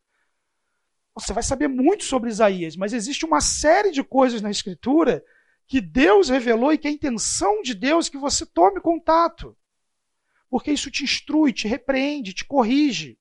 Você 1.19 1.33
vai 1.33 1.41
saber 1.41 1.67
muito 1.67 2.03
sobre 2.03 2.29
Isaías, 2.29 2.75
mas 2.75 2.93
existe 2.93 3.25
uma 3.25 3.41
série 3.41 3.91
de 3.91 4.03
coisas 4.03 4.39
na 4.39 4.51
Escritura 4.51 5.25
que 5.65 5.81
Deus 5.81 6.29
revelou 6.29 6.71
e 6.71 6.77
que 6.77 6.87
é 6.87 6.91
a 6.91 6.93
intenção 6.93 7.61
de 7.63 7.73
Deus 7.73 8.07
que 8.07 8.17
você 8.17 8.45
tome 8.45 8.79
contato. 8.79 9.57
Porque 10.47 10.71
isso 10.71 10.91
te 10.91 11.03
instrui, 11.03 11.51
te 11.51 11.67
repreende, 11.67 12.33
te 12.33 12.45
corrige. 12.45 13.17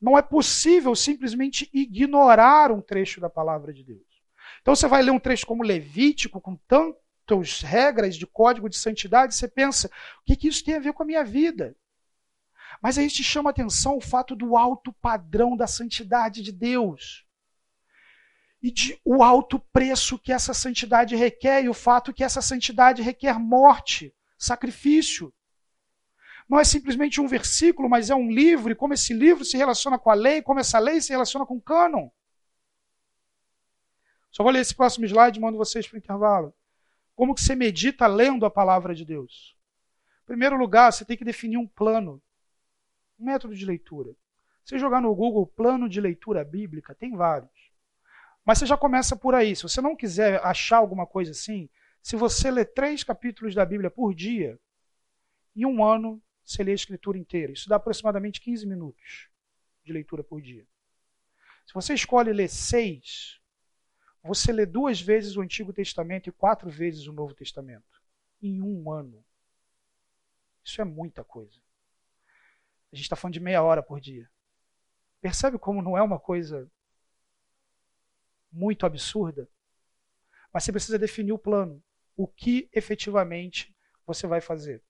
Não 0.00 0.18
é 0.18 0.22
possível 0.22 0.94
simplesmente 0.94 1.68
ignorar 1.72 2.70
um 2.70 2.80
trecho 2.80 3.20
da 3.20 3.30
palavra 3.30 3.72
de 3.72 3.82
Deus. 3.82 4.02
Então 4.60 4.76
você 4.76 4.86
vai 4.86 5.02
ler 5.02 5.12
um 5.12 5.18
trecho 5.18 5.46
como 5.46 5.62
Levítico, 5.62 6.40
com 6.42 6.56
tantas 6.68 7.62
regras 7.62 8.16
de 8.16 8.26
código 8.26 8.68
de 8.68 8.76
santidade, 8.76 9.34
você 9.34 9.48
pensa: 9.48 9.88
o 9.88 10.24
que, 10.26 10.36
que 10.36 10.48
isso 10.48 10.62
tem 10.62 10.74
a 10.74 10.80
ver 10.80 10.92
com 10.92 11.02
a 11.02 11.06
minha 11.06 11.24
vida? 11.24 11.74
Mas 12.80 12.98
aí 12.98 13.08
te 13.08 13.22
chama 13.22 13.50
a 13.50 13.52
atenção 13.52 13.96
o 13.96 14.00
fato 14.00 14.34
do 14.34 14.56
alto 14.56 14.92
padrão 14.92 15.56
da 15.56 15.66
santidade 15.66 16.42
de 16.42 16.52
Deus. 16.52 17.26
E 18.62 18.70
de, 18.70 19.00
o 19.04 19.22
alto 19.22 19.58
preço 19.58 20.18
que 20.18 20.32
essa 20.32 20.54
santidade 20.54 21.16
requer, 21.16 21.64
e 21.64 21.68
o 21.68 21.74
fato 21.74 22.12
que 22.12 22.22
essa 22.22 22.40
santidade 22.40 23.02
requer 23.02 23.38
morte, 23.38 24.14
sacrifício. 24.38 25.32
Não 26.48 26.58
é 26.58 26.64
simplesmente 26.64 27.20
um 27.20 27.26
versículo, 27.26 27.88
mas 27.88 28.10
é 28.10 28.14
um 28.14 28.30
livro, 28.30 28.72
e 28.72 28.76
como 28.76 28.94
esse 28.94 29.12
livro 29.12 29.44
se 29.44 29.56
relaciona 29.56 29.98
com 29.98 30.10
a 30.10 30.14
lei, 30.14 30.42
como 30.42 30.60
essa 30.60 30.78
lei 30.78 31.00
se 31.00 31.10
relaciona 31.10 31.46
com 31.46 31.56
o 31.56 31.60
cânon. 31.60 32.08
Só 34.30 34.42
vou 34.42 34.52
ler 34.52 34.60
esse 34.60 34.74
próximo 34.74 35.06
slide 35.06 35.38
e 35.38 35.42
mando 35.42 35.58
vocês 35.58 35.86
para 35.86 35.96
o 35.96 35.98
intervalo. 35.98 36.54
Como 37.14 37.34
que 37.34 37.42
você 37.42 37.54
medita 37.54 38.06
lendo 38.06 38.46
a 38.46 38.50
palavra 38.50 38.94
de 38.94 39.04
Deus? 39.04 39.56
Em 40.22 40.26
primeiro 40.26 40.56
lugar, 40.56 40.92
você 40.92 41.04
tem 41.04 41.16
que 41.16 41.24
definir 41.24 41.58
um 41.58 41.66
plano. 41.66 42.22
Método 43.22 43.54
de 43.54 43.64
leitura. 43.64 44.14
Se 44.64 44.78
jogar 44.78 45.00
no 45.00 45.14
Google 45.14 45.46
plano 45.46 45.88
de 45.88 46.00
leitura 46.00 46.44
bíblica, 46.44 46.94
tem 46.94 47.16
vários. 47.16 47.72
Mas 48.44 48.58
você 48.58 48.66
já 48.66 48.76
começa 48.76 49.16
por 49.16 49.34
aí. 49.34 49.54
Se 49.54 49.62
você 49.62 49.80
não 49.80 49.96
quiser 49.96 50.44
achar 50.44 50.78
alguma 50.78 51.06
coisa 51.06 51.30
assim, 51.30 51.68
se 52.02 52.16
você 52.16 52.50
lê 52.50 52.64
três 52.64 53.04
capítulos 53.04 53.54
da 53.54 53.64
Bíblia 53.64 53.90
por 53.90 54.14
dia, 54.14 54.58
em 55.54 55.64
um 55.64 55.84
ano 55.84 56.20
você 56.44 56.62
lê 56.62 56.72
a 56.72 56.74
escritura 56.74 57.16
inteira. 57.16 57.52
Isso 57.52 57.68
dá 57.68 57.76
aproximadamente 57.76 58.40
15 58.40 58.66
minutos 58.66 59.28
de 59.84 59.92
leitura 59.92 60.24
por 60.24 60.40
dia. 60.40 60.66
Se 61.66 61.72
você 61.72 61.94
escolhe 61.94 62.32
ler 62.32 62.48
seis, 62.48 63.40
você 64.22 64.52
lê 64.52 64.66
duas 64.66 65.00
vezes 65.00 65.36
o 65.36 65.40
Antigo 65.40 65.72
Testamento 65.72 66.28
e 66.28 66.32
quatro 66.32 66.68
vezes 66.68 67.06
o 67.06 67.12
Novo 67.12 67.34
Testamento. 67.34 68.02
Em 68.42 68.60
um 68.60 68.90
ano. 68.90 69.24
Isso 70.64 70.80
é 70.80 70.84
muita 70.84 71.22
coisa. 71.22 71.61
A 72.92 72.96
gente 72.96 73.04
está 73.04 73.16
falando 73.16 73.34
de 73.34 73.40
meia 73.40 73.62
hora 73.62 73.82
por 73.82 74.00
dia. 74.00 74.28
Percebe 75.20 75.58
como 75.58 75.80
não 75.80 75.96
é 75.96 76.02
uma 76.02 76.18
coisa 76.18 76.70
muito 78.52 78.84
absurda? 78.84 79.48
Mas 80.52 80.64
você 80.64 80.72
precisa 80.72 80.98
definir 80.98 81.32
o 81.32 81.38
plano. 81.38 81.82
O 82.16 82.26
que 82.26 82.68
efetivamente 82.72 83.74
você 84.06 84.26
vai 84.26 84.40
fazer. 84.40 84.82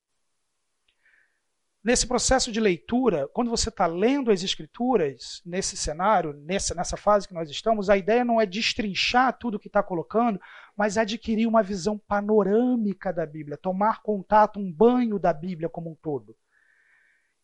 Nesse 1.84 2.06
processo 2.06 2.52
de 2.52 2.60
leitura, 2.60 3.26
quando 3.28 3.50
você 3.50 3.68
está 3.68 3.86
lendo 3.86 4.30
as 4.30 4.44
escrituras, 4.44 5.42
nesse 5.44 5.76
cenário, 5.76 6.32
nessa, 6.32 6.74
nessa 6.74 6.96
fase 6.96 7.26
que 7.26 7.34
nós 7.34 7.50
estamos, 7.50 7.90
a 7.90 7.96
ideia 7.96 8.24
não 8.24 8.40
é 8.40 8.46
destrinchar 8.46 9.36
tudo 9.36 9.58
que 9.58 9.66
está 9.66 9.82
colocando, 9.82 10.40
mas 10.76 10.96
adquirir 10.96 11.46
uma 11.46 11.62
visão 11.62 11.98
panorâmica 11.98 13.12
da 13.12 13.26
Bíblia, 13.26 13.56
tomar 13.56 14.00
contato, 14.00 14.60
um 14.60 14.72
banho 14.72 15.18
da 15.18 15.32
Bíblia 15.32 15.68
como 15.68 15.90
um 15.90 15.94
todo. 15.96 16.36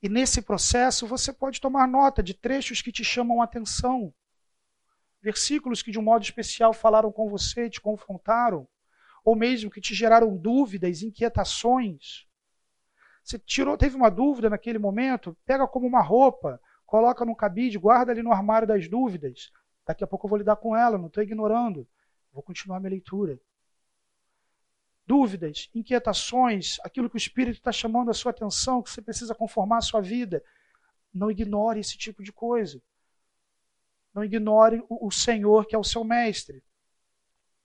E 0.02 0.08
nesse 0.08 0.40
processo 0.42 1.06
você 1.06 1.32
pode 1.32 1.60
tomar 1.60 1.88
nota 1.88 2.22
de 2.22 2.34
trechos 2.34 2.80
que 2.80 2.92
te 2.92 3.02
chamam 3.02 3.40
a 3.40 3.44
atenção, 3.44 4.14
versículos 5.20 5.82
que 5.82 5.90
de 5.90 5.98
um 5.98 6.02
modo 6.02 6.22
especial 6.22 6.72
falaram 6.72 7.10
com 7.10 7.28
você, 7.28 7.68
te 7.68 7.80
confrontaram, 7.80 8.68
ou 9.24 9.34
mesmo 9.34 9.70
que 9.70 9.80
te 9.80 9.94
geraram 9.94 10.36
dúvidas, 10.36 11.02
inquietações. 11.02 12.26
Você 13.24 13.38
tirou, 13.38 13.76
teve 13.76 13.96
uma 13.96 14.10
dúvida 14.10 14.48
naquele 14.48 14.78
momento, 14.78 15.36
pega 15.44 15.66
como 15.66 15.86
uma 15.86 16.00
roupa, 16.00 16.60
coloca 16.86 17.24
no 17.24 17.36
cabide, 17.36 17.76
guarda 17.76 18.12
ali 18.12 18.22
no 18.22 18.32
armário 18.32 18.66
das 18.66 18.88
dúvidas. 18.88 19.50
Daqui 19.86 20.04
a 20.04 20.06
pouco 20.06 20.26
eu 20.26 20.30
vou 20.30 20.38
lidar 20.38 20.56
com 20.56 20.76
ela, 20.76 20.96
não 20.96 21.08
estou 21.08 21.22
ignorando. 21.22 21.86
Vou 22.32 22.42
continuar 22.42 22.78
minha 22.78 22.90
leitura. 22.90 23.38
Dúvidas, 25.08 25.70
inquietações, 25.74 26.76
aquilo 26.84 27.08
que 27.08 27.16
o 27.16 27.24
Espírito 27.24 27.56
está 27.56 27.72
chamando 27.72 28.10
a 28.10 28.14
sua 28.14 28.30
atenção, 28.30 28.82
que 28.82 28.90
você 28.90 29.00
precisa 29.00 29.34
conformar 29.34 29.78
a 29.78 29.82
sua 29.82 30.02
vida. 30.02 30.44
Não 31.12 31.30
ignore 31.30 31.80
esse 31.80 31.96
tipo 31.96 32.22
de 32.22 32.30
coisa. 32.30 32.80
Não 34.14 34.22
ignore 34.22 34.84
o, 34.88 35.10
Senhor, 35.10 35.66
que 35.66 35.74
é 35.74 35.78
o 35.78 35.84
seu 35.84 36.04
mestre. 36.04 36.62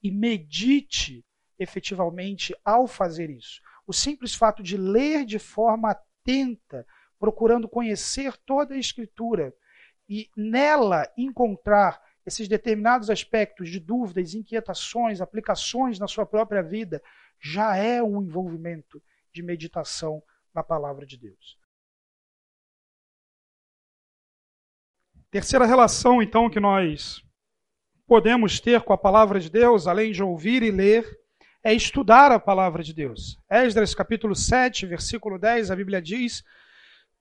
E 0.01 0.09
medite 0.09 1.25
efetivamente 1.59 2.55
ao 2.63 2.87
fazer 2.87 3.29
isso 3.29 3.61
o 3.85 3.93
simples 3.93 4.33
fato 4.33 4.63
de 4.63 4.77
ler 4.77 5.25
de 5.25 5.39
forma 5.39 5.91
atenta, 5.91 6.85
procurando 7.19 7.67
conhecer 7.67 8.35
toda 8.45 8.73
a 8.73 8.77
Escritura 8.79 9.53
e 10.09 10.29
nela 10.35 11.11
encontrar 11.17 12.01
esses 12.25 12.47
determinados 12.47 13.09
aspectos 13.09 13.69
de 13.69 13.79
dúvidas, 13.79 14.33
inquietações, 14.33 15.19
aplicações 15.19 15.99
na 15.99 16.07
sua 16.07 16.25
própria 16.25 16.61
vida, 16.61 17.01
já 17.43 17.75
é 17.75 18.01
um 18.01 18.23
envolvimento 18.23 19.03
de 19.33 19.43
meditação 19.43 20.23
na 20.53 20.63
palavra 20.63 21.05
de 21.05 21.17
Deus. 21.17 21.59
Terceira 25.29 25.65
relação, 25.65 26.21
então, 26.21 26.49
que 26.49 26.59
nós 26.59 27.21
podemos 28.07 28.61
ter 28.61 28.81
com 28.83 28.93
a 28.93 28.97
palavra 28.97 29.41
de 29.41 29.49
Deus, 29.49 29.87
além 29.87 30.13
de 30.13 30.23
ouvir 30.23 30.63
e 30.63 30.71
ler, 30.71 31.19
é 31.61 31.73
estudar 31.73 32.31
a 32.31 32.39
palavra 32.39 32.81
de 32.81 32.93
Deus. 32.93 33.37
Esdras 33.49 33.93
capítulo 33.93 34.35
7, 34.35 34.85
versículo 34.85 35.37
10, 35.37 35.69
a 35.69 35.75
Bíblia 35.75 36.01
diz: 36.01 36.43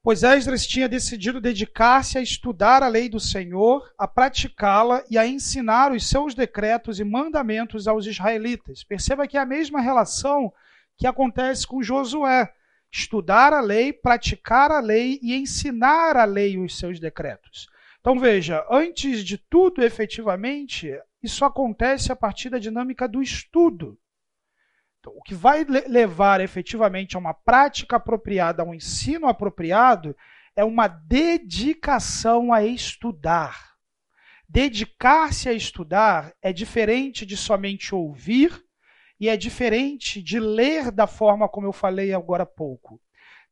Pois 0.04 0.24
Esdras 0.24 0.66
tinha 0.66 0.88
decidido 0.88 1.40
dedicar-se 1.40 2.18
a 2.18 2.20
estudar 2.20 2.82
a 2.82 2.88
lei 2.88 3.08
do 3.08 3.20
Senhor, 3.20 3.88
a 3.96 4.08
praticá-la 4.08 5.04
e 5.08 5.16
a 5.16 5.24
ensinar 5.24 5.92
os 5.92 6.08
seus 6.08 6.34
decretos 6.34 6.98
e 6.98 7.04
mandamentos 7.04 7.86
aos 7.86 8.04
israelitas. 8.04 8.82
Perceba 8.82 9.28
que 9.28 9.36
é 9.36 9.40
a 9.40 9.46
mesma 9.46 9.80
relação 9.80 10.52
que 10.98 11.06
acontece 11.06 11.64
com 11.64 11.84
Josué. 11.84 12.52
Estudar 12.90 13.52
a 13.52 13.60
lei, 13.60 13.92
praticar 13.92 14.72
a 14.72 14.80
lei 14.80 15.20
e 15.22 15.36
ensinar 15.36 16.16
a 16.16 16.24
lei 16.24 16.58
os 16.58 16.76
seus 16.76 16.98
decretos. 16.98 17.68
Então 18.00 18.18
veja, 18.18 18.66
antes 18.68 19.24
de 19.24 19.38
tudo, 19.38 19.84
efetivamente, 19.84 20.92
isso 21.22 21.44
acontece 21.44 22.10
a 22.10 22.16
partir 22.16 22.50
da 22.50 22.58
dinâmica 22.58 23.06
do 23.06 23.22
estudo. 23.22 23.96
Então, 25.02 25.14
o 25.16 25.22
que 25.22 25.34
vai 25.34 25.64
levar 25.64 26.40
efetivamente 26.40 27.16
a 27.16 27.18
uma 27.18 27.34
prática 27.34 27.96
apropriada, 27.96 28.62
a 28.62 28.64
um 28.64 28.72
ensino 28.72 29.26
apropriado, 29.26 30.16
é 30.54 30.64
uma 30.64 30.86
dedicação 30.86 32.52
a 32.52 32.64
estudar. 32.64 33.72
Dedicar-se 34.48 35.48
a 35.48 35.52
estudar 35.52 36.32
é 36.40 36.52
diferente 36.52 37.26
de 37.26 37.36
somente 37.36 37.92
ouvir 37.92 38.64
e 39.18 39.28
é 39.28 39.36
diferente 39.36 40.22
de 40.22 40.38
ler 40.38 40.92
da 40.92 41.08
forma 41.08 41.48
como 41.48 41.66
eu 41.66 41.72
falei 41.72 42.14
agora 42.14 42.44
há 42.44 42.46
pouco. 42.46 43.00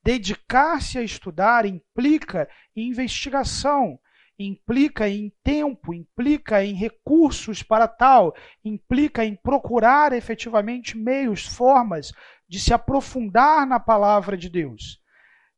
Dedicar-se 0.05 0.99
a 0.99 1.03
estudar 1.03 1.67
implica 1.67 2.49
investigação, 2.77 3.99
implica 4.45 5.09
em 5.09 5.33
tempo, 5.43 5.93
implica 5.93 6.65
em 6.65 6.75
recursos 6.75 7.63
para 7.63 7.87
tal, 7.87 8.35
implica 8.65 9.25
em 9.25 9.37
procurar 9.37 10.13
efetivamente 10.13 10.97
meios, 10.97 11.45
formas 11.45 12.13
de 12.49 12.59
se 12.59 12.73
aprofundar 12.73 13.67
na 13.67 13.79
palavra 13.79 14.37
de 14.37 14.49
Deus. 14.49 14.99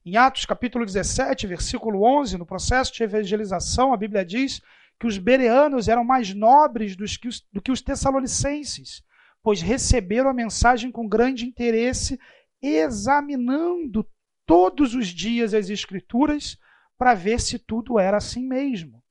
Em 0.04 0.16
Atos 0.16 0.44
capítulo 0.44 0.84
17, 0.84 1.46
versículo 1.46 2.02
11, 2.02 2.36
no 2.36 2.44
processo 2.44 2.92
de 2.92 3.04
evangelização, 3.04 3.92
a 3.92 3.96
Bíblia 3.96 4.24
diz 4.24 4.60
que 4.98 5.06
os 5.06 5.16
bereanos 5.16 5.86
eram 5.88 6.04
mais 6.04 6.34
nobres 6.34 6.96
que 7.16 7.28
os, 7.28 7.40
do 7.52 7.62
que 7.62 7.70
os 7.70 7.80
tessalonicenses, 7.80 9.02
pois 9.42 9.62
receberam 9.62 10.28
a 10.28 10.34
mensagem 10.34 10.90
com 10.90 11.08
grande 11.08 11.46
interesse, 11.46 12.18
examinando 12.60 14.04
todos 14.44 14.94
os 14.94 15.06
dias 15.06 15.54
as 15.54 15.70
Escrituras 15.70 16.58
para 17.02 17.14
ver 17.14 17.40
se 17.40 17.58
tudo 17.58 17.98
era 17.98 18.18
assim 18.18 18.46
mesmo. 18.46 19.02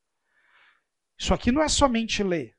Isso 1.19 1.33
aqui 1.33 1.51
não 1.51 1.61
é 1.61 1.67
somente 1.67 2.23
ler, 2.23 2.55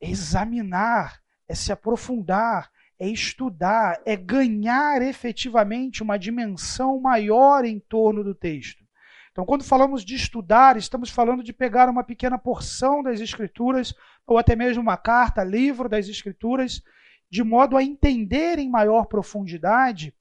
é 0.00 0.08
examinar, 0.08 1.20
é 1.48 1.56
se 1.56 1.72
aprofundar, 1.72 2.70
é 2.96 3.08
estudar, 3.08 4.00
é 4.06 4.14
ganhar 4.14 5.02
efetivamente 5.02 6.04
uma 6.04 6.16
dimensão 6.16 7.00
maior 7.00 7.64
em 7.64 7.80
torno 7.80 8.22
do 8.22 8.32
texto. 8.32 8.84
Então, 9.32 9.44
quando 9.44 9.64
falamos 9.64 10.04
de 10.04 10.14
estudar, 10.14 10.76
estamos 10.76 11.10
falando 11.10 11.42
de 11.42 11.52
pegar 11.52 11.88
uma 11.88 12.04
pequena 12.04 12.38
porção 12.38 13.02
das 13.02 13.20
Escrituras, 13.20 13.92
ou 14.24 14.38
até 14.38 14.54
mesmo 14.54 14.84
uma 14.84 14.96
carta, 14.96 15.42
livro 15.42 15.88
das 15.88 16.06
Escrituras, 16.06 16.80
de 17.28 17.42
modo 17.42 17.76
a 17.76 17.82
entender 17.82 18.60
em 18.60 18.70
maior 18.70 19.06
profundidade 19.06 20.14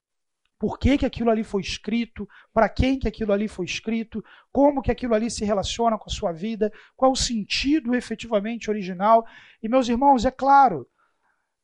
por 0.65 0.79
que, 0.79 0.97
que 0.97 1.05
aquilo 1.05 1.29
ali 1.29 1.43
foi 1.43 1.61
escrito, 1.61 2.27
para 2.51 2.67
quem 2.67 2.97
que 2.97 3.07
aquilo 3.07 3.31
ali 3.31 3.47
foi 3.47 3.65
escrito, 3.65 4.25
como 4.51 4.81
que 4.81 4.89
aquilo 4.89 5.13
ali 5.13 5.29
se 5.29 5.45
relaciona 5.45 5.95
com 5.95 6.09
a 6.09 6.11
sua 6.11 6.31
vida, 6.31 6.73
qual 6.97 7.11
o 7.11 7.15
sentido 7.15 7.93
efetivamente 7.93 8.67
original. 8.67 9.23
E 9.61 9.69
meus 9.69 9.87
irmãos, 9.87 10.25
é 10.25 10.31
claro, 10.31 10.87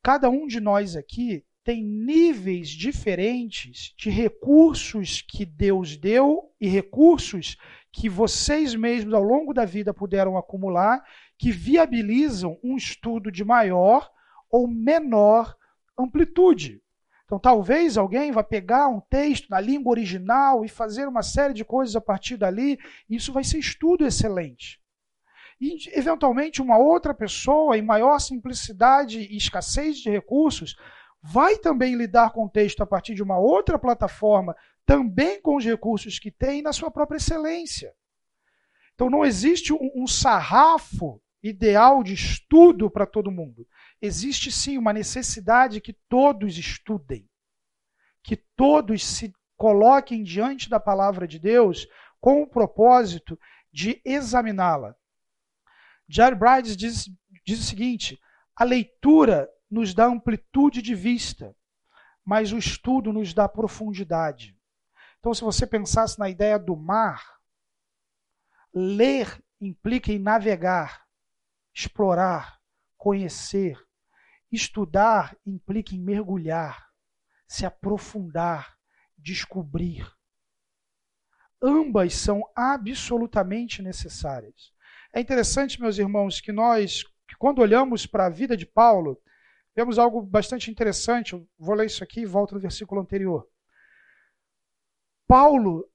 cada 0.04 0.30
um 0.30 0.46
de 0.46 0.60
nós 0.60 0.96
aqui 0.96 1.44
tem 1.64 1.84
níveis 1.84 2.70
diferentes 2.70 3.92
de 3.98 4.12
recursos 4.12 5.24
que 5.28 5.48
Deus 5.48 5.98
deu 5.98 6.52
e 6.62 6.68
recursos 6.68 7.58
que 7.92 8.08
vocês 8.08 8.76
mesmos 8.76 9.16
ao 9.16 9.24
longo 9.24 9.52
da 9.52 9.66
vida 9.66 9.92
puderam 9.92 10.38
acumular, 10.38 11.04
que 11.40 11.52
viabilizam 11.52 12.60
um 12.64 12.78
estudo 12.78 13.32
de 13.32 13.44
maior 13.44 14.12
ou 14.48 14.68
menor 14.68 15.58
amplitude. 15.98 16.84
Então, 17.32 17.40
talvez 17.40 17.98
alguém 17.98 18.30
vá 18.30 18.44
pegar 18.44 18.90
um 18.90 19.00
texto 19.00 19.48
na 19.50 19.58
língua 19.58 19.92
original 19.92 20.66
e 20.66 20.68
fazer 20.68 21.08
uma 21.08 21.24
série 21.24 21.54
de 21.54 21.64
coisas 21.64 21.96
a 21.96 22.02
partir 22.02 22.36
dali, 22.36 22.78
isso 23.10 23.32
vai 23.32 23.42
ser 23.42 23.58
estudo 23.58 24.06
excelente. 24.06 24.82
E, 25.58 25.78
eventualmente, 25.98 26.62
uma 26.62 26.78
outra 26.78 27.14
pessoa, 27.14 27.78
em 27.78 27.82
maior 27.82 28.20
simplicidade 28.20 29.18
e 29.22 29.38
escassez 29.38 30.00
de 30.00 30.10
recursos, 30.10 30.76
vai 31.24 31.56
também 31.56 31.96
lidar 31.96 32.34
com 32.34 32.44
o 32.44 32.50
texto 32.50 32.84
a 32.84 32.86
partir 32.86 33.16
de 33.16 33.24
uma 33.24 33.40
outra 33.40 33.80
plataforma, 33.80 34.54
também 34.86 35.42
com 35.42 35.56
os 35.56 35.64
recursos 35.64 36.20
que 36.20 36.32
tem, 36.32 36.62
na 36.62 36.74
sua 36.74 36.92
própria 36.92 37.16
excelência. 37.16 37.94
Então, 38.94 39.10
não 39.10 39.24
existe 39.24 39.72
um, 39.72 39.90
um 39.96 40.06
sarrafo 40.06 41.22
ideal 41.42 42.04
de 42.04 42.14
estudo 42.14 42.92
para 42.92 43.06
todo 43.06 43.32
mundo 43.32 43.66
existe 44.02 44.52
sim 44.52 44.78
uma 44.78 44.92
necessidade 44.92 45.80
que 45.80 45.94
todos 46.10 46.58
estudem, 46.58 47.30
que 48.24 48.36
todos 48.36 49.06
se 49.06 49.34
coloquem 49.56 50.24
diante 50.24 50.70
da 50.70 50.80
palavra 50.80 51.28
de 51.28 51.38
Deus 51.38 51.88
com 52.20 52.42
o 52.42 52.48
propósito 52.48 53.40
de 53.72 54.02
examiná-la. 54.04 54.96
Jerry 56.08 56.36
Brides 56.36 56.76
diz, 56.76 57.10
diz 57.46 57.60
o 57.60 57.64
seguinte: 57.64 58.20
a 58.56 58.64
leitura 58.64 59.50
nos 59.70 59.94
dá 59.94 60.06
amplitude 60.06 60.82
de 60.82 60.96
vista, 60.96 61.56
mas 62.26 62.52
o 62.52 62.58
estudo 62.58 63.14
nos 63.14 63.34
dá 63.34 63.48
profundidade. 63.48 64.58
Então, 65.20 65.34
se 65.34 65.42
você 65.42 65.68
pensasse 65.68 66.18
na 66.18 66.30
ideia 66.30 66.58
do 66.58 66.76
mar, 66.76 67.40
ler 68.74 69.42
implica 69.60 70.12
em 70.12 70.18
navegar, 70.18 71.06
explorar, 71.74 72.60
conhecer, 72.98 73.80
Estudar 74.52 75.38
implica 75.46 75.96
em 75.96 76.00
mergulhar, 76.00 76.90
se 77.48 77.66
aprofundar, 77.66 78.78
descobrir. 79.18 80.12
ambas 81.62 82.16
são 82.16 82.42
absolutamente 82.56 83.82
necessárias. 83.82 84.74
É 85.14 85.20
interessante, 85.20 85.80
meus 85.80 85.98
irmãos, 85.98 86.42
que 86.42 86.52
nós, 86.52 87.04
quando 87.38 87.60
olhamos 87.60 88.06
para 88.06 88.26
a 88.26 88.30
vida 88.30 88.58
de 88.58 88.66
Paulo, 88.66 89.22
vemos 89.76 90.00
algo 90.00 90.22
bastante 90.22 90.72
interessante. 90.72 91.34
Eu 91.34 91.48
vou 91.58 91.76
ler 91.76 91.86
isso 91.86 92.04
aqui 92.04 92.22
e 92.22 92.26
volto 92.26 92.56
no 92.56 92.62
versículo 92.62 93.00
anterior. 93.00 93.48
Paulo, 95.28 95.90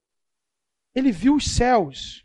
ele 0.95 1.11
viu 1.11 1.35
os 1.35 1.55
céus, 1.55 2.23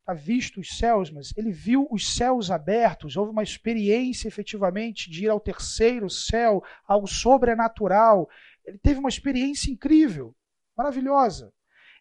está 0.00 0.12
visto 0.12 0.60
os 0.60 0.76
céus, 0.76 1.10
mas 1.10 1.32
ele 1.36 1.52
viu 1.52 1.86
os 1.90 2.14
céus 2.14 2.50
abertos, 2.50 3.16
houve 3.16 3.30
uma 3.30 3.42
experiência 3.42 4.28
efetivamente 4.28 5.10
de 5.10 5.24
ir 5.24 5.28
ao 5.28 5.40
terceiro 5.40 6.10
céu, 6.10 6.62
algo 6.86 7.06
sobrenatural. 7.06 8.28
Ele 8.64 8.78
teve 8.78 8.98
uma 8.98 9.08
experiência 9.08 9.70
incrível, 9.70 10.34
maravilhosa. 10.76 11.52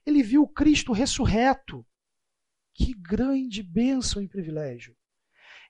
Ele 0.05 0.23
viu 0.23 0.47
Cristo 0.47 0.91
ressurreto. 0.91 1.85
Que 2.73 2.93
grande 2.93 3.61
bênção 3.61 4.21
e 4.21 4.27
privilégio. 4.27 4.95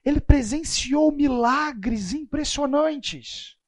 Ele 0.04 0.20
presenciou 0.20 1.10
milagres 1.10 2.12
impressionantes. 2.12 3.58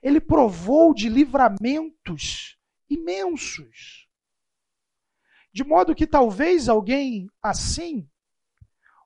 Ele 0.00 0.20
provou 0.20 0.94
de 0.94 1.08
livramentos 1.08 2.56
imensos. 2.88 4.08
De 5.52 5.62
modo 5.62 5.94
que 5.94 6.06
talvez 6.06 6.68
alguém 6.68 7.28
assim 7.42 8.08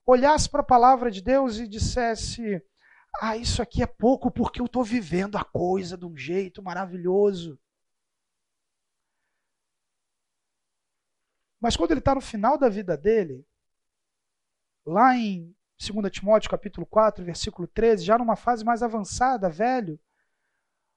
olhasse 0.07 0.49
para 0.49 0.61
a 0.61 0.65
palavra 0.65 1.11
de 1.11 1.21
Deus 1.21 1.59
e 1.59 1.67
dissesse: 1.67 2.63
Ah, 3.21 3.37
isso 3.37 3.61
aqui 3.61 3.83
é 3.83 3.87
pouco 3.87 4.31
porque 4.31 4.61
eu 4.61 4.67
estou 4.67 4.85
vivendo 4.85 5.37
a 5.37 5.45
coisa 5.45 5.99
de 5.99 6.07
um 6.07 6.17
jeito 6.17 6.63
maravilhoso. 6.63 7.59
Mas 11.61 11.77
quando 11.77 11.91
ele 11.91 12.01
está 12.01 12.15
no 12.15 12.21
final 12.21 12.57
da 12.57 12.69
vida 12.69 12.97
dele, 12.97 13.45
lá 14.85 15.17
em 15.17 15.53
2 15.79 16.13
Timóteo 16.13 16.51
capítulo 16.51 16.87
4, 16.87 17.25
versículo 17.25 17.67
13, 17.67 18.05
já 18.05 18.17
numa 18.17 18.37
fase 18.37 18.65
mais 18.65 18.85
avançada, 18.85 19.49
velho, 19.49 19.99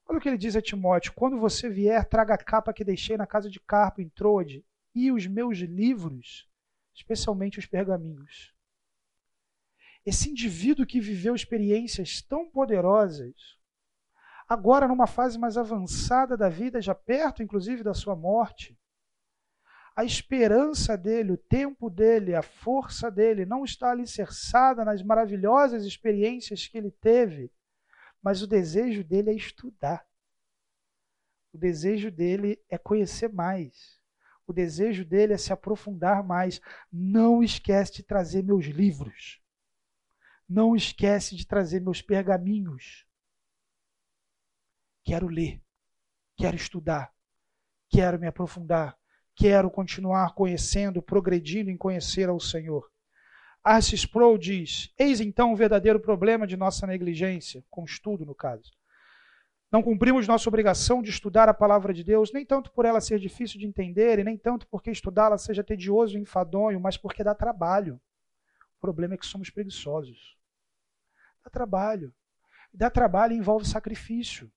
olha 0.05 0.19
o 0.19 0.21
que 0.21 0.29
ele 0.29 0.37
diz 0.37 0.55
a 0.55 0.61
Timóteo: 0.61 1.13
Quando 1.13 1.39
você 1.39 1.67
vier, 1.69 2.05
traga 2.07 2.35
a 2.35 2.37
capa 2.37 2.71
que 2.71 2.83
deixei 2.83 3.17
na 3.17 3.25
casa 3.25 3.49
de 3.49 3.59
Carpo 3.59 3.99
em 3.99 4.09
Trode 4.09 4.63
e 4.93 5.11
os 5.11 5.27
meus 5.27 5.59
livros, 5.59 6.49
especialmente 6.93 7.59
os 7.59 7.65
pergaminhos. 7.65 8.53
Esse 10.05 10.29
indivíduo 10.29 10.85
que 10.85 10.99
viveu 10.99 11.35
experiências 11.35 12.21
tão 12.21 12.49
poderosas, 12.49 13.57
agora 14.47 14.87
numa 14.87 15.07
fase 15.07 15.37
mais 15.37 15.57
avançada 15.57 16.35
da 16.35 16.49
vida, 16.49 16.81
já 16.81 16.95
perto 16.95 17.43
inclusive 17.43 17.83
da 17.83 17.93
sua 17.93 18.15
morte, 18.15 18.77
a 19.99 20.05
esperança 20.05 20.97
dele, 20.97 21.33
o 21.33 21.37
tempo 21.37 21.89
dele, 21.89 22.33
a 22.33 22.41
força 22.41 23.11
dele 23.11 23.45
não 23.45 23.65
está 23.65 23.91
alicerçada 23.91 24.85
nas 24.85 25.03
maravilhosas 25.03 25.83
experiências 25.83 26.65
que 26.65 26.77
ele 26.77 26.89
teve, 26.89 27.51
mas 28.21 28.41
o 28.41 28.47
desejo 28.47 29.03
dele 29.03 29.31
é 29.31 29.33
estudar. 29.33 30.07
O 31.51 31.57
desejo 31.57 32.09
dele 32.09 32.63
é 32.69 32.77
conhecer 32.77 33.27
mais. 33.27 33.98
O 34.49 34.53
desejo 34.53 35.05
dele 35.05 35.33
é 35.33 35.37
se 35.37 35.53
aprofundar 35.53 36.23
mais. 36.23 36.59
Não 36.91 37.43
esquece 37.43 37.93
de 37.93 38.03
trazer 38.03 38.43
meus 38.43 38.65
livros. 38.65 39.39
Não 40.47 40.75
esquece 40.75 41.35
de 41.35 41.45
trazer 41.45 41.79
meus 41.79 42.01
pergaminhos. 42.01 43.05
Quero 45.03 45.27
ler. 45.27 45.61
Quero 46.35 46.55
estudar. 46.55 47.13
Quero 47.89 48.19
me 48.19 48.27
aprofundar 48.27 48.99
quero 49.39 49.71
continuar 49.71 50.33
conhecendo, 50.33 51.01
progredindo 51.01 51.71
em 51.71 51.77
conhecer 51.77 52.27
ao 52.27 52.41
Senhor. 52.41 52.91
Arce 53.63 53.95
Sproul 53.95 54.37
diz: 54.37 54.93
Eis 54.99 55.21
então 55.21 55.53
o 55.53 55.55
verdadeiro 55.55 55.99
problema 55.99 56.45
de 56.45 56.57
nossa 56.57 56.85
negligência, 56.85 57.63
com 57.69 57.85
estudo 57.85 58.25
no 58.25 58.35
caso. 58.35 58.69
Não 59.71 59.83
cumprimos 59.83 60.27
nossa 60.27 60.49
obrigação 60.49 61.01
de 61.01 61.09
estudar 61.09 61.47
a 61.47 61.53
palavra 61.53 61.93
de 61.93 62.03
Deus, 62.03 62.31
nem 62.33 62.45
tanto 62.45 62.71
por 62.71 62.85
ela 62.85 62.99
ser 62.99 63.19
difícil 63.19 63.59
de 63.59 63.67
entender, 63.67 64.17
e 64.17 64.23
nem 64.23 64.37
tanto 64.37 64.67
porque 64.67 64.89
estudá-la 64.89 65.37
seja 65.37 65.63
tedioso 65.63 66.17
e 66.17 66.21
enfadonho, 66.21 66.79
mas 66.79 66.97
porque 66.97 67.23
dá 67.23 67.35
trabalho. 67.35 68.01
O 68.77 68.81
problema 68.81 69.13
é 69.13 69.17
que 69.17 69.25
somos 69.25 69.49
preguiçosos. 69.49 70.35
Dá 71.43 71.49
trabalho. 71.49 72.13
Dá 72.73 72.89
trabalho 72.89 73.33
e 73.33 73.37
envolve 73.37 73.67
sacrifício 73.67 74.51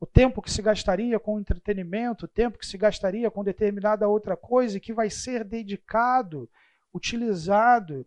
o 0.00 0.06
tempo 0.06 0.40
que 0.40 0.50
se 0.50 0.62
gastaria 0.62 1.18
com 1.18 1.40
entretenimento, 1.40 2.26
o 2.26 2.28
tempo 2.28 2.58
que 2.58 2.66
se 2.66 2.78
gastaria 2.78 3.30
com 3.30 3.42
determinada 3.42 4.08
outra 4.08 4.36
coisa, 4.36 4.78
que 4.78 4.92
vai 4.92 5.10
ser 5.10 5.44
dedicado, 5.44 6.48
utilizado 6.94 8.06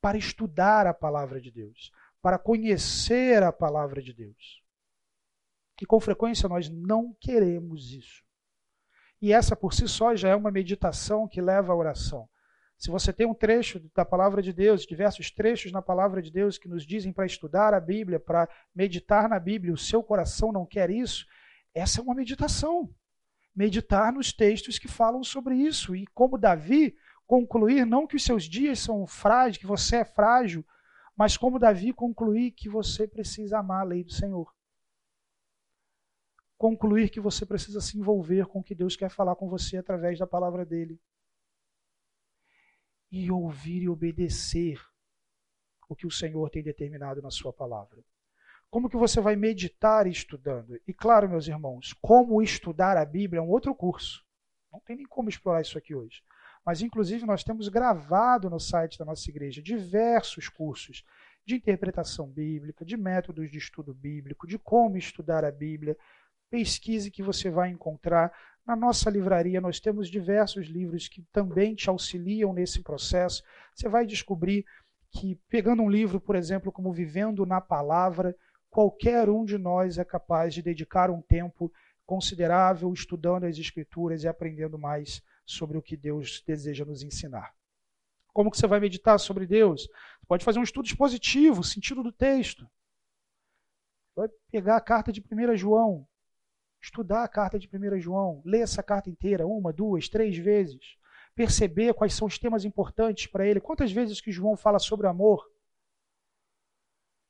para 0.00 0.18
estudar 0.18 0.86
a 0.86 0.92
palavra 0.92 1.40
de 1.40 1.50
Deus, 1.50 1.90
para 2.20 2.38
conhecer 2.38 3.42
a 3.42 3.52
palavra 3.52 4.02
de 4.02 4.12
Deus. 4.12 4.61
E 5.82 5.84
com 5.84 5.98
frequência 5.98 6.48
nós 6.48 6.68
não 6.68 7.12
queremos 7.20 7.92
isso. 7.92 8.22
E 9.20 9.32
essa 9.32 9.56
por 9.56 9.74
si 9.74 9.88
só 9.88 10.14
já 10.14 10.28
é 10.28 10.36
uma 10.36 10.52
meditação 10.52 11.26
que 11.26 11.42
leva 11.42 11.72
à 11.72 11.76
oração. 11.76 12.28
Se 12.78 12.88
você 12.88 13.12
tem 13.12 13.26
um 13.26 13.34
trecho 13.34 13.80
da 13.92 14.04
palavra 14.04 14.40
de 14.40 14.52
Deus, 14.52 14.86
diversos 14.86 15.32
trechos 15.32 15.72
na 15.72 15.82
palavra 15.82 16.22
de 16.22 16.30
Deus 16.30 16.56
que 16.56 16.68
nos 16.68 16.86
dizem 16.86 17.12
para 17.12 17.26
estudar 17.26 17.74
a 17.74 17.80
Bíblia, 17.80 18.20
para 18.20 18.48
meditar 18.72 19.28
na 19.28 19.40
Bíblia, 19.40 19.74
o 19.74 19.76
seu 19.76 20.04
coração 20.04 20.52
não 20.52 20.64
quer 20.64 20.88
isso, 20.88 21.26
essa 21.74 22.00
é 22.00 22.04
uma 22.04 22.14
meditação. 22.14 22.88
Meditar 23.52 24.12
nos 24.12 24.32
textos 24.32 24.78
que 24.78 24.86
falam 24.86 25.24
sobre 25.24 25.56
isso. 25.56 25.96
E 25.96 26.06
como 26.14 26.38
Davi, 26.38 26.94
concluir 27.26 27.84
não 27.84 28.06
que 28.06 28.14
os 28.14 28.22
seus 28.22 28.44
dias 28.44 28.78
são 28.78 29.04
frágeis, 29.04 29.56
que 29.56 29.66
você 29.66 29.96
é 29.96 30.04
frágil, 30.04 30.64
mas 31.16 31.36
como 31.36 31.58
Davi 31.58 31.92
concluir 31.92 32.52
que 32.52 32.68
você 32.68 33.08
precisa 33.08 33.58
amar 33.58 33.80
a 33.80 33.88
lei 33.88 34.04
do 34.04 34.12
Senhor. 34.12 34.46
Concluir 36.62 37.10
que 37.10 37.18
você 37.18 37.44
precisa 37.44 37.80
se 37.80 37.98
envolver 37.98 38.46
com 38.46 38.60
o 38.60 38.62
que 38.62 38.72
Deus 38.72 38.94
quer 38.94 39.10
falar 39.10 39.34
com 39.34 39.48
você 39.48 39.78
através 39.78 40.16
da 40.16 40.28
palavra 40.28 40.64
dele 40.64 40.96
e 43.10 43.32
ouvir 43.32 43.82
e 43.82 43.88
obedecer 43.88 44.80
o 45.88 45.96
que 45.96 46.06
o 46.06 46.10
Senhor 46.10 46.48
tem 46.50 46.62
determinado 46.62 47.20
na 47.20 47.32
sua 47.32 47.52
palavra. 47.52 48.00
Como 48.70 48.88
que 48.88 48.96
você 48.96 49.20
vai 49.20 49.34
meditar 49.34 50.06
estudando? 50.06 50.80
E 50.86 50.94
claro, 50.94 51.28
meus 51.28 51.48
irmãos, 51.48 51.92
como 52.00 52.40
estudar 52.40 52.96
a 52.96 53.04
Bíblia 53.04 53.40
é 53.40 53.42
um 53.42 53.50
outro 53.50 53.74
curso. 53.74 54.24
Não 54.72 54.78
tem 54.78 54.94
nem 54.94 55.06
como 55.06 55.28
explorar 55.28 55.62
isso 55.62 55.76
aqui 55.76 55.96
hoje. 55.96 56.22
Mas, 56.64 56.80
inclusive, 56.80 57.26
nós 57.26 57.42
temos 57.42 57.66
gravado 57.66 58.48
no 58.48 58.60
site 58.60 58.96
da 58.96 59.04
nossa 59.04 59.28
igreja 59.28 59.60
diversos 59.60 60.48
cursos 60.48 61.04
de 61.44 61.56
interpretação 61.56 62.28
bíblica, 62.28 62.84
de 62.84 62.96
métodos 62.96 63.50
de 63.50 63.58
estudo 63.58 63.92
bíblico, 63.92 64.46
de 64.46 64.60
como 64.60 64.96
estudar 64.96 65.44
a 65.44 65.50
Bíblia. 65.50 65.98
Pesquise 66.52 67.10
que 67.10 67.22
você 67.22 67.48
vai 67.48 67.70
encontrar 67.70 68.30
na 68.66 68.76
nossa 68.76 69.08
livraria, 69.08 69.58
nós 69.58 69.80
temos 69.80 70.10
diversos 70.10 70.66
livros 70.66 71.08
que 71.08 71.22
também 71.32 71.74
te 71.74 71.88
auxiliam 71.88 72.52
nesse 72.52 72.82
processo. 72.82 73.42
Você 73.74 73.88
vai 73.88 74.04
descobrir 74.04 74.62
que, 75.10 75.40
pegando 75.48 75.80
um 75.80 75.88
livro, 75.88 76.20
por 76.20 76.36
exemplo, 76.36 76.70
como 76.70 76.92
Vivendo 76.92 77.46
na 77.46 77.58
Palavra, 77.58 78.36
qualquer 78.68 79.30
um 79.30 79.46
de 79.46 79.56
nós 79.56 79.96
é 79.96 80.04
capaz 80.04 80.52
de 80.52 80.60
dedicar 80.60 81.10
um 81.10 81.22
tempo 81.22 81.72
considerável 82.04 82.92
estudando 82.92 83.44
as 83.44 83.56
Escrituras 83.56 84.22
e 84.22 84.28
aprendendo 84.28 84.78
mais 84.78 85.22
sobre 85.46 85.78
o 85.78 85.82
que 85.82 85.96
Deus 85.96 86.42
deseja 86.46 86.84
nos 86.84 87.02
ensinar. 87.02 87.54
Como 88.30 88.50
que 88.50 88.58
você 88.58 88.66
vai 88.66 88.78
meditar 88.78 89.18
sobre 89.18 89.46
Deus? 89.46 89.84
Você 89.84 90.26
pode 90.28 90.44
fazer 90.44 90.58
um 90.58 90.64
estudo 90.64 90.84
expositivo, 90.84 91.64
sentido 91.64 92.02
do 92.02 92.12
texto. 92.12 92.68
Vai 94.14 94.28
pegar 94.50 94.76
a 94.76 94.82
carta 94.82 95.10
de 95.10 95.22
1 95.22 95.56
João, 95.56 96.06
estudar 96.82 97.22
a 97.22 97.28
carta 97.28 97.58
de 97.58 97.68
1 97.72 98.00
João, 98.00 98.42
ler 98.44 98.60
essa 98.60 98.82
carta 98.82 99.08
inteira, 99.08 99.46
uma, 99.46 99.72
duas, 99.72 100.08
três 100.08 100.36
vezes, 100.36 100.98
perceber 101.34 101.94
quais 101.94 102.12
são 102.12 102.26
os 102.26 102.38
temas 102.38 102.64
importantes 102.64 103.26
para 103.26 103.46
ele. 103.46 103.60
Quantas 103.60 103.92
vezes 103.92 104.20
que 104.20 104.32
João 104.32 104.56
fala 104.56 104.78
sobre 104.78 105.06
amor? 105.06 105.48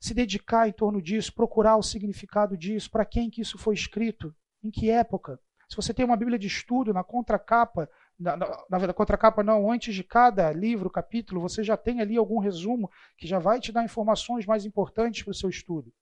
Se 0.01 0.15
dedicar 0.15 0.69
em 0.69 0.73
torno 0.73 1.01
disso, 1.01 1.35
procurar 1.35 1.77
o 1.77 1.83
significado 1.83 2.57
disso, 2.57 2.91
para 2.91 3.05
quem 3.05 3.31
que 3.31 3.43
isso 3.43 3.59
foi 3.59 3.75
escrito, 3.75 4.35
em 4.65 4.71
que 4.71 4.91
época. 4.91 5.39
Se 5.69 5.77
você 5.77 5.95
tem 5.95 6.05
uma 6.05 6.17
Bíblia 6.17 6.39
de 6.39 6.47
estudo 6.47 6.93
na 6.93 7.05
contracapa, 7.05 7.89
na, 8.19 8.37
verdade, 8.71 8.95
contracapa 8.95 9.43
não, 9.43 9.71
antes 9.71 9.95
de 9.95 10.03
cada 10.03 10.53
livro, 10.53 10.91
capítulo, 10.91 11.41
você 11.41 11.63
já 11.63 11.77
tem 11.77 12.01
ali 12.01 12.17
algum 12.17 12.39
resumo 12.39 12.91
que 13.17 13.27
já 13.27 13.39
vai 13.39 13.61
te 13.61 13.73
dar 13.73 13.85
informações 13.85 14.47
mais 14.47 14.65
importantes 14.65 15.23
para 15.23 15.31
o 15.31 15.35
seu 15.35 15.49
estudo. 15.49 15.93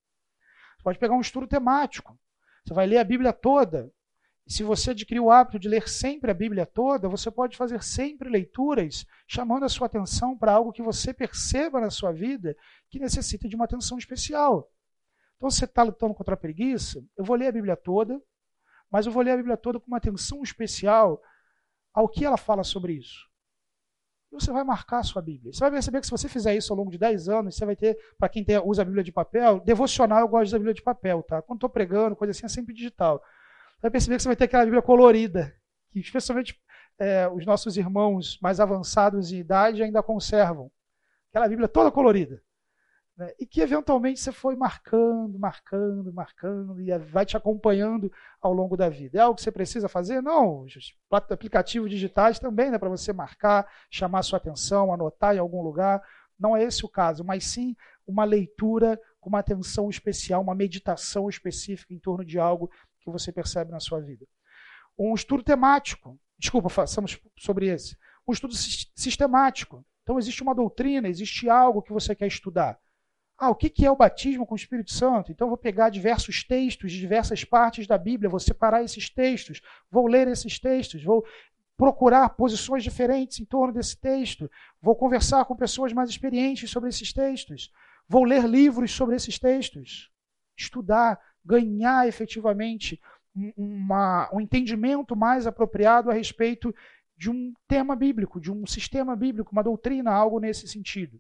Você 0.77 0.85
pode 0.85 0.99
pegar 0.99 1.15
um 1.15 1.21
estudo 1.21 1.47
temático. 1.47 2.19
Você 2.71 2.75
vai 2.75 2.87
ler 2.87 2.99
a 2.99 3.05
Bíblia 3.05 3.33
toda. 3.33 3.93
Se 4.47 4.63
você 4.63 4.93
adquirir 4.93 5.19
o 5.19 5.29
hábito 5.29 5.59
de 5.59 5.69
ler 5.69 5.89
sempre 5.89 6.31
a 6.31 6.35
Bíblia 6.35 6.65
toda, 6.65 7.09
você 7.09 7.29
pode 7.29 7.57
fazer 7.57 7.83
sempre 7.83 8.31
leituras 8.31 9.05
chamando 9.27 9.65
a 9.65 9.69
sua 9.69 9.89
atenção 9.89 10.39
para 10.39 10.53
algo 10.53 10.73
que 10.73 10.81
você 10.81 11.13
perceba 11.13 11.81
na 11.81 11.91
sua 11.91 12.13
vida 12.13 12.57
que 12.89 13.01
necessita 13.01 13.49
de 13.49 13.57
uma 13.57 13.65
atenção 13.65 13.99
especial. 13.99 14.71
Então, 15.37 15.51
se 15.51 15.59
você 15.59 15.65
está 15.65 15.83
lutando 15.83 16.15
contra 16.15 16.35
a 16.35 16.37
preguiça, 16.37 17.05
eu 17.17 17.25
vou 17.25 17.35
ler 17.35 17.49
a 17.49 17.53
Bíblia 17.53 17.77
toda, 17.77 18.23
mas 18.89 19.05
eu 19.05 19.11
vou 19.11 19.25
ler 19.25 19.33
a 19.33 19.37
Bíblia 19.37 19.57
toda 19.57 19.81
com 19.81 19.89
uma 19.89 19.97
atenção 19.97 20.41
especial 20.41 21.21
ao 21.93 22.09
que 22.09 22.25
ela 22.25 22.37
fala 22.37 22.63
sobre 22.63 22.93
isso. 22.93 23.29
E 24.31 24.35
você 24.35 24.53
vai 24.53 24.63
marcar 24.63 24.99
a 24.99 25.03
sua 25.03 25.21
Bíblia. 25.21 25.53
Você 25.53 25.61
vai 25.61 25.71
perceber 25.71 26.01
que 26.01 26.07
se 26.07 26.11
você 26.11 26.29
fizer 26.29 26.55
isso 26.55 26.73
ao 26.73 26.79
longo 26.79 26.91
de 26.91 26.99
10 26.99 27.29
anos, 27.29 27.57
você 27.57 27.67
vai 27.67 27.75
ter, 27.75 27.99
para 28.19 28.29
quem 28.29 28.45
tem, 28.45 28.59
usa 28.65 28.83
a 28.83 28.85
Bíblia 28.85 29.03
de 29.03 29.11
papel, 29.11 29.61
devocional 29.61 30.21
eu 30.21 30.29
gosto 30.29 30.53
da 30.53 30.59
Bíblia 30.59 30.75
de 30.75 30.83
papel, 30.83 31.23
tá? 31.23 31.43
Quando 31.43 31.59
estou 31.59 31.71
pregando, 31.71 32.15
coisa 32.15 32.31
assim, 32.31 32.47
é 32.47 32.49
sempre 32.49 32.75
digital. 32.75 33.19
Você 33.19 33.83
vai 33.83 33.91
perceber 33.91 34.17
que 34.17 34.23
você 34.23 34.29
vai 34.29 34.37
ter 34.37 34.45
aquela 34.45 34.65
Bíblia 34.65 34.83
colorida, 34.83 35.55
que 35.91 35.99
especialmente 35.99 36.61
é, 36.99 37.29
os 37.29 37.45
nossos 37.45 37.77
irmãos 37.77 38.39
mais 38.41 38.61
avançados 38.61 39.33
em 39.33 39.39
idade 39.39 39.83
ainda 39.83 40.03
conservam. 40.03 40.71
Aquela 41.31 41.49
Bíblia 41.49 41.67
toda 41.67 41.91
colorida. 41.91 42.43
Né? 43.21 43.35
E 43.39 43.45
que 43.45 43.61
eventualmente 43.61 44.19
você 44.19 44.33
foi 44.33 44.57
marcando, 44.57 45.39
marcando, 45.39 46.11
marcando, 46.11 46.81
e 46.81 46.97
vai 47.01 47.27
te 47.27 47.37
acompanhando 47.37 48.11
ao 48.41 48.51
longo 48.51 48.79
da 48.79 48.89
vida. 48.89 49.19
É 49.19 49.21
algo 49.21 49.37
que 49.37 49.43
você 49.43 49.53
precisa 49.53 49.91
fazer? 49.91 50.23
Não. 50.23 50.65
Aplicativos 51.11 51.91
digitais 51.91 52.39
também, 52.39 52.71
né, 52.71 52.79
para 52.79 52.89
você 52.89 53.13
marcar, 53.13 53.71
chamar 53.91 54.23
sua 54.23 54.39
atenção, 54.39 54.91
anotar 54.91 55.37
em 55.37 55.39
algum 55.39 55.61
lugar. 55.61 56.03
Não 56.39 56.57
é 56.57 56.63
esse 56.65 56.83
o 56.87 56.89
caso, 56.89 57.23
mas 57.23 57.45
sim 57.45 57.77
uma 58.07 58.25
leitura 58.25 58.99
com 59.21 59.29
uma 59.29 59.41
atenção 59.41 59.91
especial, 59.91 60.41
uma 60.41 60.55
meditação 60.55 61.29
específica 61.29 61.93
em 61.93 61.99
torno 61.99 62.25
de 62.25 62.39
algo 62.39 62.71
que 63.01 63.11
você 63.11 63.31
percebe 63.31 63.71
na 63.71 63.81
sua 63.81 64.01
vida. 64.01 64.27
Um 64.99 65.15
estudo 65.15 65.43
temático. 65.43 66.19
Desculpa, 66.39 66.71
façamos 66.71 67.21
sobre 67.37 67.67
esse. 67.67 67.99
Um 68.27 68.33
estudo 68.33 68.55
sistemático. 68.55 69.85
Então, 70.05 70.19
existe 70.19 70.43
uma 70.43 70.55
doutrina, 70.55 71.07
existe 71.07 71.51
algo 71.51 71.83
que 71.83 71.93
você 71.93 72.15
quer 72.15 72.27
estudar. 72.27 72.81
Ah, 73.43 73.49
o 73.49 73.55
que 73.55 73.87
é 73.87 73.91
o 73.91 73.97
batismo 73.97 74.45
com 74.45 74.53
o 74.53 74.57
Espírito 74.57 74.93
Santo? 74.93 75.33
Então, 75.33 75.49
vou 75.49 75.57
pegar 75.57 75.89
diversos 75.89 76.45
textos 76.45 76.93
de 76.93 76.99
diversas 76.99 77.43
partes 77.43 77.87
da 77.87 77.97
Bíblia, 77.97 78.29
vou 78.29 78.39
separar 78.39 78.85
esses 78.85 79.09
textos, 79.09 79.63
vou 79.91 80.07
ler 80.07 80.29
esses 80.29 80.59
textos, 80.59 81.03
vou 81.03 81.25
procurar 81.75 82.29
posições 82.29 82.85
diferentes 82.85 83.41
em 83.41 83.47
torno 83.47 83.73
desse 83.73 83.97
texto, 83.99 84.51
vou 84.83 84.95
conversar 84.95 85.47
com 85.47 85.57
pessoas 85.57 85.91
mais 85.95 86.11
experientes 86.11 86.71
sobre 86.71 86.91
esses 86.91 87.15
textos, 87.15 87.73
vou 88.07 88.25
ler 88.25 88.45
livros 88.45 88.93
sobre 88.93 89.17
esses 89.17 89.39
textos, 89.39 90.11
estudar, 90.55 91.19
ganhar 91.43 92.07
efetivamente 92.07 93.01
uma, 93.57 94.29
um 94.35 94.41
entendimento 94.43 95.17
mais 95.17 95.47
apropriado 95.47 96.11
a 96.11 96.13
respeito 96.13 96.75
de 97.17 97.31
um 97.31 97.55
tema 97.67 97.97
bíblico, 97.97 98.39
de 98.39 98.53
um 98.53 98.67
sistema 98.67 99.17
bíblico, 99.17 99.53
uma 99.53 99.65
doutrina, 99.65 100.11
algo 100.11 100.39
nesse 100.39 100.69
sentido. 100.69 101.19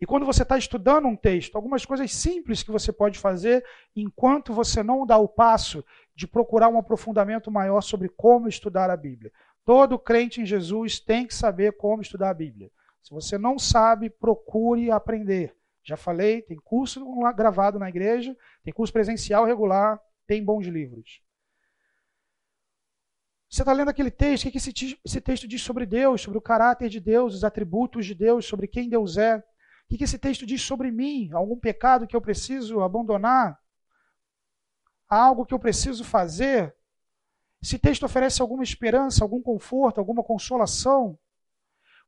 E 0.00 0.06
quando 0.06 0.26
você 0.26 0.42
está 0.42 0.58
estudando 0.58 1.06
um 1.06 1.16
texto, 1.16 1.56
algumas 1.56 1.84
coisas 1.84 2.12
simples 2.12 2.62
que 2.62 2.70
você 2.70 2.92
pode 2.92 3.18
fazer 3.18 3.64
enquanto 3.94 4.52
você 4.52 4.82
não 4.82 5.06
dá 5.06 5.16
o 5.16 5.28
passo 5.28 5.84
de 6.14 6.26
procurar 6.26 6.68
um 6.68 6.78
aprofundamento 6.78 7.50
maior 7.50 7.80
sobre 7.80 8.08
como 8.08 8.48
estudar 8.48 8.90
a 8.90 8.96
Bíblia. 8.96 9.32
Todo 9.64 9.98
crente 9.98 10.40
em 10.40 10.46
Jesus 10.46 11.00
tem 11.00 11.26
que 11.26 11.34
saber 11.34 11.76
como 11.76 12.02
estudar 12.02 12.30
a 12.30 12.34
Bíblia. 12.34 12.70
Se 13.02 13.10
você 13.10 13.36
não 13.38 13.58
sabe, 13.58 14.10
procure 14.10 14.90
aprender. 14.90 15.54
Já 15.82 15.96
falei, 15.96 16.42
tem 16.42 16.56
curso 16.56 17.04
gravado 17.36 17.78
na 17.78 17.88
igreja, 17.88 18.36
tem 18.62 18.72
curso 18.72 18.92
presencial 18.92 19.44
regular, 19.44 20.00
tem 20.26 20.42
bons 20.42 20.66
livros. 20.66 21.20
Você 23.54 23.62
está 23.62 23.72
lendo 23.72 23.90
aquele 23.90 24.10
texto, 24.10 24.48
o 24.48 24.50
que 24.50 24.58
esse, 24.58 25.20
texto 25.20 25.46
diz 25.46 25.62
sobre 25.62 25.86
Deus, 25.86 26.22
sobre 26.22 26.38
o 26.38 26.42
caráter 26.42 26.88
de 26.88 26.98
Deus, 26.98 27.34
os 27.34 27.44
atributos 27.44 28.04
de 28.04 28.14
Deus, 28.14 28.46
sobre 28.46 28.66
quem 28.66 28.88
Deus 28.88 29.16
é? 29.16 29.44
O 29.90 29.96
que 29.96 30.04
esse 30.04 30.18
texto 30.18 30.46
diz 30.46 30.62
sobre 30.62 30.90
mim? 30.90 31.30
Algum 31.32 31.58
pecado 31.58 32.06
que 32.06 32.16
eu 32.16 32.20
preciso 32.20 32.80
abandonar? 32.80 33.58
Algo 35.08 35.46
que 35.46 35.54
eu 35.54 35.58
preciso 35.58 36.04
fazer? 36.04 36.74
Esse 37.62 37.78
texto 37.78 38.04
oferece 38.04 38.42
alguma 38.42 38.62
esperança, 38.62 39.24
algum 39.24 39.40
conforto, 39.40 39.98
alguma 39.98 40.22
consolação? 40.22 41.18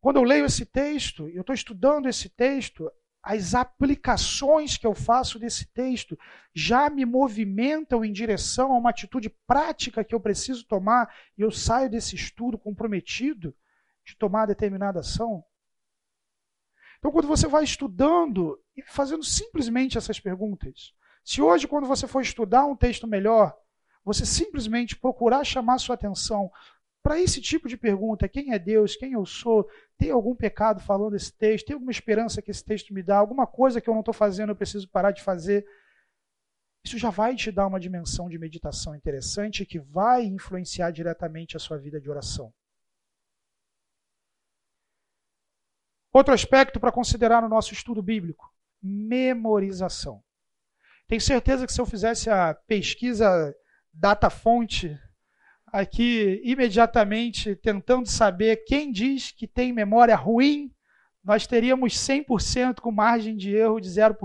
Quando 0.01 0.17
eu 0.17 0.23
leio 0.23 0.45
esse 0.45 0.67
texto, 0.67 1.29
eu 1.29 1.41
estou 1.41 1.55
estudando 1.55 2.09
esse 2.09 2.29
texto, 2.29 2.91
as 3.23 3.55
aplicações 3.55 4.77
que 4.77 4.87
eu 4.87 4.95
faço 4.95 5.39
desse 5.39 5.67
texto 5.67 6.17
já 6.55 6.89
me 6.89 7.05
movimentam 7.05 8.05
em 8.05 8.13
direção 8.13 8.73
a 8.73 8.79
uma 8.79 8.91
atitude 8.91 9.29
prática 9.47 10.05
que 10.05 10.15
eu 10.15 10.21
preciso 10.21 10.65
tomar 10.65 11.13
e 11.37 11.43
eu 11.43 11.51
saio 11.51 11.91
desse 11.91 12.15
estudo 12.15 12.57
comprometido 12.57 13.53
de 14.05 14.17
tomar 14.17 14.47
determinada 14.47 15.01
ação? 15.01 15.45
Então, 16.99 17.11
quando 17.11 17.29
você 17.29 17.47
vai 17.47 17.65
estudando 17.65 18.59
e 18.77 18.83
fazendo 18.83 19.23
simplesmente 19.23 19.99
essas 19.99 20.19
perguntas, 20.21 20.93
se 21.25 21.43
hoje, 21.43 21.67
quando 21.67 21.87
você 21.87 22.07
for 22.07 22.21
estudar 22.21 22.65
um 22.67 22.77
texto 22.77 23.07
melhor, 23.07 23.57
você 24.05 24.25
simplesmente 24.25 24.97
procurar 24.97 25.45
chamar 25.45 25.79
sua 25.79 25.97
atenção 25.97 26.51
para 27.03 27.21
esse 27.21 27.41
tipo 27.41 27.69
de 27.69 27.77
pergunta, 27.77 28.29
quem 28.29 28.53
é 28.53 28.59
Deus, 28.59 28.97
quem 28.97 29.13
eu 29.13 29.25
sou, 29.25 29.69
tem 29.97 30.11
algum 30.11 30.35
pecado 30.35 30.81
falando 30.81 31.15
esse 31.15 31.33
texto, 31.33 31.67
tem 31.67 31.75
alguma 31.75 31.93
esperança 31.93 32.43
que 32.43 32.51
esse 32.51 32.65
texto 32.65 32.93
me 32.93 33.01
dá, 33.03 33.17
alguma 33.19 33.47
coisa 33.47 33.81
que 33.81 33.89
eu 33.89 33.95
não 33.95 34.01
estou 34.01 34.13
fazendo, 34.13 34.51
eu 34.51 34.57
preciso 34.57 34.89
parar 34.89 35.13
de 35.13 35.23
fazer. 35.23 35.65
Isso 36.85 36.99
já 36.99 37.11
vai 37.11 37.37
te 37.37 37.53
dar 37.53 37.69
uma 37.69 37.79
dimensão 37.79 38.29
de 38.29 38.39
meditação 38.39 38.95
interessante 38.95 39.65
que 39.65 39.79
vai 39.79 40.25
influenciar 40.25 40.91
diretamente 40.91 41.57
a 41.57 41.61
sua 41.61 41.79
vida 41.79 42.01
de 42.01 42.11
oração. 42.11 42.53
Outro 46.17 46.33
aspecto 46.33 46.81
para 46.81 46.91
considerar 46.91 47.43
no 47.43 47.49
nosso 47.49 47.75
estudo 47.75 48.03
bíblico: 48.03 48.51
memorização. 48.83 50.23
Tenho 51.07 51.21
certeza 51.21 51.67
que 51.67 51.73
se 51.75 51.79
eu 51.79 51.85
fizesse 51.85 52.31
a 52.31 52.55
pesquisa 52.55 53.55
data-fonte 53.93 54.99
aqui 55.67 56.41
imediatamente 56.43 57.55
tentando 57.55 58.09
saber 58.09 58.65
quem 58.65 58.91
diz 58.91 59.31
que 59.31 59.47
tem 59.47 59.75
memória 59.75 60.17
ruim, 60.17 60.75
nós 61.23 61.47
teríamos 61.47 61.93
100% 61.93 62.81
com 62.81 62.91
margem 62.91 63.37
de 63.37 63.55
erro 63.55 63.79
de 63.79 63.91
0%. 63.91 64.17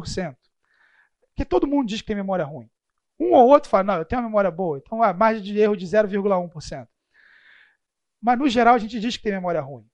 Porque 1.28 1.44
todo 1.44 1.68
mundo 1.68 1.90
diz 1.90 2.00
que 2.00 2.08
tem 2.08 2.16
memória 2.16 2.46
ruim. 2.46 2.70
Um 3.20 3.34
ou 3.34 3.50
outro 3.50 3.70
fala, 3.70 3.84
não, 3.84 3.98
eu 3.98 4.06
tenho 4.06 4.22
uma 4.22 4.30
memória 4.30 4.50
boa, 4.50 4.78
então 4.78 5.04
a 5.04 5.12
margem 5.12 5.44
de 5.44 5.60
erro 5.60 5.76
de 5.76 5.86
0,1%. 5.86 6.88
Mas 8.22 8.40
no 8.40 8.48
geral 8.48 8.76
a 8.76 8.80
gente 8.80 8.98
diz 8.98 9.18
que 9.18 9.24
tem 9.24 9.34
memória 9.34 9.60
ruim. 9.60 9.86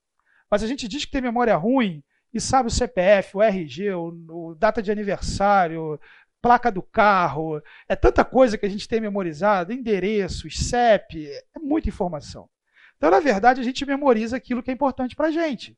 Mas 0.49 0.63
a 0.63 0.67
gente 0.67 0.87
diz 0.87 1.05
que 1.05 1.11
tem 1.11 1.21
memória 1.21 1.55
ruim 1.55 2.03
e 2.33 2.39
sabe 2.39 2.67
o 2.67 2.71
CPF, 2.71 3.37
o 3.37 3.41
RG, 3.41 3.91
o, 3.93 4.07
o 4.29 4.55
data 4.55 4.81
de 4.81 4.91
aniversário, 4.91 5.99
placa 6.41 6.71
do 6.71 6.81
carro, 6.81 7.61
é 7.87 7.95
tanta 7.95 8.23
coisa 8.23 8.57
que 8.57 8.65
a 8.65 8.69
gente 8.69 8.87
tem 8.87 9.01
memorizado, 9.01 9.73
endereços, 9.73 10.57
CEP, 10.57 11.27
é 11.27 11.59
muita 11.59 11.89
informação. 11.89 12.49
Então, 12.95 13.11
na 13.11 13.19
verdade, 13.19 13.61
a 13.61 13.63
gente 13.63 13.85
memoriza 13.85 14.37
aquilo 14.37 14.63
que 14.63 14.71
é 14.71 14.73
importante 14.73 15.15
para 15.15 15.27
a 15.27 15.31
gente. 15.31 15.77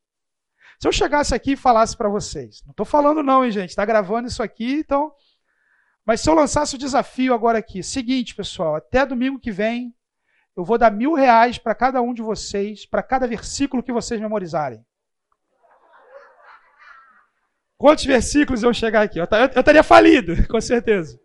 Se 0.80 0.88
eu 0.88 0.91
chegasse 0.91 1.36
aqui 1.36 1.53
e 1.53 1.57
falasse 1.57 1.95
para 1.95 2.07
vocês, 2.07 2.61
não 2.65 2.72
estou 2.72 2.86
falando 2.86 3.22
não, 3.22 3.43
hein, 3.43 3.51
gente, 3.51 3.70
está 3.70 3.86
gravando 3.86 4.28
isso 4.28 4.41
aqui, 4.41 4.80
então... 4.80 5.11
Mas 6.05 6.22
se 6.22 6.30
eu 6.30 6.34
lançasse 6.34 6.76
o 6.76 6.78
desafio 6.78 7.34
agora 7.34 7.59
aqui, 7.59 7.84
seguinte, 7.84 8.34
pessoal, 8.34 8.76
até 8.76 9.05
domingo 9.05 9.39
que 9.39 9.51
vem, 9.51 9.93
eu 10.60 10.66
vou 10.66 10.78
dar 10.78 10.91
mil 10.91 11.14
reais 11.14 11.57
para 11.57 11.74
cada 11.74 12.01
um 12.01 12.14
de 12.14 12.22
vocês, 12.22 12.86
para 12.86 13.01
cada 13.01 13.26
versículo 13.26 13.82
que 13.82 13.93
vocês 13.93 14.20
memorizarem. 14.20 14.86
Quantos 17.78 18.03
versículos 18.03 18.62
eu 18.62 18.74
chegar 18.74 19.03
aqui? 19.03 19.20
Eu, 19.20 19.24
estaria 19.24 19.84
falido, 19.84 20.36
com 20.51 20.60
certeza. 20.60 21.18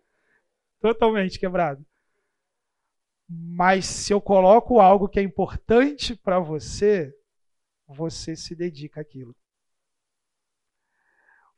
Totalmente 0.79 1.37
quebrado. 1.37 1.85
Mas 3.27 3.85
se 3.85 4.13
eu 4.13 4.21
coloco 4.21 4.79
algo 4.79 5.09
que 5.09 5.19
é 5.19 5.23
importante 5.23 6.15
para 6.15 6.39
você, 6.39 7.13
você 7.85 8.37
se 8.37 8.55
dedica 8.55 9.01
àquilo. 9.01 9.35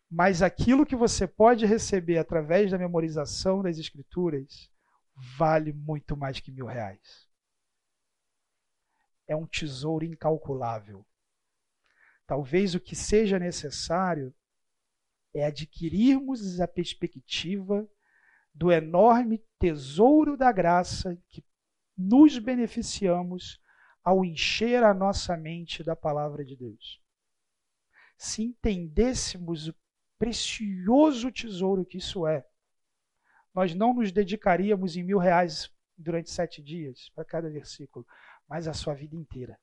Mas 0.10 0.42
aquilo 0.42 0.84
que 0.84 0.96
você 0.96 1.28
pode 1.28 1.64
receber 1.64 2.18
através 2.18 2.72
da 2.72 2.78
memorização 2.80 3.62
das 3.62 3.78
Escrituras 3.78 4.68
vale 5.38 5.74
muito 5.74 6.18
mais 6.18 6.40
que 6.40 6.52
mil 6.52 6.66
reais. 6.66 7.27
É 9.28 9.36
um 9.36 9.46
tesouro 9.46 10.06
incalculável. 10.06 11.06
Talvez 12.26 12.76
o 12.76 12.80
que 12.80 12.96
seja 12.96 13.40
necessário 13.40 14.34
é 15.34 15.46
adquirirmos 15.46 16.60
a 16.60 16.68
perspectiva 16.68 17.88
do 18.54 18.72
enorme 18.72 19.44
tesouro 19.60 20.36
da 20.36 20.52
graça 20.52 21.18
que 21.30 21.44
nos 21.98 22.38
beneficiamos 22.40 23.62
ao 24.04 24.24
encher 24.24 24.84
a 24.84 24.94
nossa 24.94 25.36
mente 25.36 25.84
da 25.84 25.96
palavra 25.96 26.44
de 26.44 26.56
Deus. 26.56 27.02
Se 28.18 28.42
entendêssemos 28.42 29.68
o 29.68 29.76
precioso 30.18 31.32
tesouro 31.32 31.86
que 31.86 31.98
isso 31.98 32.26
é, 32.26 32.46
nós 33.54 33.74
não 33.76 33.94
nos 33.94 34.12
dedicaríamos 34.12 34.96
em 34.96 35.04
mil 35.04 35.18
reais 35.18 35.72
durante 35.98 36.30
sete 36.30 36.62
dias 36.62 37.10
para 37.16 37.26
cada 37.26 37.50
versículo, 37.50 38.06
mas 38.48 38.68
a 38.68 38.74
sua 38.74 38.94
vida 38.94 39.16
inteira. 39.16 39.60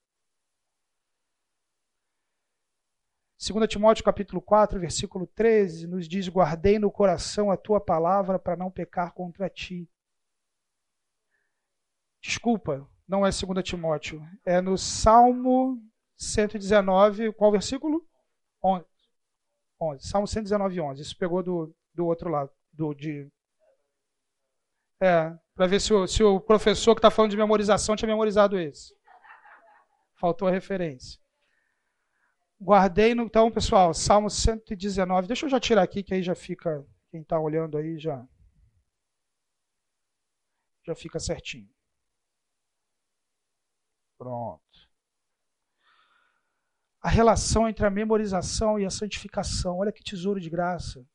2 3.38 3.68
Timóteo 3.68 4.04
capítulo 4.04 4.40
4, 4.40 4.80
versículo 4.80 5.26
13, 5.26 5.86
nos 5.86 6.08
diz: 6.08 6.28
Guardei 6.28 6.78
no 6.78 6.90
coração 6.90 7.50
a 7.50 7.56
tua 7.56 7.80
palavra 7.80 8.38
para 8.38 8.56
não 8.56 8.70
pecar 8.70 9.12
contra 9.12 9.50
ti. 9.50 9.88
Desculpa, 12.22 12.88
Não 13.06 13.26
é 13.26 13.28
2 13.28 13.62
Timóteo. 13.62 14.26
É 14.46 14.62
no 14.62 14.78
Salmo 14.78 15.78
119, 16.16 17.32
qual 17.34 17.52
versículo? 17.52 18.06
11. 18.62 18.86
11. 19.78 20.08
Salmo 20.08 20.26
119, 20.26 20.80
11. 20.80 21.02
Isso 21.02 21.18
pegou 21.18 21.42
do, 21.42 21.74
do 21.92 22.06
outro 22.06 22.30
lado. 22.30 22.50
Do, 22.72 22.94
de... 22.94 23.30
É, 25.02 25.38
para 25.54 25.66
ver 25.66 25.80
se 25.80 25.94
o, 25.94 26.06
se 26.06 26.22
o 26.22 26.40
professor 26.40 26.94
que 26.94 26.98
está 26.98 27.10
falando 27.10 27.30
de 27.30 27.36
memorização 27.36 27.94
tinha 27.94 28.08
memorizado 28.08 28.58
esse. 28.58 28.94
Faltou 30.16 30.48
a 30.48 30.50
referência. 30.50 31.20
Guardei, 32.60 33.14
no, 33.14 33.24
então, 33.24 33.50
pessoal, 33.50 33.92
Salmo 33.92 34.30
119. 34.30 35.28
Deixa 35.28 35.46
eu 35.46 35.50
já 35.50 35.60
tirar 35.60 35.82
aqui, 35.82 36.02
que 36.02 36.14
aí 36.14 36.22
já 36.22 36.34
fica. 36.34 36.84
Quem 37.10 37.20
está 37.20 37.38
olhando 37.38 37.76
aí 37.76 37.98
já. 37.98 38.26
Já 40.86 40.94
fica 40.94 41.20
certinho. 41.20 41.68
Pronto. 44.18 44.62
A 47.00 47.08
relação 47.08 47.68
entre 47.68 47.86
a 47.86 47.90
memorização 47.90 48.78
e 48.78 48.86
a 48.86 48.90
santificação. 48.90 49.78
Olha 49.78 49.92
que 49.92 50.02
tesouro 50.02 50.40
de 50.40 50.48
graça. 50.48 51.06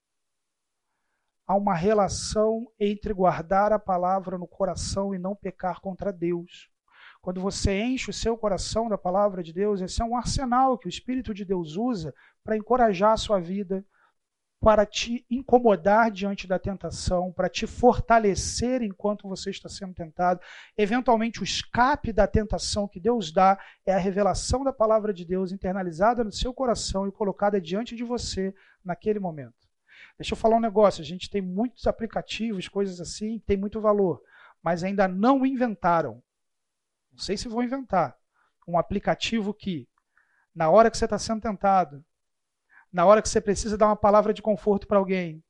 Há 1.49 1.55
uma 1.55 1.73
relação 1.73 2.71
entre 2.79 3.11
guardar 3.11 3.73
a 3.73 3.79
palavra 3.79 4.37
no 4.37 4.45
coração 4.45 5.15
e 5.15 5.17
não 5.17 5.35
pecar 5.35 5.81
contra 5.81 6.13
Deus. 6.13 6.69
Quando 7.23 7.41
você 7.41 7.81
enche 7.81 8.11
o 8.11 8.13
seu 8.13 8.37
coração 8.37 8.87
da 8.87 8.99
palavra 8.99 9.41
de 9.41 9.51
Deus, 9.51 9.81
esse 9.81 9.99
é 9.99 10.05
um 10.05 10.15
arsenal 10.15 10.77
que 10.77 10.85
o 10.85 10.89
Espírito 10.89 11.33
de 11.33 11.43
Deus 11.43 11.75
usa 11.75 12.13
para 12.43 12.55
encorajar 12.55 13.13
a 13.13 13.17
sua 13.17 13.39
vida, 13.39 13.83
para 14.61 14.85
te 14.85 15.25
incomodar 15.27 16.11
diante 16.11 16.45
da 16.45 16.59
tentação, 16.59 17.31
para 17.31 17.49
te 17.49 17.65
fortalecer 17.65 18.83
enquanto 18.83 19.27
você 19.27 19.49
está 19.49 19.67
sendo 19.67 19.95
tentado. 19.95 20.39
Eventualmente, 20.77 21.41
o 21.41 21.43
escape 21.43 22.13
da 22.13 22.27
tentação 22.27 22.87
que 22.87 22.99
Deus 22.99 23.31
dá 23.31 23.57
é 23.87 23.93
a 23.95 23.97
revelação 23.97 24.63
da 24.63 24.71
palavra 24.71 25.11
de 25.11 25.25
Deus 25.25 25.51
internalizada 25.51 26.23
no 26.23 26.31
seu 26.31 26.53
coração 26.53 27.07
e 27.07 27.11
colocada 27.11 27.59
diante 27.59 27.95
de 27.95 28.03
você 28.03 28.53
naquele 28.85 29.17
momento. 29.17 29.68
Deixa 30.19 30.33
eu 30.33 30.37
falar 30.37 30.57
um 30.57 30.61
negócio: 30.61 31.01
a 31.01 31.05
gente 31.05 31.29
tem 31.29 31.41
muitos 31.41 31.87
aplicativos, 31.87 32.67
coisas 32.67 32.99
assim, 32.99 33.39
tem 33.39 33.55
muito 33.55 33.79
valor, 33.79 34.21
mas 34.61 34.83
ainda 34.83 35.07
não 35.07 35.45
inventaram. 35.45 36.21
Não 37.11 37.19
sei 37.19 37.37
se 37.37 37.47
vou 37.47 37.63
inventar 37.63 38.17
um 38.67 38.77
aplicativo 38.77 39.53
que, 39.53 39.87
na 40.53 40.69
hora 40.69 40.91
que 40.91 40.97
você 40.97 41.05
está 41.05 41.17
sendo 41.17 41.41
tentado, 41.41 42.03
na 42.91 43.05
hora 43.05 43.21
que 43.21 43.29
você 43.29 43.39
precisa 43.39 43.77
dar 43.77 43.87
uma 43.87 43.95
palavra 43.95 44.33
de 44.33 44.41
conforto 44.41 44.85
para 44.85 44.97
alguém, 44.97 45.41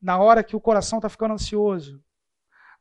na 0.00 0.16
hora 0.18 0.44
que 0.44 0.54
o 0.54 0.60
coração 0.60 0.98
está 0.98 1.08
ficando 1.08 1.34
ansioso, 1.34 2.02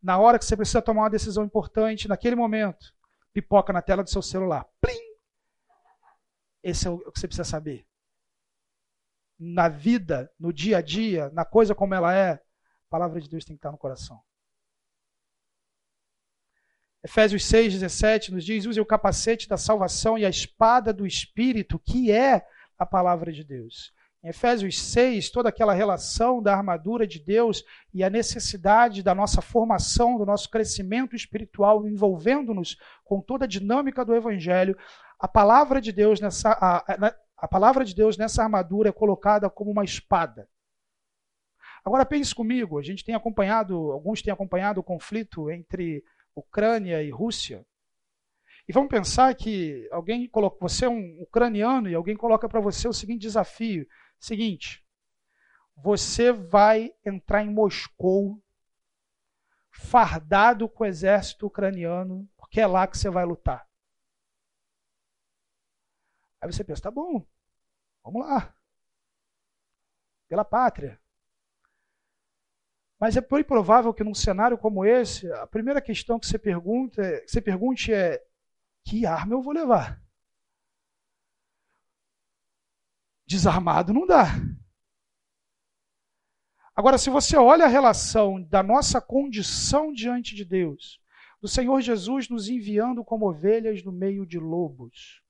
na 0.02 0.20
hora 0.20 0.38
que 0.38 0.46
você 0.46 0.56
precisa 0.56 0.82
tomar 0.84 1.04
uma 1.04 1.10
decisão 1.10 1.44
importante, 1.44 2.08
naquele 2.08 2.36
momento, 2.36 2.94
pipoca 3.34 3.74
na 3.74 3.82
tela 3.82 4.04
do 4.04 4.10
seu 4.10 4.22
celular. 4.22 4.68
Plim! 4.80 5.18
Esse 6.62 6.88
é 6.88 6.92
o 6.92 7.00
que 7.12 7.20
você 7.20 7.28
precisa 7.28 7.44
saber. 7.44 7.87
Na 9.40 9.70
vida, 9.70 10.32
no 10.40 10.52
dia 10.52 10.78
a 10.78 10.82
dia, 10.82 11.30
na 11.30 11.46
coisa 11.46 11.76
como 11.76 11.94
ela 11.94 12.14
é, 12.16 12.34
a 12.34 12.90
palavra 12.90 13.22
de 13.22 13.30
Deus 13.30 13.46
tem 13.46 13.56
que 13.56 13.60
estar 13.60 13.72
no 13.72 13.78
coração. 13.78 14.20
Efésios 17.04 17.46
6, 17.46 17.74
17 17.74 18.34
nos 18.34 18.44
diz: 18.44 18.66
use 18.66 18.82
o 18.82 18.86
capacete 18.86 19.48
da 19.48 19.58
salvação 19.58 20.18
e 20.18 20.26
a 20.26 20.30
espada 20.30 20.92
do 20.92 21.06
Espírito, 21.06 21.80
que 21.80 22.12
é 22.12 22.46
a 22.78 22.86
palavra 22.86 23.32
de 23.32 23.44
Deus. 23.44 23.94
Em 24.24 24.30
Efésios 24.30 24.82
6, 24.82 25.30
toda 25.30 25.50
aquela 25.50 25.74
relação 25.74 26.42
da 26.42 26.54
armadura 26.54 27.06
de 27.06 27.20
Deus 27.20 27.64
e 27.94 28.04
a 28.04 28.10
necessidade 28.10 29.04
da 29.04 29.14
nossa 29.14 29.42
formação, 29.42 30.18
do 30.18 30.26
nosso 30.26 30.50
crescimento 30.50 31.16
espiritual, 31.16 31.88
envolvendo-nos 31.88 32.76
com 33.06 33.22
toda 33.22 33.46
a 33.46 33.48
dinâmica 33.48 34.04
do 34.04 34.16
Evangelho, 34.16 34.78
a 35.20 35.28
palavra 35.28 35.80
de 35.80 35.92
Deus 35.92 36.20
nessa, 36.20 36.52
a, 36.52 36.78
a, 37.08 37.16
a 37.38 37.48
palavra 37.48 37.86
de 37.86 37.94
Deus 37.94 38.18
nessa 38.18 38.44
armadura 38.44 38.90
é 38.90 38.92
colocada 38.92 39.50
como 39.50 39.72
uma 39.72 39.84
espada. 39.84 40.50
Agora 41.86 42.06
pense 42.06 42.34
comigo, 42.34 42.80
a 42.80 42.82
gente 42.82 43.06
tem 43.06 43.16
acompanhado, 43.16 43.92
alguns 43.92 44.22
têm 44.22 44.34
acompanhado 44.34 44.80
o 44.80 44.84
conflito 44.84 45.50
entre 45.50 46.04
Ucrânia 46.36 47.02
e 47.02 47.10
Rússia. 47.10 47.66
E 48.68 48.74
vamos 48.74 48.90
pensar 48.90 49.34
que 49.36 49.88
alguém 49.92 50.28
coloca, 50.28 50.58
você 50.60 50.86
é 50.86 50.90
um 50.90 51.22
ucraniano 51.22 51.88
e 51.88 51.96
alguém 51.96 52.18
coloca 52.18 52.50
para 52.50 52.60
você 52.60 52.88
o 52.88 52.94
seguinte 52.94 53.22
desafio: 53.22 53.88
seguinte, 54.20 54.84
você 55.76 56.34
vai 56.34 56.92
entrar 57.06 57.44
em 57.44 57.50
Moscou 57.50 58.42
fardado 59.72 60.68
com 60.68 60.84
o 60.84 60.88
exército 60.88 61.46
ucraniano, 61.46 62.28
porque 62.36 62.60
é 62.60 62.68
lá 62.68 62.88
que 62.88 62.98
você 62.98 63.10
vai 63.10 63.24
lutar. 63.24 63.66
Aí 66.42 66.52
você 66.52 66.64
pensa, 66.64 66.84
tá 66.84 66.92
bom, 66.92 67.26
vamos 68.04 68.22
lá. 68.22 68.54
Pela 70.28 70.46
pátria. 70.46 71.00
Mas 73.00 73.16
é 73.16 73.22
bem 73.22 73.44
provável 73.44 73.94
que 73.94 74.04
num 74.04 74.14
cenário 74.14 74.58
como 74.58 74.84
esse, 74.84 75.32
a 75.34 75.46
primeira 75.46 75.82
questão 75.82 76.20
que 76.20 76.26
você 76.26 76.40
pergunta, 76.40 77.22
que 77.22 77.32
você 77.32 77.40
pergunte 77.40 77.94
é: 77.94 78.24
que 78.84 79.06
arma 79.06 79.34
eu 79.34 79.42
vou 79.42 79.54
levar? 79.54 80.02
Desarmado 83.26 83.94
não 83.94 84.08
dá. 84.08 84.26
Agora, 86.76 86.98
se 86.98 87.10
você 87.10 87.36
olha 87.36 87.66
a 87.66 87.70
relação 87.70 88.42
da 88.42 88.64
nossa 88.64 89.02
condição 89.02 89.92
diante 89.92 90.36
de 90.36 90.46
Deus, 90.46 91.02
do 91.42 91.48
Senhor 91.48 91.82
Jesus 91.82 92.30
nos 92.30 92.50
enviando 92.50 93.04
como 93.04 93.30
ovelhas 93.30 93.84
no 93.84 93.92
meio 93.92 94.26
de 94.26 94.40
lobos, 94.40 95.24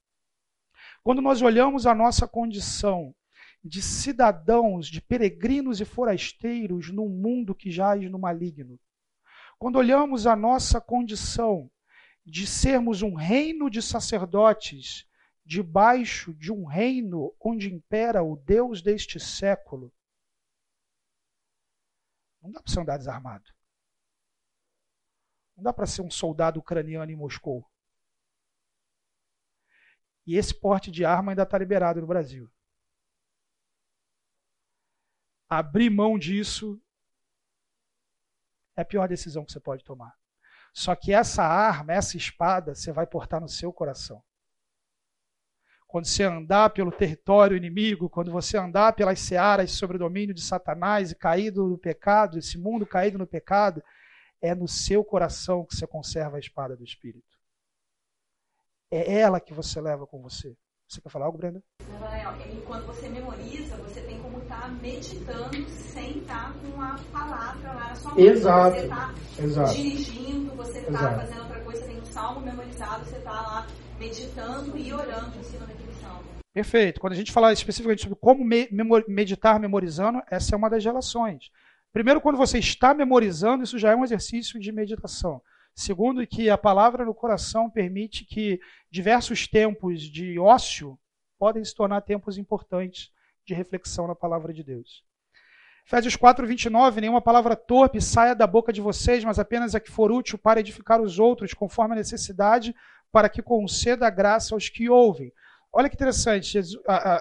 quando 1.07 1.21
nós 1.21 1.41
olhamos 1.41 1.87
a 1.87 1.95
nossa 1.95 2.27
condição 2.27 3.15
de 3.63 3.81
cidadãos, 3.81 4.87
de 4.87 4.99
peregrinos 4.99 5.79
e 5.79 5.85
forasteiros 5.85 6.91
num 6.91 7.07
mundo 7.07 7.55
que 7.55 7.71
jaz 7.71 8.11
no 8.11 8.19
maligno, 8.19 8.77
quando 9.57 9.77
olhamos 9.77 10.27
a 10.27 10.35
nossa 10.35 10.81
condição 10.81 11.71
de 12.25 12.45
sermos 12.45 13.03
um 13.03 13.13
reino 13.13 13.69
de 13.69 13.81
sacerdotes 13.81 15.07
debaixo 15.45 16.33
de 16.33 16.51
um 16.51 16.65
reino 16.65 17.33
onde 17.39 17.73
impera 17.73 18.21
o 18.21 18.35
Deus 18.35 18.81
deste 18.81 19.17
século. 19.17 19.93
Não 22.41 22.51
dá 22.51 22.61
para 22.61 22.69
você 22.69 22.81
andar 22.81 22.97
desarmado. 22.97 23.49
Não 25.55 25.63
dá 25.63 25.71
para 25.71 25.85
ser 25.85 26.01
um 26.01 26.11
soldado 26.11 26.59
ucraniano 26.59 27.09
em 27.09 27.15
Moscou. 27.15 27.65
E 30.27 30.35
esse 30.35 30.53
porte 30.53 30.91
de 30.91 31.05
arma 31.05 31.31
ainda 31.31 31.43
está 31.43 31.57
liberado 31.57 32.01
no 32.01 32.05
Brasil. 32.05 32.51
Abrir 35.49 35.89
mão 35.89 36.19
disso 36.19 36.77
é 38.75 38.81
a 38.81 38.85
pior 38.85 39.07
decisão 39.07 39.45
que 39.45 39.53
você 39.53 39.59
pode 39.61 39.85
tomar. 39.85 40.13
Só 40.73 40.93
que 40.95 41.13
essa 41.13 41.43
arma, 41.43 41.93
essa 41.93 42.17
espada, 42.17 42.75
você 42.75 42.91
vai 42.91 43.07
portar 43.07 43.39
no 43.39 43.47
seu 43.47 43.71
coração. 43.71 44.21
Quando 45.87 46.05
você 46.05 46.23
andar 46.23 46.71
pelo 46.71 46.91
território 46.91 47.55
inimigo, 47.55 48.09
quando 48.09 48.29
você 48.29 48.57
andar 48.57 48.91
pelas 48.93 49.21
searas 49.21 49.71
sobre 49.71 49.95
o 49.95 49.99
domínio 49.99 50.35
de 50.35 50.41
Satanás 50.41 51.09
e 51.11 51.15
caído 51.15 51.65
no 51.65 51.77
pecado, 51.77 52.37
esse 52.37 52.57
mundo 52.57 52.85
caído 52.85 53.17
no 53.17 53.25
pecado, 53.25 53.81
é 54.41 54.53
no 54.53 54.67
seu 54.67 55.05
coração 55.05 55.65
que 55.65 55.73
você 55.73 55.87
conserva 55.87 56.35
a 56.35 56.39
espada 56.39 56.75
do 56.75 56.83
Espírito. 56.83 57.26
É 58.89 59.19
ela 59.19 59.39
que 59.39 59.53
você 59.53 59.81
leva 59.81 60.07
com 60.07 60.21
você. 60.21 60.55
Você 60.87 61.01
quer 61.01 61.09
falar 61.09 61.25
algo, 61.25 61.37
Brenda? 61.37 61.61
Quando 62.65 62.85
você 62.87 63.09
memoriza, 63.09 63.75
você 63.77 64.01
tem 64.01 64.19
como 64.19 64.39
estar 64.39 64.61
tá 64.61 64.67
meditando 64.69 65.69
sem 65.69 66.19
estar 66.19 66.53
tá 66.53 66.59
com 66.59 66.81
a 66.81 66.99
palavra 67.11 67.73
lá 67.73 67.89
na 67.89 67.95
sua 67.95 68.11
mão. 68.11 68.19
Exato. 68.19 68.75
Você 68.77 69.45
está 69.45 69.63
dirigindo, 69.73 70.55
você 70.55 70.79
está 70.79 71.19
fazendo 71.19 71.41
outra 71.41 71.59
coisa, 71.61 71.81
você 71.81 71.87
tem 71.87 72.01
um 72.01 72.05
salmo 72.05 72.41
memorizado, 72.41 73.05
você 73.05 73.17
está 73.17 73.31
lá 73.31 73.67
meditando 73.99 74.77
e 74.77 74.93
orando 74.93 75.37
em 75.37 75.43
cima 75.43 75.65
daquele 75.65 75.93
salmo. 76.01 76.23
Perfeito. 76.53 77.01
Quando 77.01 77.13
a 77.13 77.17
gente 77.17 77.31
fala 77.31 77.51
especificamente 77.51 78.03
sobre 78.03 78.17
como 78.21 78.45
me 78.45 78.69
meditar 79.07 79.59
memorizando, 79.59 80.21
essa 80.31 80.55
é 80.55 80.57
uma 80.57 80.69
das 80.69 80.83
relações. 80.83 81.51
Primeiro, 81.91 82.21
quando 82.21 82.37
você 82.37 82.59
está 82.59 82.93
memorizando, 82.93 83.63
isso 83.63 83.77
já 83.77 83.91
é 83.91 83.95
um 83.95 84.03
exercício 84.03 84.59
de 84.59 84.71
meditação. 84.71 85.41
Segundo, 85.79 86.25
que 86.25 86.49
a 86.49 86.57
palavra 86.57 87.05
no 87.05 87.13
coração 87.13 87.69
permite 87.69 88.25
que 88.25 88.59
diversos 88.89 89.47
tempos 89.47 90.01
de 90.01 90.39
ócio 90.39 90.97
podem 91.37 91.63
se 91.63 91.75
tornar 91.75 92.01
tempos 92.01 92.35
importantes 92.35 93.11
de 93.45 93.53
reflexão 93.53 94.07
na 94.07 94.15
palavra 94.15 94.51
de 94.51 94.63
Deus. 94.63 95.05
Efésios 95.85 96.15
4, 96.15 96.47
29, 96.47 96.99
nenhuma 96.99 97.21
palavra 97.21 97.55
torpe 97.55 98.01
saia 98.01 98.33
da 98.33 98.47
boca 98.47 98.73
de 98.73 98.81
vocês, 98.81 99.23
mas 99.23 99.37
apenas 99.37 99.75
a 99.75 99.79
que 99.79 99.91
for 99.91 100.11
útil 100.11 100.39
para 100.39 100.59
edificar 100.59 100.99
os 100.99 101.19
outros, 101.19 101.53
conforme 101.53 101.93
a 101.93 101.97
necessidade, 101.97 102.75
para 103.11 103.29
que 103.29 103.43
conceda 103.43 104.09
graça 104.09 104.55
aos 104.55 104.69
que 104.69 104.89
ouvem. 104.89 105.31
Olha 105.71 105.87
que 105.87 105.95
interessante, 105.95 106.57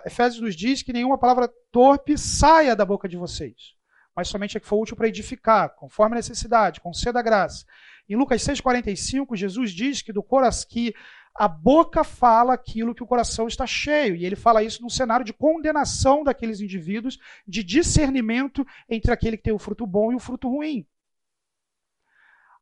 Efésios 0.07 0.41
nos 0.41 0.57
diz 0.57 0.83
que 0.83 0.95
nenhuma 0.95 1.19
palavra 1.19 1.53
torpe 1.71 2.17
saia 2.17 2.75
da 2.75 2.87
boca 2.87 3.07
de 3.07 3.19
vocês, 3.19 3.75
mas 4.15 4.29
somente 4.29 4.57
a 4.57 4.61
que 4.61 4.67
for 4.67 4.81
útil 4.81 4.97
para 4.97 5.09
edificar, 5.09 5.75
conforme 5.75 6.15
a 6.15 6.21
necessidade, 6.21 6.81
conceda 6.81 7.21
graça. 7.21 7.67
Em 8.09 8.17
Lucas 8.17 8.43
6,45, 8.43 9.37
Jesus 9.37 9.73
diz 9.73 10.03
que 10.03 10.13
do 10.13 10.23
coração 10.23 10.69
que 10.69 10.95
a 11.39 11.49
boca 11.49 12.03
fala 12.03 12.55
aquilo 12.55 12.95
que 12.95 13.03
o 13.03 13.07
coração 13.07 13.47
está 13.47 13.67
cheio. 13.67 14.17
E 14.17 14.25
ele 14.25 14.37
fala 14.37 14.63
isso 14.63 14.83
num 14.83 14.89
cenário 14.89 15.25
de 15.25 15.33
condenação 15.33 16.25
daqueles 16.25 16.61
indivíduos, 16.61 17.19
de 17.47 17.63
discernimento 17.63 18.67
entre 18.89 19.13
aquele 19.13 19.37
que 19.37 19.43
tem 19.43 19.53
o 19.53 19.59
fruto 19.59 19.87
bom 19.87 20.13
e 20.13 20.15
o 20.15 20.21
fruto 20.21 20.49
ruim. 20.49 20.87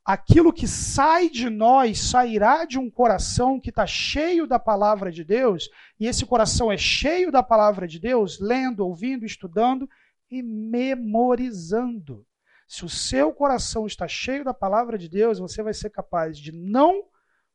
Aquilo 0.05 0.53
que 0.53 0.68
sai 0.68 1.30
de 1.30 1.49
nós 1.49 1.99
sairá 1.99 2.66
de 2.66 2.78
um 2.78 2.90
coração 2.90 3.59
que 3.59 3.70
está 3.70 3.86
cheio 3.86 4.47
da 4.47 4.59
palavra 4.59 5.11
de 5.11 5.24
Deus, 5.24 5.70
e 5.99 6.07
esse 6.07 6.26
coração 6.26 6.70
é 6.70 6.76
cheio 6.76 7.32
da 7.32 7.42
palavra 7.42 7.88
de 7.88 7.99
Deus, 7.99 8.38
lendo, 8.38 8.80
ouvindo, 8.80 9.24
estudando 9.24 9.88
e 10.30 10.42
memorizando. 10.42 12.26
Se 12.67 12.85
o 12.85 12.89
seu 12.89 13.33
coração 13.33 13.87
está 13.87 14.09
cheio 14.09 14.45
da 14.45 14.55
palavra 14.55 14.97
de 14.97 15.09
Deus, 15.09 15.39
você 15.39 15.62
vai 15.62 15.75
ser 15.75 15.91
capaz 15.91 16.39
de 16.39 16.53
não 16.53 17.05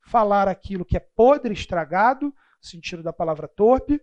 falar 0.01 0.47
aquilo 0.47 0.85
que 0.85 0.97
é 0.97 0.99
podre, 0.99 1.53
estragado, 1.53 2.27
no 2.27 2.33
sentido 2.61 3.03
da 3.03 3.13
palavra 3.13 3.47
torpe, 3.47 4.01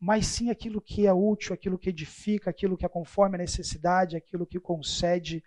mas 0.00 0.26
sim 0.26 0.50
aquilo 0.50 0.80
que 0.80 1.06
é 1.06 1.12
útil, 1.12 1.52
aquilo 1.52 1.78
que 1.78 1.90
edifica, 1.90 2.50
aquilo 2.50 2.76
que 2.76 2.86
é 2.86 2.88
conforme 2.88 3.36
a 3.36 3.38
necessidade, 3.38 4.16
aquilo 4.16 4.46
que 4.46 4.60
concede 4.60 5.42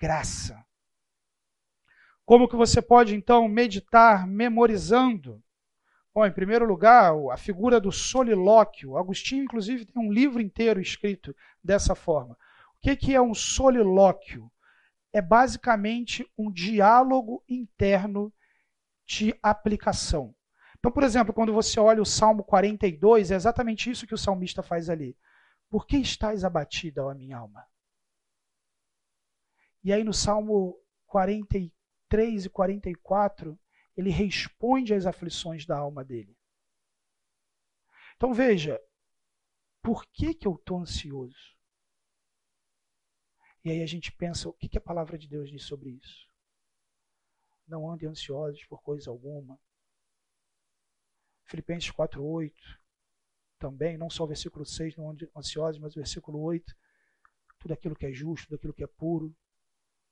graça. 0.00 0.62
Como 2.24 2.48
que 2.48 2.56
você 2.56 2.82
pode 2.82 3.14
então 3.14 3.48
meditar 3.48 4.26
memorizando? 4.26 5.42
Bom, 6.14 6.26
em 6.26 6.32
primeiro 6.32 6.66
lugar, 6.66 7.12
a 7.32 7.36
figura 7.36 7.80
do 7.80 7.90
solilóquio. 7.90 8.96
Agostinho, 8.98 9.44
inclusive, 9.44 9.86
tem 9.86 10.02
um 10.02 10.12
livro 10.12 10.42
inteiro 10.42 10.80
escrito 10.80 11.34
dessa 11.64 11.94
forma. 11.94 12.36
O 12.78 12.96
que, 12.96 13.14
é 13.14 13.20
um 13.20 13.34
solilóquio? 13.34 14.50
É 15.12 15.20
basicamente 15.20 16.26
um 16.36 16.50
diálogo 16.52 17.42
interno 17.48 18.32
de 19.06 19.36
aplicação. 19.42 20.34
Então, 20.78 20.92
por 20.92 21.02
exemplo, 21.02 21.34
quando 21.34 21.52
você 21.52 21.80
olha 21.80 22.00
o 22.00 22.06
Salmo 22.06 22.44
42, 22.44 23.30
é 23.30 23.34
exatamente 23.34 23.90
isso 23.90 24.06
que 24.06 24.14
o 24.14 24.18
salmista 24.18 24.62
faz 24.62 24.88
ali. 24.88 25.16
Por 25.68 25.86
que 25.86 25.96
estás 25.96 26.44
abatida, 26.44 27.04
ó 27.04 27.12
minha 27.14 27.38
alma? 27.38 27.66
E 29.82 29.92
aí 29.92 30.04
no 30.04 30.12
Salmo 30.12 30.78
43 31.06 32.44
e 32.44 32.50
44, 32.50 33.58
ele 33.96 34.10
responde 34.10 34.94
às 34.94 35.06
aflições 35.06 35.66
da 35.66 35.76
alma 35.76 36.04
dele. 36.04 36.36
Então 38.16 38.32
veja, 38.32 38.80
por 39.82 40.06
que, 40.06 40.34
que 40.34 40.46
eu 40.46 40.54
estou 40.54 40.78
ansioso? 40.78 41.57
E 43.68 43.70
aí 43.70 43.82
a 43.82 43.86
gente 43.86 44.10
pensa, 44.10 44.48
o 44.48 44.52
que, 44.54 44.66
que 44.66 44.78
a 44.78 44.80
palavra 44.80 45.18
de 45.18 45.28
Deus 45.28 45.50
diz 45.50 45.64
sobre 45.64 45.90
isso? 45.90 46.26
Não 47.66 47.90
andem 47.90 48.08
ansiosos 48.08 48.64
por 48.64 48.80
coisa 48.80 49.10
alguma. 49.10 49.60
Filipenses 51.44 51.90
4:8 51.90 52.50
também, 53.58 53.98
não 53.98 54.08
só 54.08 54.24
o 54.24 54.26
versículo 54.26 54.64
6, 54.64 54.96
não 54.96 55.10
andem 55.10 55.28
ansiosos, 55.36 55.78
mas 55.78 55.92
o 55.94 55.98
versículo 55.98 56.40
8, 56.40 56.74
tudo 57.58 57.74
aquilo 57.74 57.94
que 57.94 58.06
é 58.06 58.10
justo, 58.10 58.46
tudo 58.46 58.56
aquilo 58.56 58.72
que 58.72 58.84
é 58.84 58.86
puro, 58.86 59.36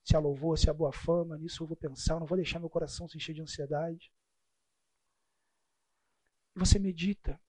se 0.04 0.14
há 0.14 0.18
louvor, 0.18 0.58
se 0.58 0.68
há 0.68 0.74
boa 0.74 0.92
fama, 0.92 1.38
nisso 1.38 1.62
eu 1.62 1.66
vou 1.66 1.78
pensar, 1.78 2.20
não 2.20 2.26
vou 2.26 2.36
deixar 2.36 2.58
meu 2.58 2.68
coração 2.68 3.08
se 3.08 3.16
encher 3.16 3.32
de 3.32 3.40
ansiedade. 3.40 4.12
E 6.54 6.58
você 6.58 6.78
medita, 6.78 7.40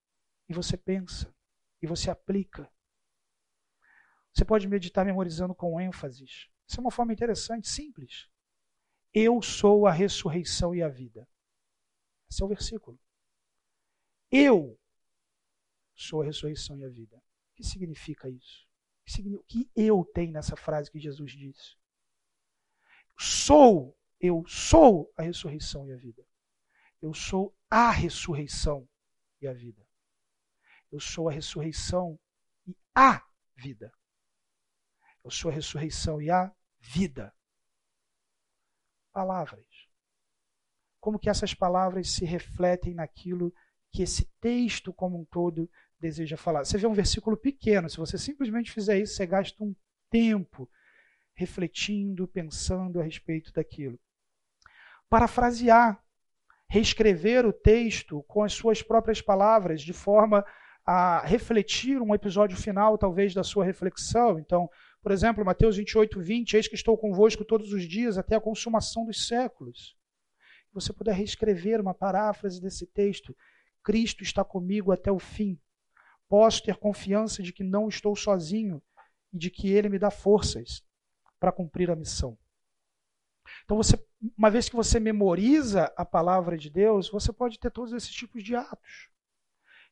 e 0.48 0.54
você 0.54 0.78
pensa, 0.78 1.36
e 1.82 1.86
você 1.86 2.10
aplica. 2.10 2.72
Você 4.38 4.46
pode 4.46 4.68
meditar 4.68 5.04
memorizando 5.04 5.56
com 5.56 5.82
ênfases. 5.82 6.48
Isso 6.68 6.80
é 6.80 6.82
uma 6.82 6.92
forma 6.92 7.12
interessante, 7.12 7.68
simples. 7.68 8.30
Eu 9.12 9.42
sou 9.42 9.88
a 9.88 9.92
ressurreição 9.92 10.76
e 10.76 10.84
a 10.84 10.88
vida. 10.88 11.28
Esse 12.30 12.44
é 12.44 12.46
o 12.46 12.48
versículo. 12.48 13.00
Eu 14.32 14.80
sou 15.96 16.22
a 16.22 16.26
ressurreição 16.26 16.78
e 16.78 16.86
a 16.86 16.88
vida. 16.88 17.18
O 17.18 17.56
que 17.56 17.64
significa 17.64 18.30
isso? 18.30 18.68
O 19.34 19.44
que 19.44 19.72
eu 19.76 20.06
tenho 20.14 20.34
nessa 20.34 20.56
frase 20.56 20.92
que 20.92 21.00
Jesus 21.00 21.32
disse? 21.32 21.76
Sou, 23.18 23.98
eu 24.20 24.46
sou 24.46 25.12
a 25.18 25.24
ressurreição 25.24 25.88
e 25.88 25.94
a 25.94 25.98
vida. 25.98 26.24
Eu 27.02 27.12
sou 27.12 27.58
a 27.72 27.90
ressurreição 27.90 28.88
e 29.42 29.48
a 29.48 29.54
vida. 29.54 29.84
Eu 30.92 31.00
sou 31.00 31.28
a 31.28 31.32
ressurreição 31.32 32.20
e 32.68 32.78
a 32.94 33.26
vida. 33.56 33.92
A 35.30 35.52
ressurreição 35.52 36.22
e 36.22 36.30
a 36.30 36.52
vida 36.80 37.34
palavras. 39.18 39.66
Como 41.00 41.18
que 41.18 41.28
essas 41.28 41.52
palavras 41.52 42.12
se 42.12 42.24
refletem 42.24 42.94
naquilo 42.94 43.52
que 43.92 44.04
esse 44.04 44.26
texto 44.40 44.94
como 44.94 45.20
um 45.20 45.26
todo 45.26 45.68
deseja 46.00 46.38
falar. 46.38 46.64
Você 46.64 46.78
vê 46.78 46.86
um 46.86 46.94
versículo 46.94 47.36
pequeno, 47.36 47.90
se 47.90 47.98
você 47.98 48.16
simplesmente 48.16 48.72
fizer 48.72 49.00
isso, 49.00 49.16
você 49.16 49.26
gasta 49.26 49.64
um 49.64 49.76
tempo 50.12 50.70
refletindo, 51.34 52.28
pensando 52.28 53.00
a 53.00 53.04
respeito 53.04 53.52
daquilo. 53.52 54.00
Parafrasear, 55.10 56.00
reescrever 56.70 57.44
o 57.44 57.54
texto 57.54 58.24
com 58.28 58.44
as 58.44 58.54
suas 58.54 58.84
próprias 58.84 59.20
palavras, 59.20 59.82
de 59.82 59.94
forma 59.94 60.46
a 60.86 61.22
refletir 61.26 62.00
um 62.02 62.14
episódio 62.14 62.56
final, 62.56 63.00
talvez, 63.00 63.34
da 63.34 63.44
sua 63.44 63.66
reflexão. 63.66 64.38
Então, 64.38 64.70
por 65.02 65.12
exemplo, 65.12 65.46
Mateus 65.46 65.78
28, 65.78 66.20
20, 66.20 66.54
eis 66.56 66.68
que 66.68 66.76
estou 66.76 66.98
convosco 66.98 67.46
todos 67.46 67.72
os 67.72 67.88
dias 67.88 68.18
até 68.18 68.36
a 68.36 68.42
consumação 68.42 69.06
dos 69.06 69.28
séculos. 69.28 69.96
Você 70.74 70.92
puder 70.94 71.16
reescrever 71.16 71.80
uma 71.80 71.94
paráfrase 71.94 72.62
desse 72.62 72.86
texto, 72.86 73.36
Cristo 73.84 74.22
está 74.24 74.44
comigo 74.44 74.92
até 74.92 75.12
o 75.12 75.20
fim. 75.20 75.60
Posso 76.28 76.62
ter 76.62 76.76
confiança 76.76 77.42
de 77.42 77.54
que 77.54 77.64
não 77.64 77.88
estou 77.88 78.16
sozinho 78.16 78.82
e 79.32 79.38
de 79.38 79.50
que 79.50 79.72
Ele 79.72 79.90
me 79.90 79.98
dá 79.98 80.12
forças 80.12 80.84
para 81.40 81.52
cumprir 81.52 81.90
a 81.90 81.96
missão. 81.96 82.38
Então, 83.64 83.78
você, 83.78 83.98
uma 84.38 84.52
vez 84.52 84.68
que 84.68 84.76
você 84.76 85.00
memoriza 85.00 85.92
a 85.96 86.04
palavra 86.04 86.58
de 86.58 86.70
Deus, 86.70 87.10
você 87.10 87.32
pode 87.32 87.60
ter 87.60 87.72
todos 87.72 87.94
esses 87.94 88.12
tipos 88.12 88.44
de 88.44 88.56
atos. 88.56 89.10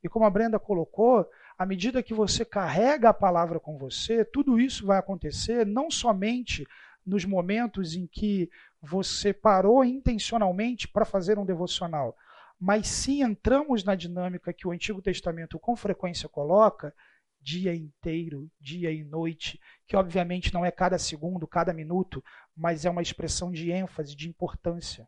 E 0.03 0.09
como 0.09 0.25
a 0.25 0.29
Brenda 0.29 0.59
colocou, 0.59 1.27
à 1.57 1.65
medida 1.65 2.03
que 2.03 2.13
você 2.13 2.43
carrega 2.43 3.09
a 3.09 3.13
palavra 3.13 3.59
com 3.59 3.77
você, 3.77 4.25
tudo 4.25 4.59
isso 4.59 4.85
vai 4.85 4.97
acontecer 4.97 5.65
não 5.65 5.89
somente 5.89 6.67
nos 7.05 7.23
momentos 7.23 7.95
em 7.95 8.07
que 8.07 8.49
você 8.81 9.33
parou 9.33 9.83
intencionalmente 9.83 10.87
para 10.87 11.05
fazer 11.05 11.39
um 11.39 11.45
devocional, 11.45 12.15
mas 12.59 12.87
sim 12.87 13.23
entramos 13.23 13.83
na 13.83 13.95
dinâmica 13.95 14.53
que 14.53 14.67
o 14.67 14.71
Antigo 14.71 15.01
Testamento 15.01 15.59
com 15.59 15.75
frequência 15.75 16.27
coloca, 16.27 16.93
dia 17.41 17.75
inteiro, 17.75 18.49
dia 18.59 18.91
e 18.91 19.03
noite, 19.03 19.59
que 19.87 19.95
obviamente 19.95 20.53
não 20.53 20.65
é 20.65 20.71
cada 20.71 20.97
segundo, 20.97 21.47
cada 21.47 21.73
minuto, 21.73 22.23
mas 22.55 22.85
é 22.85 22.89
uma 22.89 23.01
expressão 23.01 23.51
de 23.51 23.71
ênfase, 23.71 24.15
de 24.15 24.27
importância. 24.27 25.07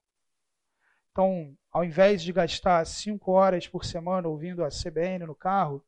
Então, 1.12 1.58
ao 1.72 1.84
invés 1.84 2.22
de 2.22 2.32
gastar 2.32 2.86
cinco 2.86 3.32
horas 3.32 3.68
por 3.68 3.84
semana 3.84 4.28
ouvindo 4.28 4.64
a 4.64 4.70
CBN 4.70 5.26
no 5.26 5.34
carro, 5.34 5.84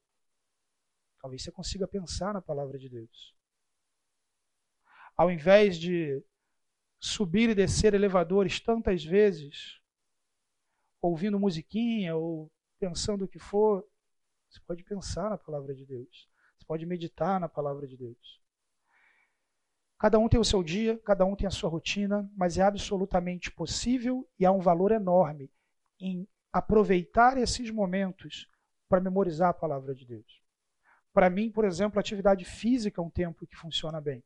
Talvez 1.21 1.43
você 1.43 1.51
consiga 1.51 1.87
pensar 1.87 2.33
na 2.33 2.41
palavra 2.41 2.77
de 2.77 2.89
Deus. 2.89 3.35
Ao 5.15 5.29
invés 5.29 5.77
de 5.77 6.23
subir 6.99 7.49
e 7.49 7.55
descer 7.55 7.93
elevadores 7.93 8.59
tantas 8.59 9.03
vezes, 9.03 9.79
ouvindo 11.01 11.39
musiquinha 11.39 12.15
ou 12.15 12.51
pensando 12.79 13.25
o 13.25 13.27
que 13.27 13.39
for, 13.39 13.85
você 14.49 14.59
pode 14.61 14.83
pensar 14.83 15.29
na 15.29 15.37
palavra 15.37 15.75
de 15.75 15.85
Deus. 15.85 16.27
Você 16.57 16.65
pode 16.65 16.85
meditar 16.85 17.39
na 17.39 17.47
palavra 17.47 17.87
de 17.87 17.97
Deus. 17.97 18.41
Cada 19.97 20.17
um 20.17 20.29
tem 20.29 20.39
o 20.39 20.45
seu 20.45 20.63
dia, 20.63 20.97
cada 20.99 21.25
um 21.25 21.35
tem 21.35 21.45
a 21.45 21.51
sua 21.51 21.69
rotina, 21.69 22.29
mas 22.35 22.57
é 22.57 22.61
absolutamente 22.61 23.51
possível 23.51 24.27
e 24.39 24.45
há 24.45 24.51
um 24.51 24.61
valor 24.61 24.91
enorme 24.93 25.51
em 25.99 26.25
aproveitar 26.53 27.37
esses 27.37 27.69
momentos 27.69 28.49
para 28.87 29.01
memorizar 29.01 29.49
a 29.49 29.53
palavra 29.53 29.93
de 29.93 30.05
Deus. 30.05 30.41
Para 31.19 31.29
mim, 31.29 31.51
por 31.51 31.65
exemplo, 31.65 31.99
atividade 31.99 32.45
física 32.45 33.01
é 33.01 33.03
um 33.03 33.09
tempo 33.09 33.45
que 33.45 33.53
funciona 33.53 33.99
bem. 33.99 34.23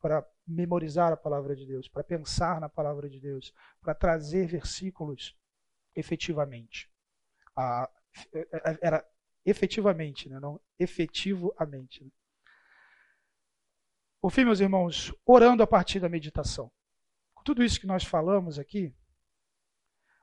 Para 0.00 0.28
memorizar 0.44 1.12
a 1.12 1.16
palavra 1.16 1.54
de 1.54 1.64
Deus, 1.64 1.86
para 1.86 2.02
pensar 2.02 2.60
na 2.60 2.68
palavra 2.68 3.08
de 3.08 3.20
Deus, 3.20 3.54
para 3.80 3.94
trazer 3.94 4.48
versículos 4.48 5.38
efetivamente. 5.94 6.90
Ah, 7.54 7.88
era 8.80 9.08
efetivamente, 9.46 10.28
né? 10.28 10.40
não 10.40 10.60
efetivamente. 10.76 12.02
Né? 12.02 12.10
Por 14.20 14.32
fim, 14.32 14.44
meus 14.44 14.58
irmãos, 14.58 15.14
orando 15.24 15.62
a 15.62 15.68
partir 15.68 16.00
da 16.00 16.08
meditação. 16.08 16.68
Tudo 17.44 17.62
isso 17.62 17.78
que 17.78 17.86
nós 17.86 18.02
falamos 18.02 18.58
aqui, 18.58 18.92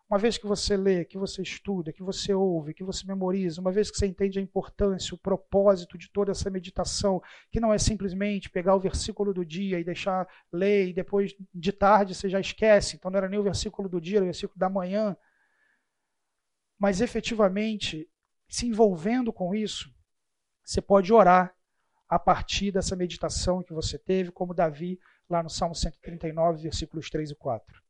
Uma 0.10 0.18
vez 0.18 0.40
que 0.40 0.48
você 0.48 0.76
lê, 0.76 1.06
que 1.06 1.20
você 1.20 1.44
estuda, 1.44 1.94
que 1.94 2.02
você 2.02 2.34
ouve, 2.34 2.74
que 2.74 2.84
você 2.84 3.06
memoriza, 3.06 3.62
uma 3.62 3.72
vez 3.72 3.92
que 3.92 3.98
você 3.98 4.08
entende 4.08 4.40
a 4.40 4.42
importância, 4.42 5.14
o 5.14 5.20
propósito 5.20 6.00
de 6.00 6.10
toda 6.10 6.32
essa 6.32 6.50
meditação, 6.50 7.22
que 7.52 7.60
não 7.60 7.72
é 7.72 7.78
simplesmente 7.78 8.50
pegar 8.50 8.76
o 8.76 8.80
versículo 8.80 9.32
do 9.32 9.46
dia 9.46 9.80
e 9.80 9.84
deixar 9.84 10.28
ler 10.52 10.88
e 10.88 10.94
depois 10.94 11.36
de 11.54 11.72
tarde 11.72 12.16
você 12.16 12.28
já 12.28 12.40
esquece, 12.40 12.96
então 12.96 13.12
não 13.12 13.20
era 13.20 13.30
nem 13.30 13.40
o 13.40 13.44
versículo 13.44 13.88
do 13.88 14.02
dia, 14.02 14.18
era 14.18 14.24
o 14.24 14.28
versículo 14.28 14.58
da 14.58 14.68
manhã. 14.68 15.16
Mas 16.80 17.02
efetivamente, 17.02 18.10
se 18.48 18.66
envolvendo 18.66 19.32
com 19.32 19.54
isso, 19.54 19.94
você 20.64 20.82
pode 20.82 21.14
orar 21.14 21.56
a 22.08 22.18
partir 22.18 22.72
dessa 22.72 22.96
meditação 22.96 23.62
que 23.62 23.74
você 23.74 24.00
teve, 24.00 24.32
como 24.32 24.56
Davi 24.56 25.00
lá 25.30 25.44
no 25.44 25.52
Salmo 25.52 25.76
139, 25.76 26.64
versículos 26.64 27.12
3 27.12 27.30
e 27.30 27.36
4. 27.36 27.89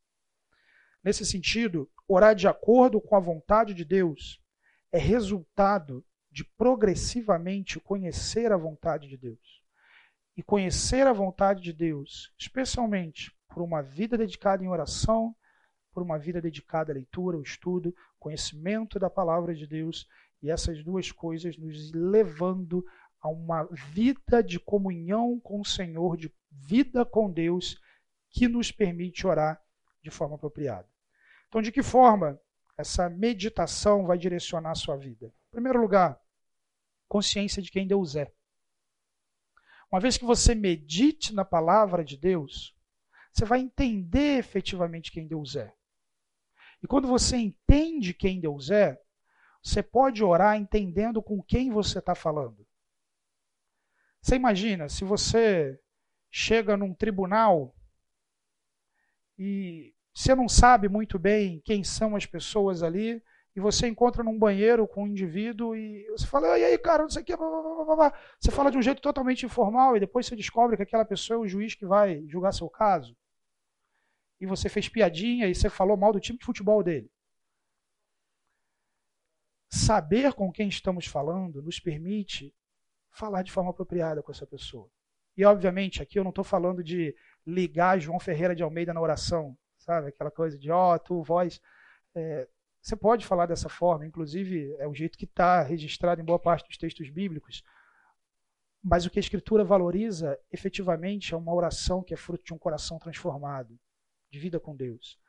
Nesse 1.04 1.26
sentido, 1.26 1.90
orar 2.08 2.36
de 2.36 2.48
acordo 2.48 3.00
com 3.00 3.16
a 3.16 3.20
vontade 3.20 3.74
de 3.74 3.86
Deus 3.86 4.42
é 4.92 4.98
resultado 4.98 6.06
de 6.32 6.44
progressivamente 6.44 7.80
conhecer 7.80 8.52
a 8.52 8.58
vontade 8.58 9.08
de 9.08 9.18
Deus. 9.18 9.62
E 10.36 10.44
conhecer 10.44 11.08
a 11.08 11.14
vontade 11.14 11.62
de 11.62 11.74
Deus, 11.74 12.34
especialmente 12.38 13.36
por 13.50 13.64
uma 13.64 13.82
vida 13.82 14.18
dedicada 14.18 14.64
em 14.64 14.68
oração, 14.68 15.36
por 15.94 16.04
uma 16.04 16.18
vida 16.18 16.42
dedicada 16.42 16.92
à 16.92 16.96
leitura, 16.96 17.38
ao 17.38 17.44
estudo, 17.44 17.96
conhecimento 18.20 19.00
da 19.00 19.10
palavra 19.10 19.56
de 19.56 19.66
Deus, 19.66 20.08
e 20.42 20.50
essas 20.50 20.84
duas 20.84 21.12
coisas 21.12 21.58
nos 21.58 21.92
levando 21.92 22.86
a 23.20 23.28
uma 23.28 23.64
vida 23.94 24.42
de 24.42 24.60
comunhão 24.60 25.40
com 25.40 25.60
o 25.60 25.66
Senhor, 25.66 26.16
de 26.16 26.34
vida 26.50 27.04
com 27.06 27.30
Deus, 27.30 27.78
que 28.30 28.48
nos 28.48 28.72
permite 28.72 29.28
orar 29.28 29.62
de 30.02 30.10
forma 30.10 30.36
apropriada. 30.36 30.88
Então, 31.48 31.62
de 31.62 31.72
que 31.72 31.84
forma 31.84 32.40
essa 32.78 33.10
meditação 33.10 34.06
vai 34.06 34.18
direcionar 34.18 34.72
a 34.72 34.76
sua 34.76 34.96
vida? 34.96 35.28
Em 35.28 35.52
primeiro 35.52 35.82
lugar, 35.82 36.20
consciência 37.08 37.62
de 37.62 37.72
quem 37.72 37.88
Deus 37.88 38.16
é. 38.16 38.32
Uma 39.92 40.00
vez 40.00 40.18
que 40.18 40.26
você 40.26 40.54
medite 40.54 41.34
na 41.34 41.44
palavra 41.44 42.06
de 42.06 42.16
Deus, 42.16 42.76
você 43.34 43.44
vai 43.46 43.60
entender 43.60 44.38
efetivamente 44.38 45.12
quem 45.12 45.28
Deus 45.28 45.56
é. 45.56 45.74
E 46.84 46.88
quando 46.88 47.08
você 47.08 47.36
entende 47.38 48.14
quem 48.14 48.40
Deus 48.40 48.70
é, 48.70 49.02
você 49.62 49.84
pode 49.84 50.24
orar 50.24 50.56
entendendo 50.56 51.22
com 51.22 51.42
quem 51.42 51.72
você 51.72 52.00
está 52.00 52.16
falando. 52.16 52.66
Você 54.22 54.36
imagina 54.36 54.88
se 54.88 55.04
você 55.04 55.80
chega 56.32 56.78
num 56.78 56.94
tribunal 56.94 57.76
e 59.40 59.94
você 60.14 60.36
não 60.36 60.50
sabe 60.50 60.90
muito 60.90 61.18
bem 61.18 61.62
quem 61.64 61.82
são 61.82 62.14
as 62.14 62.26
pessoas 62.26 62.84
ali, 62.84 63.24
e 63.56 63.60
você 63.62 63.88
encontra 63.88 64.24
num 64.24 64.38
banheiro 64.38 64.88
com 64.88 65.04
um 65.04 65.08
indivíduo 65.08 65.76
e 65.76 66.06
você 66.12 66.28
fala, 66.28 66.60
e 66.60 66.64
aí, 66.64 66.78
cara, 66.78 67.04
não 67.04 67.10
sei 67.10 67.24
o 67.24 67.26
que, 67.26 67.36
você 67.36 68.52
fala 68.52 68.70
de 68.70 68.78
um 68.78 68.82
jeito 68.82 69.02
totalmente 69.02 69.46
informal 69.46 69.96
e 69.96 70.00
depois 70.00 70.26
você 70.26 70.36
descobre 70.36 70.78
que 70.78 70.84
aquela 70.84 71.06
pessoa 71.06 71.38
é 71.38 71.40
o 71.40 71.48
juiz 71.48 71.74
que 71.74 71.86
vai 71.86 72.26
julgar 72.28 72.54
seu 72.54 72.70
caso. 72.70 73.16
E 74.40 74.46
você 74.46 74.70
fez 74.70 74.88
piadinha 74.88 75.48
e 75.48 75.56
você 75.56 75.70
falou 75.70 75.98
mal 75.98 76.14
do 76.14 76.20
time 76.20 76.38
de 76.38 76.46
futebol 76.46 76.84
dele. 76.84 77.10
Saber 79.70 80.34
com 80.34 80.52
quem 80.52 80.70
estamos 80.70 81.06
falando 81.06 81.62
nos 81.62 81.80
permite 81.80 82.54
falar 83.12 83.44
de 83.44 83.52
forma 83.52 83.72
apropriada 83.72 84.22
com 84.22 84.32
essa 84.32 84.46
pessoa. 84.46 84.90
E, 85.36 85.46
obviamente, 85.46 86.02
aqui 86.02 86.20
eu 86.20 86.24
não 86.24 86.30
estou 86.30 86.44
falando 86.44 86.84
de 86.84 87.16
ligar 87.46 88.00
João 88.00 88.20
Ferreira 88.20 88.56
de 88.56 88.64
Almeida 88.64 88.94
na 88.94 89.02
oração, 89.02 89.58
sabe? 89.78 90.10
Aquela 90.10 90.32
coisa 90.32 90.58
de, 90.58 90.72
ó, 90.72 90.96
oh, 90.96 91.00
tu, 91.00 91.24
voz. 91.24 91.62
É, 92.16 92.48
você 92.82 92.96
pode 92.96 93.26
falar 93.26 93.46
dessa 93.46 93.70
forma, 93.70 94.06
inclusive 94.06 94.74
é 94.80 94.88
o 94.88 94.94
jeito 94.94 95.18
que 95.18 95.26
está 95.26 95.62
registrado 95.62 96.22
em 96.22 96.26
boa 96.26 96.40
parte 96.40 96.68
dos 96.68 96.78
textos 96.78 97.10
bíblicos. 97.10 97.64
Mas 98.82 99.06
o 99.06 99.10
que 99.10 99.20
a 99.20 99.22
Escritura 99.22 99.64
valoriza, 99.64 100.40
efetivamente, 100.52 101.34
é 101.34 101.38
uma 101.38 101.54
oração 101.54 102.02
que 102.02 102.14
é 102.14 102.18
fruto 102.18 102.46
de 102.46 102.54
um 102.54 102.58
coração 102.58 102.98
transformado, 102.98 103.78
de 104.32 104.40
vida 104.40 104.60
com 104.60 104.76
Deus. 104.76 105.20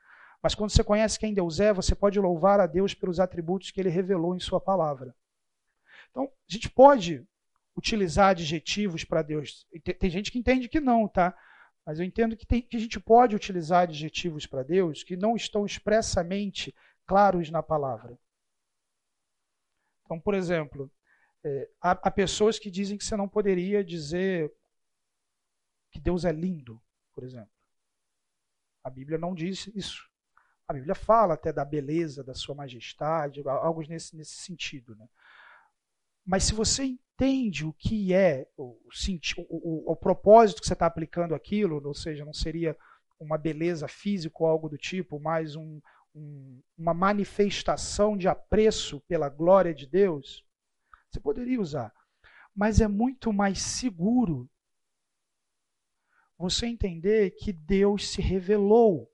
Mas 0.43 0.55
quando 0.55 0.71
você 0.71 0.85
conhece 0.85 1.19
quem 1.19 1.35
Deus 1.35 1.59
é, 1.59 1.73
você 1.73 1.95
pode 1.95 2.19
louvar 2.19 2.61
a 2.61 2.67
Deus 2.67 2.95
pelos 2.95 3.19
atributos 3.19 3.71
que 3.71 3.81
ele 3.81 3.91
revelou 3.91 4.35
em 4.35 4.41
Sua 4.41 4.61
palavra. 4.61 5.15
Então, 6.11 6.25
a 6.25 6.53
gente 6.53 6.71
pode 6.71 7.27
utilizar 7.77 8.31
adjetivos 8.31 9.05
para 9.05 9.23
Deus. 9.23 9.67
Tem 9.99 10.11
gente 10.11 10.31
que 10.31 10.39
entende 10.39 10.69
que 10.69 10.81
não, 10.81 11.09
tá? 11.09 11.37
Mas 11.85 11.99
eu 11.99 12.05
entendo 12.05 12.37
que, 12.37 12.47
tem, 12.47 12.62
que 12.62 12.76
a 12.76 12.81
gente 12.81 13.01
pode 13.01 13.35
utilizar 13.35 13.83
adjetivos 13.83 14.47
para 14.47 14.62
Deus 14.62 15.03
que 15.03 15.16
não 15.16 15.35
estão 15.35 15.64
expressamente 15.64 16.74
claros 17.07 17.51
na 17.51 17.62
palavra. 17.62 18.18
Então, 20.05 20.20
por 20.20 20.35
exemplo, 20.35 20.91
é, 21.45 21.70
há, 21.81 21.93
há 21.93 22.11
pessoas 22.11 22.59
que 22.59 22.70
dizem 22.70 22.99
que 22.99 23.05
você 23.05 23.16
não 23.16 23.28
poderia 23.28 23.83
dizer 23.83 24.53
que 25.91 26.01
Deus 26.01 26.24
é 26.24 26.33
lindo, 26.33 26.81
por 27.12 27.24
exemplo. 27.24 27.51
A 28.85 28.91
Bíblia 28.91 29.18
não 29.18 29.35
diz 29.35 29.66
isso. 29.68 30.09
A 30.66 30.72
Bíblia 30.72 30.95
fala 30.95 31.35
até 31.35 31.53
da 31.53 31.64
beleza, 31.64 32.22
da 32.22 32.35
sua 32.35 32.55
majestade, 32.55 33.43
algo 33.47 33.83
nesse, 33.89 34.16
nesse 34.16 34.37
sentido. 34.37 34.95
Né? 34.95 35.09
Mas 36.31 36.45
se 36.45 36.55
você 36.55 36.85
entende 36.85 37.66
o 37.66 37.72
que 37.72 38.14
é 38.14 38.47
o, 38.57 38.78
o, 39.37 39.89
o, 39.89 39.91
o 39.91 39.97
propósito 39.97 40.61
que 40.61 40.66
você 40.68 40.74
está 40.74 40.87
aplicando 40.87 41.35
aquilo, 41.35 41.85
ou 41.85 41.93
seja, 41.93 42.24
não 42.24 42.33
seria 42.33 42.76
uma 43.18 43.37
beleza 43.37 43.89
física 43.89 44.37
ou 44.39 44.47
algo 44.47 44.68
do 44.68 44.78
tipo, 44.78 45.18
mas 45.18 45.57
um, 45.57 45.81
um, 46.14 46.62
uma 46.78 46.95
manifestação 46.95 48.16
de 48.16 48.28
apreço 48.28 49.01
pela 49.09 49.28
glória 49.28 49.74
de 49.74 49.89
Deus, 49.89 50.47
você 51.11 51.18
poderia 51.18 51.61
usar. 51.61 51.93
Mas 52.55 52.81
é 52.81 52.87
muito 52.87 53.33
mais 53.33 53.61
seguro 53.61 54.49
você 56.39 56.66
entender 56.66 57.33
que 57.33 57.53
Deus 57.53 58.09
se 58.09 58.22
revelou. 58.22 59.11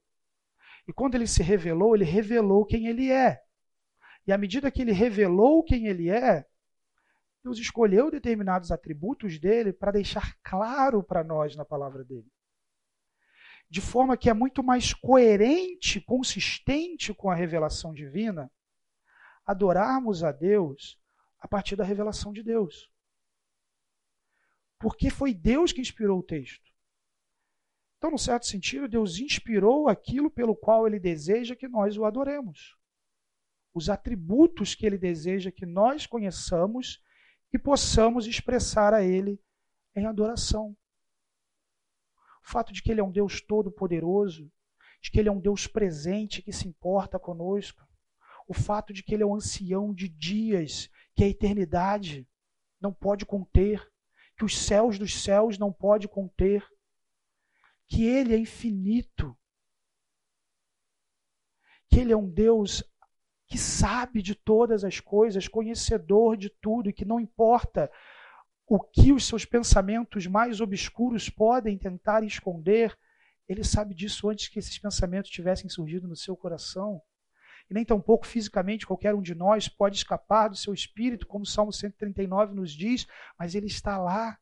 E 0.86 0.92
quando 0.92 1.14
ele 1.14 1.26
se 1.26 1.42
revelou, 1.42 1.96
ele 1.96 2.04
revelou 2.04 2.66
quem 2.66 2.88
ele 2.88 3.10
é. 3.10 3.42
E 4.26 4.32
à 4.34 4.36
medida 4.36 4.70
que 4.70 4.82
ele 4.82 4.92
revelou 4.92 5.64
quem 5.64 5.86
ele 5.86 6.10
é, 6.10 6.44
Deus 7.46 7.58
escolheu 7.60 8.10
determinados 8.10 8.72
atributos 8.72 9.38
dele 9.38 9.72
para 9.72 9.92
deixar 9.92 10.36
claro 10.42 11.00
para 11.00 11.22
nós 11.22 11.54
na 11.54 11.64
palavra 11.64 12.02
dele. 12.02 12.26
De 13.70 13.80
forma 13.80 14.16
que 14.16 14.28
é 14.28 14.34
muito 14.34 14.64
mais 14.64 14.92
coerente, 14.92 16.00
consistente 16.00 17.14
com 17.14 17.30
a 17.30 17.36
revelação 17.36 17.94
divina, 17.94 18.50
adorarmos 19.46 20.24
a 20.24 20.32
Deus 20.32 21.00
a 21.38 21.46
partir 21.46 21.76
da 21.76 21.84
revelação 21.84 22.32
de 22.32 22.42
Deus. 22.42 22.90
Porque 24.76 25.08
foi 25.08 25.32
Deus 25.32 25.72
que 25.72 25.80
inspirou 25.80 26.18
o 26.18 26.24
texto. 26.24 26.68
Então, 27.96 28.10
no 28.10 28.18
certo 28.18 28.46
sentido, 28.46 28.88
Deus 28.88 29.20
inspirou 29.20 29.88
aquilo 29.88 30.32
pelo 30.32 30.56
qual 30.56 30.84
ele 30.84 30.98
deseja 30.98 31.54
que 31.54 31.68
nós 31.68 31.96
o 31.96 32.04
adoremos. 32.04 32.76
Os 33.72 33.88
atributos 33.88 34.74
que 34.74 34.84
ele 34.84 34.98
deseja 34.98 35.52
que 35.52 35.64
nós 35.64 36.06
conheçamos 36.06 37.05
e 37.52 37.58
possamos 37.58 38.26
expressar 38.26 38.92
a 38.92 39.02
Ele 39.02 39.40
em 39.94 40.06
adoração. 40.06 40.76
O 42.42 42.48
fato 42.48 42.72
de 42.72 42.82
que 42.82 42.90
Ele 42.90 43.00
é 43.00 43.04
um 43.04 43.10
Deus 43.10 43.40
todo-poderoso, 43.40 44.50
de 45.00 45.10
que 45.10 45.18
Ele 45.18 45.28
é 45.28 45.32
um 45.32 45.40
Deus 45.40 45.66
presente 45.66 46.42
que 46.42 46.52
se 46.52 46.68
importa 46.68 47.18
conosco, 47.18 47.86
o 48.46 48.54
fato 48.54 48.92
de 48.92 49.02
que 49.02 49.14
Ele 49.14 49.22
é 49.22 49.26
o 49.26 49.34
ancião 49.34 49.92
de 49.92 50.08
dias 50.08 50.88
que 51.14 51.24
a 51.24 51.28
eternidade 51.28 52.28
não 52.80 52.92
pode 52.92 53.24
conter, 53.24 53.90
que 54.36 54.44
os 54.44 54.56
céus 54.56 54.98
dos 54.98 55.22
céus 55.22 55.58
não 55.58 55.72
pode 55.72 56.06
conter, 56.06 56.64
que 57.88 58.04
Ele 58.04 58.34
é 58.34 58.38
infinito, 58.38 59.36
que 61.88 62.00
Ele 62.00 62.12
é 62.12 62.16
um 62.16 62.28
Deus 62.28 62.84
que 63.56 63.62
sabe 63.62 64.20
de 64.20 64.34
todas 64.34 64.84
as 64.84 65.00
coisas, 65.00 65.48
conhecedor 65.48 66.36
de 66.36 66.50
tudo, 66.50 66.90
e 66.90 66.92
que 66.92 67.06
não 67.06 67.18
importa 67.18 67.90
o 68.66 68.78
que 68.78 69.12
os 69.12 69.26
seus 69.26 69.46
pensamentos 69.46 70.26
mais 70.26 70.60
obscuros 70.60 71.30
podem 71.30 71.78
tentar 71.78 72.22
esconder, 72.22 72.94
ele 73.48 73.64
sabe 73.64 73.94
disso 73.94 74.28
antes 74.28 74.48
que 74.48 74.58
esses 74.58 74.78
pensamentos 74.78 75.30
tivessem 75.30 75.70
surgido 75.70 76.06
no 76.06 76.14
seu 76.14 76.36
coração. 76.36 77.00
E 77.70 77.72
nem 77.72 77.82
tampouco 77.82 78.26
fisicamente 78.26 78.86
qualquer 78.86 79.14
um 79.14 79.22
de 79.22 79.34
nós 79.34 79.68
pode 79.68 79.96
escapar 79.96 80.48
do 80.48 80.56
seu 80.56 80.74
espírito, 80.74 81.26
como 81.26 81.44
o 81.44 81.48
Salmo 81.48 81.72
139 81.72 82.54
nos 82.54 82.72
diz, 82.72 83.06
mas 83.38 83.54
ele 83.54 83.68
está 83.68 83.96
lá. 83.96 84.36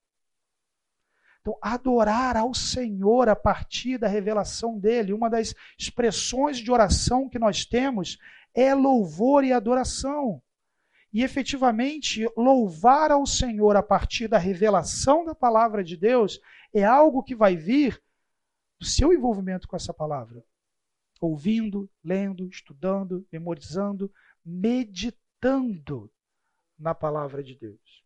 Então, 1.41 1.57
adorar 1.63 2.37
ao 2.37 2.53
Senhor 2.53 3.29
a 3.29 3.37
partir 3.37 3.97
da 3.97 4.09
revelação 4.09 4.77
dele, 4.77 5.13
uma 5.13 5.31
das 5.31 5.55
expressões 5.79 6.59
de 6.59 6.73
oração 6.73 7.29
que 7.29 7.39
nós 7.39 7.65
temos 7.65 8.19
é 8.55 8.75
louvor 8.75 9.45
e 9.45 9.53
adoração. 9.53 10.41
E 11.13 11.23
efetivamente, 11.23 12.27
louvar 12.37 13.11
ao 13.13 13.27
Senhor 13.27 13.77
a 13.77 13.83
partir 13.83 14.27
da 14.27 14.39
revelação 14.39 15.25
da 15.25 15.35
palavra 15.35 15.85
de 15.85 15.97
Deus 15.97 16.41
é 16.73 16.85
algo 16.85 17.23
que 17.23 17.37
vai 17.37 17.57
vir 17.57 18.03
do 18.81 18.87
seu 18.87 19.13
envolvimento 19.13 19.69
com 19.69 19.77
essa 19.77 19.95
palavra. 19.95 20.45
ouvindo, 21.21 21.89
lendo, 22.03 22.47
estudando, 22.49 23.27
memorizando, 23.33 24.13
meditando 24.45 26.13
na 26.79 26.95
palavra 26.95 27.43
de 27.43 27.55
Deus. 27.55 28.05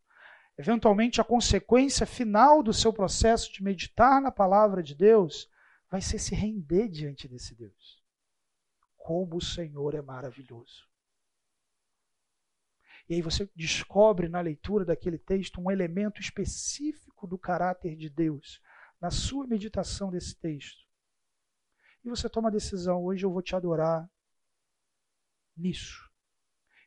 Eventualmente, 0.56 1.20
a 1.20 1.24
consequência 1.24 2.06
final 2.06 2.62
do 2.62 2.72
seu 2.72 2.92
processo 2.92 3.52
de 3.52 3.62
meditar 3.62 4.20
na 4.20 4.30
palavra 4.30 4.82
de 4.84 4.94
Deus 4.94 5.48
vai 5.90 6.00
ser 6.00 6.18
se 6.20 6.34
render 6.34 6.88
diante 6.88 7.26
desse 7.26 7.56
Deus. 7.56 7.97
Como 9.08 9.38
o 9.38 9.40
Senhor 9.40 9.94
é 9.94 10.02
maravilhoso. 10.02 10.86
E 13.08 13.14
aí 13.14 13.22
você 13.22 13.50
descobre 13.56 14.28
na 14.28 14.38
leitura 14.38 14.84
daquele 14.84 15.16
texto 15.16 15.62
um 15.62 15.70
elemento 15.70 16.20
específico 16.20 17.26
do 17.26 17.38
caráter 17.38 17.96
de 17.96 18.10
Deus, 18.10 18.60
na 19.00 19.10
sua 19.10 19.46
meditação 19.46 20.10
desse 20.10 20.38
texto. 20.38 20.86
E 22.04 22.10
você 22.10 22.28
toma 22.28 22.50
a 22.50 22.52
decisão: 22.52 23.02
hoje 23.02 23.24
eu 23.24 23.32
vou 23.32 23.40
te 23.40 23.56
adorar 23.56 24.06
nisso. 25.56 26.06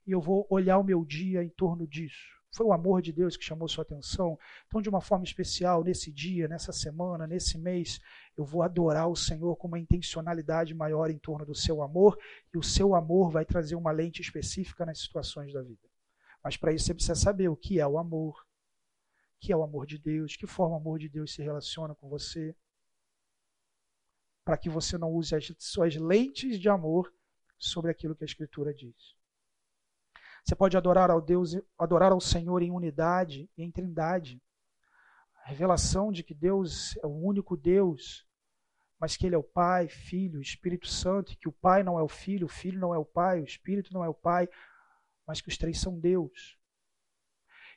E 0.05 0.11
eu 0.11 0.21
vou 0.21 0.45
olhar 0.47 0.77
o 0.77 0.83
meu 0.83 1.03
dia 1.03 1.43
em 1.43 1.49
torno 1.49 1.87
disso. 1.87 2.39
Foi 2.53 2.67
o 2.67 2.73
amor 2.73 3.01
de 3.01 3.11
Deus 3.11 3.35
que 3.35 3.43
chamou 3.43 3.67
sua 3.67 3.81
atenção. 3.81 4.37
Então, 4.67 4.79
de 4.79 4.89
uma 4.89 5.01
forma 5.01 5.23
especial, 5.23 5.83
nesse 5.83 6.11
dia, 6.11 6.47
nessa 6.47 6.71
semana, 6.71 7.25
nesse 7.25 7.57
mês, 7.57 7.99
eu 8.37 8.45
vou 8.45 8.63
adorar 8.63 9.07
o 9.09 9.15
Senhor 9.15 9.55
com 9.55 9.67
uma 9.67 9.79
intencionalidade 9.79 10.73
maior 10.73 11.09
em 11.09 11.17
torno 11.17 11.45
do 11.45 11.55
seu 11.55 11.81
amor, 11.81 12.17
e 12.53 12.57
o 12.57 12.63
seu 12.63 12.95
amor 12.95 13.31
vai 13.31 13.45
trazer 13.45 13.75
uma 13.75 13.91
lente 13.91 14.21
específica 14.21 14.85
nas 14.85 14.99
situações 14.99 15.53
da 15.53 15.61
vida. 15.61 15.89
Mas 16.43 16.57
para 16.57 16.73
isso 16.73 16.85
você 16.85 16.93
precisa 16.93 17.15
saber 17.15 17.49
o 17.49 17.55
que 17.55 17.79
é 17.79 17.87
o 17.87 17.97
amor, 17.97 18.33
o 18.39 19.39
que 19.39 19.51
é 19.51 19.55
o 19.55 19.63
amor 19.63 19.85
de 19.85 19.97
Deus, 19.97 20.35
que 20.35 20.47
forma 20.47 20.75
o 20.75 20.79
amor 20.79 20.99
de 20.99 21.09
Deus 21.09 21.33
se 21.33 21.41
relaciona 21.41 21.93
com 21.93 22.09
você, 22.09 22.55
para 24.43 24.57
que 24.57 24.69
você 24.69 24.97
não 24.97 25.11
use 25.11 25.35
as 25.35 25.53
suas 25.59 25.95
lentes 25.95 26.59
de 26.59 26.67
amor 26.67 27.13
sobre 27.57 27.91
aquilo 27.91 28.15
que 28.15 28.23
a 28.23 28.25
Escritura 28.25 28.73
diz. 28.73 29.15
Você 30.43 30.55
pode 30.55 30.75
adorar 30.75 31.11
ao 31.11 31.21
Deus, 31.21 31.55
adorar 31.77 32.11
ao 32.11 32.19
Senhor 32.19 32.63
em 32.63 32.71
unidade 32.71 33.49
e 33.55 33.63
em 33.63 33.71
trindade. 33.71 34.41
A 35.43 35.49
revelação 35.49 36.11
de 36.11 36.23
que 36.23 36.33
Deus 36.33 36.95
é 36.97 37.07
o 37.07 37.09
único 37.09 37.57
Deus, 37.57 38.25
mas 38.99 39.17
que 39.17 39.25
Ele 39.25 39.35
é 39.35 39.37
o 39.37 39.43
Pai, 39.43 39.87
Filho, 39.87 40.41
Espírito 40.41 40.87
Santo, 40.87 41.35
que 41.37 41.49
o 41.49 41.51
Pai 41.51 41.81
não 41.83 41.97
é 41.97 42.03
o 42.03 42.07
Filho, 42.07 42.45
o 42.45 42.49
Filho 42.49 42.79
não 42.79 42.93
é 42.93 42.97
o 42.97 43.05
Pai, 43.05 43.41
o 43.41 43.45
Espírito 43.45 43.93
não 43.93 44.03
é 44.03 44.09
o 44.09 44.13
Pai, 44.13 44.47
mas 45.25 45.41
que 45.41 45.49
os 45.49 45.57
três 45.57 45.79
são 45.79 45.99
Deus. 45.99 46.57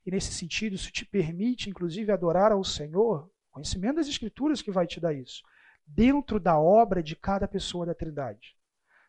E 0.05 0.11
nesse 0.11 0.33
sentido, 0.35 0.75
isso 0.75 0.93
te 0.93 1.07
permite, 1.07 1.71
inclusive, 1.71 2.13
adorar 2.13 2.53
ao 2.53 2.63
Senhor, 2.63 3.31
conhecimento 3.51 3.97
das 3.97 4.09
Escrituras 4.09 4.61
que 4.61 4.71
vai 4.71 4.87
te 4.87 5.01
dar 5.01 5.15
isso, 5.15 5.43
dentro 5.87 6.39
da 6.39 6.59
obra 6.59 7.03
de 7.03 7.17
cada 7.17 7.49
pessoa 7.49 7.87
da 7.87 7.95
Trindade. 7.95 8.59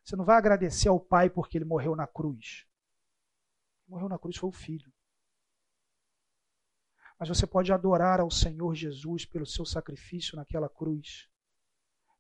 Você 0.04 0.16
não 0.16 0.24
vai 0.24 0.38
agradecer 0.38 0.88
ao 0.88 1.00
Pai 1.00 1.30
porque 1.30 1.58
ele 1.58 1.66
morreu 1.66 1.96
na 1.96 2.08
cruz. 2.08 2.66
Morreu 3.88 4.08
na 4.08 4.18
cruz 4.18 4.38
foi 4.38 4.50
o 4.50 4.54
Filho. 4.54 4.94
Mas 7.20 7.30
você 7.30 7.48
pode 7.48 7.72
adorar 7.72 8.20
ao 8.20 8.30
Senhor 8.30 8.76
Jesus 8.76 9.26
pelo 9.26 9.46
seu 9.46 9.66
sacrifício 9.66 10.36
naquela 10.36 10.68
cruz, 10.68 11.28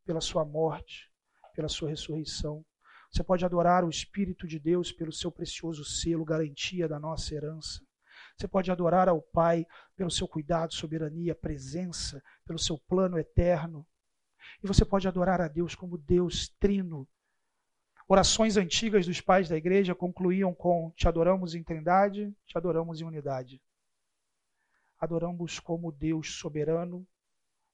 pela 0.06 0.22
sua 0.22 0.46
morte, 0.46 1.12
pela 1.54 1.68
sua 1.68 1.90
ressurreição. 1.90 2.66
Você 3.12 3.24
pode 3.24 3.46
adorar 3.46 3.84
o 3.84 3.90
Espírito 3.90 4.48
de 4.48 4.60
Deus 4.60 4.92
pelo 4.92 5.12
seu 5.12 5.32
precioso 5.32 5.84
selo, 5.84 6.26
garantia 6.26 6.88
da 6.88 7.00
nossa 7.00 7.34
herança. 7.34 7.82
Você 8.38 8.48
pode 8.48 8.72
adorar 8.72 9.08
ao 9.08 9.22
Pai 9.22 9.66
pelo 9.96 10.12
seu 10.12 10.28
cuidado, 10.28 10.74
soberania, 10.74 11.34
presença, 11.34 12.22
pelo 12.46 12.60
seu 12.60 12.78
plano 12.78 13.18
eterno. 13.18 13.86
E 14.64 14.68
você 14.68 14.86
pode 14.86 15.08
adorar 15.08 15.42
a 15.42 15.48
Deus 15.48 15.76
como 15.76 15.98
Deus 15.98 16.50
trino. 16.60 17.08
Orações 18.08 18.58
antigas 18.58 19.06
dos 19.06 19.20
pais 19.20 19.50
da 19.50 19.58
igreja 19.58 19.96
concluíam 19.96 20.54
com: 20.54 20.92
Te 20.96 21.08
adoramos 21.08 21.56
em 21.56 21.64
trindade, 21.64 22.36
te 22.46 22.58
adoramos 22.58 23.02
em 23.02 23.06
unidade. 23.06 23.62
Adoramos 25.00 25.60
como 25.60 25.92
Deus 25.92 26.36
soberano, 26.36 27.08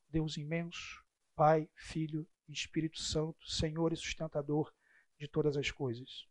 Deus 0.09 0.37
imenso, 0.37 1.03
Pai, 1.35 1.69
Filho 1.75 2.27
e 2.47 2.53
Espírito 2.53 2.99
Santo, 2.99 3.47
Senhor 3.49 3.93
e 3.93 3.97
sustentador 3.97 4.73
de 5.17 5.27
todas 5.27 5.55
as 5.55 5.71
coisas. 5.71 6.27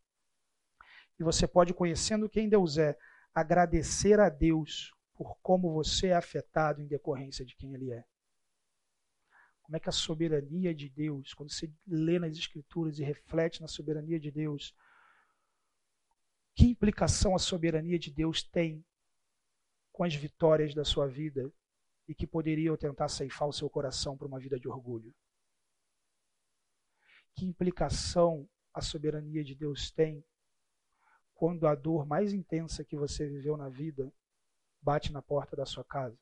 E 1.19 1.23
você 1.23 1.47
pode, 1.47 1.73
conhecendo 1.73 2.29
quem 2.29 2.49
Deus 2.49 2.79
é, 2.79 2.99
agradecer 3.35 4.19
a 4.19 4.29
Deus 4.29 4.93
por 5.15 5.39
como 5.43 5.73
você 5.73 6.09
é 6.09 6.15
afetado 6.15 6.81
em 6.81 6.87
decorrência 6.87 7.45
de 7.45 7.55
quem 7.55 7.75
Ele 7.75 7.93
é. 7.93 8.05
Como 9.63 9.77
é 9.77 9.81
que 9.81 9.89
a 9.89 9.93
soberania 9.93 10.75
de 10.75 10.89
Deus, 10.89 11.33
quando 11.33 11.53
você 11.53 11.71
lê 11.87 12.19
nas 12.19 12.37
Escrituras 12.37 12.99
e 12.99 13.05
reflete 13.05 13.61
na 13.61 13.69
soberania 13.69 14.19
de 14.19 14.31
Deus, 14.31 14.75
que 16.55 16.67
implicação 16.67 17.35
a 17.37 17.39
soberania 17.39 17.99
de 17.99 18.11
Deus 18.11 18.43
tem 18.43 18.85
com 20.01 20.05
as 20.05 20.15
vitórias 20.15 20.75
da 20.75 20.83
sua 20.83 21.07
vida 21.07 21.53
e 22.09 22.15
que 22.15 22.27
poderiam 22.27 22.75
tentar 22.75 23.07
ceifar 23.09 23.47
o 23.47 23.53
seu 23.53 23.69
coração 23.69 24.17
para 24.17 24.27
uma 24.27 24.41
vida 24.41 24.59
de 24.59 24.67
orgulho? 24.67 25.15
Que 27.35 27.45
implicação 27.45 28.49
a 28.73 28.81
soberania 28.81 29.45
de 29.45 29.55
Deus 29.55 29.91
tem 29.91 30.25
quando 31.35 31.67
a 31.67 31.75
dor 31.75 32.07
mais 32.07 32.33
intensa 32.33 32.83
que 32.83 32.97
você 32.97 33.29
viveu 33.29 33.59
na 33.59 33.69
vida 33.69 34.11
bate 34.81 35.13
na 35.13 35.21
porta 35.21 35.55
da 35.55 35.67
sua 35.67 35.85
casa. 35.85 36.19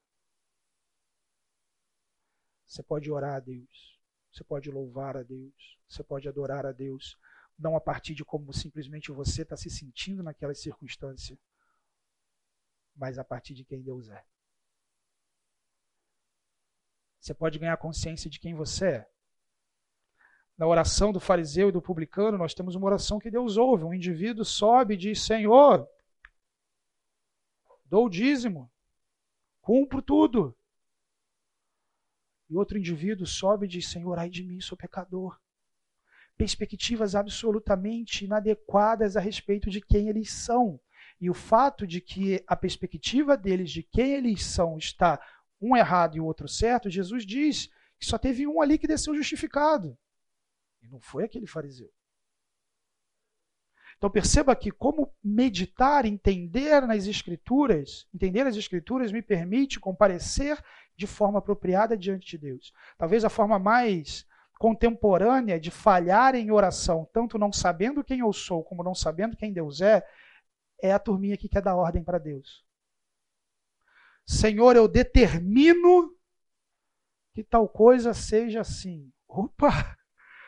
Você 2.67 2.83
pode 2.83 3.09
orar 3.13 3.37
a 3.37 3.41
Deus, 3.41 3.97
você 4.33 4.43
pode 4.43 4.69
louvar 4.73 5.17
a 5.17 5.23
Deus, 5.23 5.79
você 5.89 6.03
pode 6.03 6.29
adorar 6.29 6.67
a 6.67 6.73
Deus, 6.73 7.17
não 7.57 7.77
a 7.77 7.81
partir 7.81 8.17
de 8.17 8.25
como 8.25 8.53
simplesmente 8.53 9.13
você 9.13 9.43
está 9.43 9.57
se 9.57 9.71
sentindo 9.71 10.21
naquela 10.21 10.53
circunstância, 10.53 11.39
mas 12.99 13.19
a 13.19 13.25
partir 13.25 13.55
de 13.55 13.65
quem 13.65 13.81
Deus 13.81 14.11
é. 14.11 14.23
Você 17.19 17.33
pode 17.33 17.59
ganhar 17.59 17.77
consciência 17.79 18.29
de 18.29 18.39
quem 18.39 18.55
você 18.55 18.87
é 18.89 19.11
na 20.59 20.67
oração 20.67 21.13
do 21.13 21.21
fariseu 21.21 21.69
e 21.69 21.73
do 21.73 21.81
publicano, 21.81 22.37
nós 22.37 22.53
temos 22.53 22.75
uma 22.75 22.87
oração 22.87 23.21
que 23.21 23.31
Deus 23.31 23.57
ouve. 23.57 23.85
Um 23.85 23.95
indivíduo 23.95 24.45
sobe 24.45 24.95
e 24.95 24.97
diz: 24.97 25.23
Senhor, 25.23 25.89
dou 27.85 28.07
o 28.07 28.11
dízimo, 28.11 28.69
cumpro 29.61 30.03
tudo. 30.03 30.57
E 32.51 32.57
outro 32.57 32.77
indivíduo 32.77 33.25
sobe 33.25 33.67
e 33.67 33.69
diz: 33.69 33.89
Senhor, 33.89 34.19
ai 34.19 34.29
de 34.29 34.43
mim, 34.43 34.61
sou 34.61 34.77
pecador. 34.77 35.41
Perspectivas 36.37 37.15
absolutamente 37.15 38.25
inadequadas 38.25 39.17
a 39.17 39.21
respeito 39.21 39.71
de 39.71 39.81
quem 39.81 40.09
eles 40.09 40.33
são. 40.33 40.81
E 41.21 41.29
o 41.29 41.35
fato 41.35 41.87
de 41.87 42.01
que 42.01 42.43
a 42.47 42.55
perspectiva 42.55 43.37
deles 43.37 43.71
de 43.71 43.83
quem 43.83 44.13
eles 44.13 44.45
são 44.45 44.79
está 44.79 45.21
um 45.61 45.77
errado 45.77 46.17
e 46.17 46.21
o 46.21 46.25
outro 46.25 46.49
certo, 46.49 46.89
Jesus 46.89 47.27
diz 47.27 47.67
que 47.99 48.07
só 48.07 48.17
teve 48.17 48.47
um 48.47 48.61
ali 48.61 48.79
que 48.79 48.87
desceu 48.87 49.15
justificado. 49.15 49.99
E 50.81 50.89
não 50.89 51.01
foi 51.01 51.25
aquele 51.25 51.47
fariseu. 51.47 51.91
Então 53.97 54.09
perceba 54.09 54.55
que 54.55 54.71
como 54.71 55.13
meditar, 55.23 56.07
entender 56.07 56.87
nas 56.87 57.07
escrituras, 57.09 58.07
entender 58.15 58.47
as 58.47 58.55
escrituras 58.55 59.11
me 59.11 59.21
permite 59.21 59.81
comparecer 59.81 60.57
de 60.97 61.05
forma 61.05 61.41
apropriada 61.41 61.97
diante 61.97 62.29
de 62.29 62.39
Deus. 62.39 62.73
Talvez 62.97 63.25
a 63.25 63.29
forma 63.29 63.59
mais 63.59 64.25
contemporânea 64.57 65.59
de 65.59 65.71
falhar 65.71 66.37
em 66.37 66.51
oração, 66.53 67.09
tanto 67.13 67.39
não 67.39 67.53
sabendo 67.53 68.05
quem 68.05 68.21
eu 68.21 68.33
sou, 68.33 68.63
como 68.63 68.85
não 68.85 68.95
sabendo 68.95 69.37
quem 69.37 69.53
Deus 69.53 69.81
é, 69.81 70.05
é 70.81 70.93
a 70.93 70.99
turminha 70.99 71.37
que 71.37 71.49
quer 71.49 71.63
dar 71.63 71.77
ordem 71.77 72.03
para 72.03 72.19
Deus. 72.19 72.65
Senhor, 74.27 74.77
eu 74.77 74.87
determino 74.87 76.15
que 77.35 77.43
tal 77.43 77.69
coisa 77.69 78.13
seja 78.13 78.61
assim. 78.61 79.13
Opa! 79.27 79.97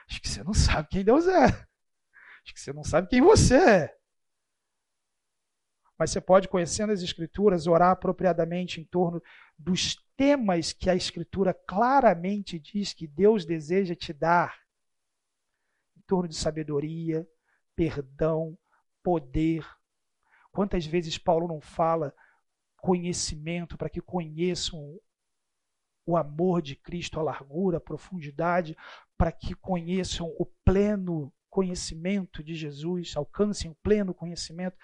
Acho 0.09 0.21
que 0.21 0.29
você 0.29 0.43
não 0.43 0.53
sabe 0.53 0.89
quem 0.89 1.05
Deus 1.05 1.27
é. 1.27 1.45
Acho 1.45 2.55
que 2.55 2.61
você 2.61 2.73
não 2.73 2.83
sabe 2.83 3.09
quem 3.09 3.21
você 3.21 3.57
é. 3.57 3.97
Mas 5.97 6.11
você 6.11 6.21
pode, 6.21 6.49
conhecendo 6.49 6.93
as 6.93 7.03
Escrituras, 7.03 7.67
orar 7.67 7.91
apropriadamente 7.91 8.81
em 8.81 8.85
torno 8.85 9.23
dos 9.59 9.97
temas 10.17 10.73
que 10.73 10.89
a 10.89 10.95
Escritura 10.95 11.53
claramente 11.53 12.59
diz 12.59 12.93
que 12.95 13.07
Deus 13.07 13.45
deseja 13.45 13.95
te 13.95 14.13
dar. 14.13 14.59
Em 15.97 16.01
torno 16.07 16.29
de 16.29 16.37
sabedoria, 16.37 17.29
perdão, 17.77 18.59
poder. 19.03 19.65
Quantas 20.53 20.85
vezes 20.87 21.17
Paulo 21.19 21.47
não 21.47 21.61
fala 21.61 22.15
conhecimento 22.77 23.77
para 23.77 23.91
que 23.91 24.01
conheçam 24.01 24.99
o 26.07 26.17
amor 26.17 26.61
de 26.63 26.75
Cristo, 26.75 27.21
a 27.21 27.23
largura, 27.23 27.77
a 27.77 27.81
profundidade, 27.81 28.77
para 29.17 29.31
que 29.31 29.55
conheçam 29.55 30.35
o 30.39 30.47
pleno 30.65 31.33
conhecimento 31.49 32.43
de 32.43 32.55
Jesus, 32.55 33.15
alcancem 33.17 33.71
o 33.71 33.77
pleno 33.83 34.15
conhecimento. 34.15 34.77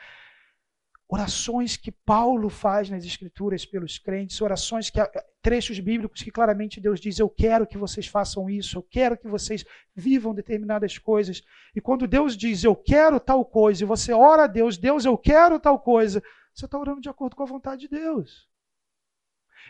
Orações 1.08 1.76
que 1.76 1.92
Paulo 1.92 2.48
faz 2.48 2.90
nas 2.90 3.04
Escrituras 3.04 3.64
pelos 3.64 3.98
crentes, 3.98 4.40
orações 4.40 4.90
que 4.90 5.00
trechos 5.40 5.78
bíblicos 5.78 6.22
que 6.22 6.30
claramente 6.30 6.80
Deus 6.80 7.00
diz: 7.00 7.18
Eu 7.18 7.28
quero 7.28 7.66
que 7.66 7.78
vocês 7.78 8.06
façam 8.06 8.50
isso, 8.50 8.78
eu 8.78 8.82
quero 8.82 9.16
que 9.16 9.28
vocês 9.28 9.64
vivam 9.94 10.34
determinadas 10.34 10.98
coisas. 10.98 11.42
E 11.74 11.80
quando 11.80 12.06
Deus 12.06 12.36
diz: 12.36 12.64
Eu 12.64 12.74
quero 12.74 13.20
tal 13.20 13.44
coisa, 13.44 13.84
e 13.84 13.86
você 13.86 14.12
ora 14.12 14.44
a 14.44 14.48
Deus, 14.48 14.76
Deus, 14.76 15.04
eu 15.04 15.16
quero 15.16 15.60
tal 15.60 15.78
coisa, 15.78 16.22
você 16.52 16.64
está 16.64 16.78
orando 16.78 17.00
de 17.00 17.08
acordo 17.08 17.36
com 17.36 17.42
a 17.42 17.46
vontade 17.46 17.82
de 17.82 17.88
Deus. 17.88 18.48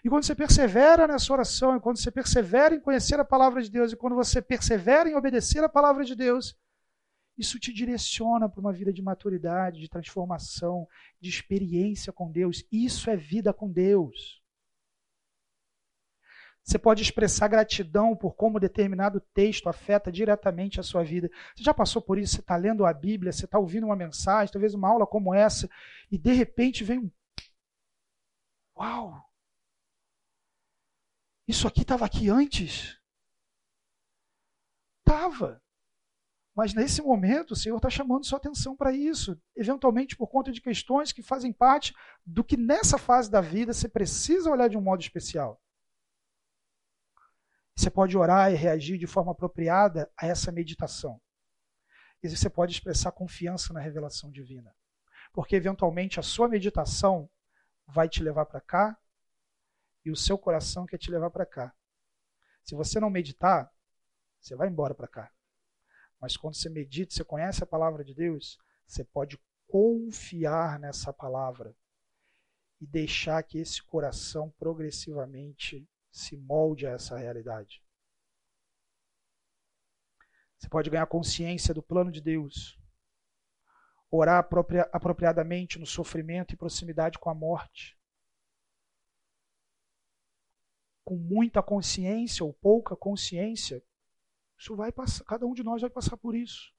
E 0.05 0.09
quando 0.09 0.25
você 0.25 0.35
persevera 0.35 1.07
nessa 1.07 1.33
oração, 1.33 1.77
e 1.77 1.81
quando 1.81 1.99
você 1.99 2.11
persevera 2.11 2.75
em 2.75 2.81
conhecer 2.81 3.19
a 3.19 3.25
palavra 3.25 3.63
de 3.63 3.71
Deus, 3.71 3.93
e 3.93 3.97
quando 3.97 4.15
você 4.15 4.41
persevera 4.41 5.09
em 5.09 5.15
obedecer 5.15 5.63
a 5.65 5.69
palavra 5.69 6.05
de 6.05 6.15
Deus, 6.15 6.57
isso 7.37 7.59
te 7.59 7.73
direciona 7.73 8.49
para 8.49 8.61
uma 8.61 8.73
vida 8.73 8.93
de 8.93 9.03
maturidade, 9.03 9.81
de 9.81 9.89
transformação, 9.89 10.89
de 11.21 11.29
experiência 11.29 12.13
com 12.13 12.31
Deus. 12.31 12.65
Isso 12.73 13.11
é 13.11 13.17
vida 13.17 13.53
com 13.53 13.71
Deus. 13.71 14.43
Você 16.67 16.81
pode 16.81 17.01
expressar 17.01 17.47
gratidão 17.47 18.17
por 18.17 18.35
como 18.35 18.59
determinado 18.59 19.21
texto 19.33 19.69
afeta 19.69 20.11
diretamente 20.11 20.81
a 20.81 20.83
sua 20.83 21.05
vida. 21.05 21.31
Você 21.55 21.63
já 21.63 21.73
passou 21.73 22.03
por 22.03 22.19
isso? 22.19 22.35
Você 22.35 22.41
está 22.41 22.57
lendo 22.57 22.85
a 22.85 22.93
Bíblia, 22.93 23.33
você 23.33 23.45
está 23.45 23.57
ouvindo 23.57 23.87
uma 23.87 23.95
mensagem, 23.95 24.53
talvez 24.53 24.75
uma 24.75 24.89
aula 24.89 25.07
como 25.07 25.33
essa, 25.33 25.71
e 26.11 26.19
de 26.19 26.33
repente 26.33 26.83
vem 26.83 26.99
um. 26.99 27.11
Uau! 28.77 29.25
Isso 31.47 31.69
aqui 31.69 31.83
estava 31.83 32.05
aqui 32.05 32.29
antes? 32.29 32.99
Estava. 35.07 35.63
Mas 36.57 36.73
nesse 36.73 37.03
momento, 37.03 37.51
o 37.51 37.57
Senhor 37.57 37.77
está 37.77 37.91
chamando 37.91 38.25
sua 38.25 38.39
atenção 38.39 38.75
para 38.75 38.91
isso, 38.91 39.39
eventualmente 39.55 40.17
por 40.17 40.27
conta 40.27 40.51
de 40.51 40.63
questões 40.63 41.13
que 41.13 41.23
fazem 41.23 41.53
parte 41.53 41.95
do 42.25 42.43
que 42.43 42.57
nessa 42.57 42.97
fase 42.97 43.31
da 43.31 43.43
vida 43.43 43.75
você 43.75 43.87
precisa 43.87 44.51
olhar 44.51 44.67
de 44.67 44.77
um 44.79 44.81
modo 44.81 45.03
especial. 45.03 45.61
Você 47.77 47.91
pode 47.91 48.17
orar 48.17 48.51
e 48.51 48.55
reagir 48.55 48.97
de 48.97 49.07
forma 49.07 49.33
apropriada 49.33 50.11
a 50.17 50.27
essa 50.27 50.51
meditação. 50.51 51.21
E 52.23 52.29
você 52.31 52.49
pode 52.49 52.73
expressar 52.73 53.13
confiança 53.13 53.75
na 53.75 53.81
revelação 53.81 54.31
divina. 54.31 54.75
Porque 55.35 55.57
eventualmente 55.57 56.19
a 56.19 56.23
sua 56.23 56.49
meditação 56.49 57.29
vai 57.87 58.09
te 58.09 58.23
levar 58.23 58.47
para 58.47 58.63
cá 58.63 58.99
e 60.07 60.11
o 60.11 60.17
seu 60.17 60.39
coração 60.39 60.87
quer 60.87 60.97
te 60.97 61.11
levar 61.11 61.29
para 61.29 61.45
cá. 61.45 61.75
Se 62.65 62.75
você 62.75 62.99
não 62.99 63.11
meditar, 63.11 63.71
você 64.41 64.57
vai 64.57 64.69
embora 64.69 64.95
para 64.95 65.07
cá. 65.07 65.36
Mas 66.21 66.37
quando 66.37 66.55
você 66.55 66.69
medita, 66.69 67.15
você 67.15 67.25
conhece 67.25 67.63
a 67.63 67.67
palavra 67.67 68.05
de 68.05 68.15
Deus, 68.15 68.59
você 68.87 69.05
pode 69.05 69.39
confiar 69.67 70.79
nessa 70.79 71.13
palavra 71.13 71.75
e 72.81 72.87
deixar 72.87 73.43
que 73.43 73.59
esse 73.59 73.83
coração 73.83 74.51
progressivamente 74.59 75.89
se 76.11 76.37
molde 76.37 76.87
a 76.87 76.91
essa 76.91 77.17
realidade. 77.17 77.83
Você 80.59 80.69
pode 80.69 80.89
ganhar 80.89 81.07
consciência 81.07 81.75
do 81.75 81.83
plano 81.83 82.11
de 82.11 82.21
Deus, 82.21 82.79
orar 84.11 84.39
apropria 84.39 84.89
apropriadamente 84.93 85.79
no 85.79 85.87
sofrimento 85.87 86.55
e 86.55 86.57
proximidade 86.57 87.19
com 87.19 87.29
a 87.29 87.35
morte. 87.35 87.99
Com 91.05 91.17
muita 91.17 91.63
consciência 91.63 92.45
ou 92.45 92.53
pouca 92.53 92.97
consciência, 92.97 93.85
isso 94.59 94.75
vai 94.75 94.91
passar, 94.91 95.25
cada 95.25 95.47
um 95.47 95.53
de 95.53 95.63
nós 95.63 95.81
vai 95.81 95.91
passar 95.91 96.17
por 96.17 96.35
isso. 96.35 96.73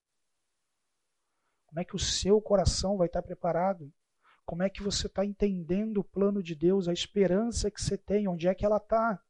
Como 1.67 1.79
é 1.79 1.85
que 1.85 1.95
o 1.95 1.99
seu 1.99 2.41
coração 2.41 2.97
vai 2.97 3.07
estar 3.07 3.21
preparado? 3.21 3.93
Como 4.45 4.63
é 4.63 4.69
que 4.69 4.81
você 4.81 5.07
está 5.07 5.25
entendendo 5.25 5.99
o 5.99 6.03
plano 6.03 6.41
de 6.41 6.55
Deus, 6.55 6.87
a 6.87 6.93
esperança 6.93 7.69
que 7.69 7.81
você 7.81 7.97
tem, 7.97 8.27
onde 8.27 8.47
é 8.47 8.55
que 8.55 8.65
ela 8.65 8.77
está? 8.77 9.21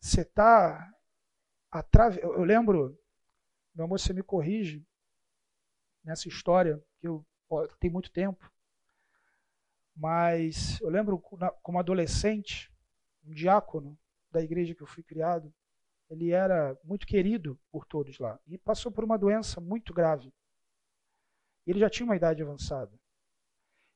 Você 0.00 0.22
está 0.22 0.90
atrave... 1.70 2.20
Eu 2.22 2.42
lembro, 2.44 2.98
meu 3.74 3.84
amor, 3.84 4.00
você 4.00 4.12
me 4.12 4.22
corrige 4.22 4.86
nessa 6.02 6.28
história, 6.28 6.82
que 6.98 7.06
eu 7.06 7.26
tem 7.78 7.90
muito 7.90 8.10
tempo, 8.10 8.50
mas 9.94 10.80
eu 10.80 10.88
lembro 10.88 11.18
como 11.18 11.78
adolescente, 11.78 12.72
um 13.24 13.34
diácono 13.34 13.98
da 14.38 14.44
igreja 14.44 14.74
que 14.74 14.82
eu 14.82 14.86
fui 14.86 15.02
criado, 15.02 15.52
ele 16.08 16.30
era 16.30 16.78
muito 16.84 17.06
querido 17.06 17.58
por 17.72 17.84
todos 17.84 18.18
lá 18.18 18.38
e 18.46 18.56
passou 18.56 18.90
por 18.90 19.02
uma 19.04 19.18
doença 19.18 19.60
muito 19.60 19.92
grave. 19.92 20.32
Ele 21.66 21.80
já 21.80 21.90
tinha 21.90 22.06
uma 22.06 22.16
idade 22.16 22.42
avançada. 22.42 22.92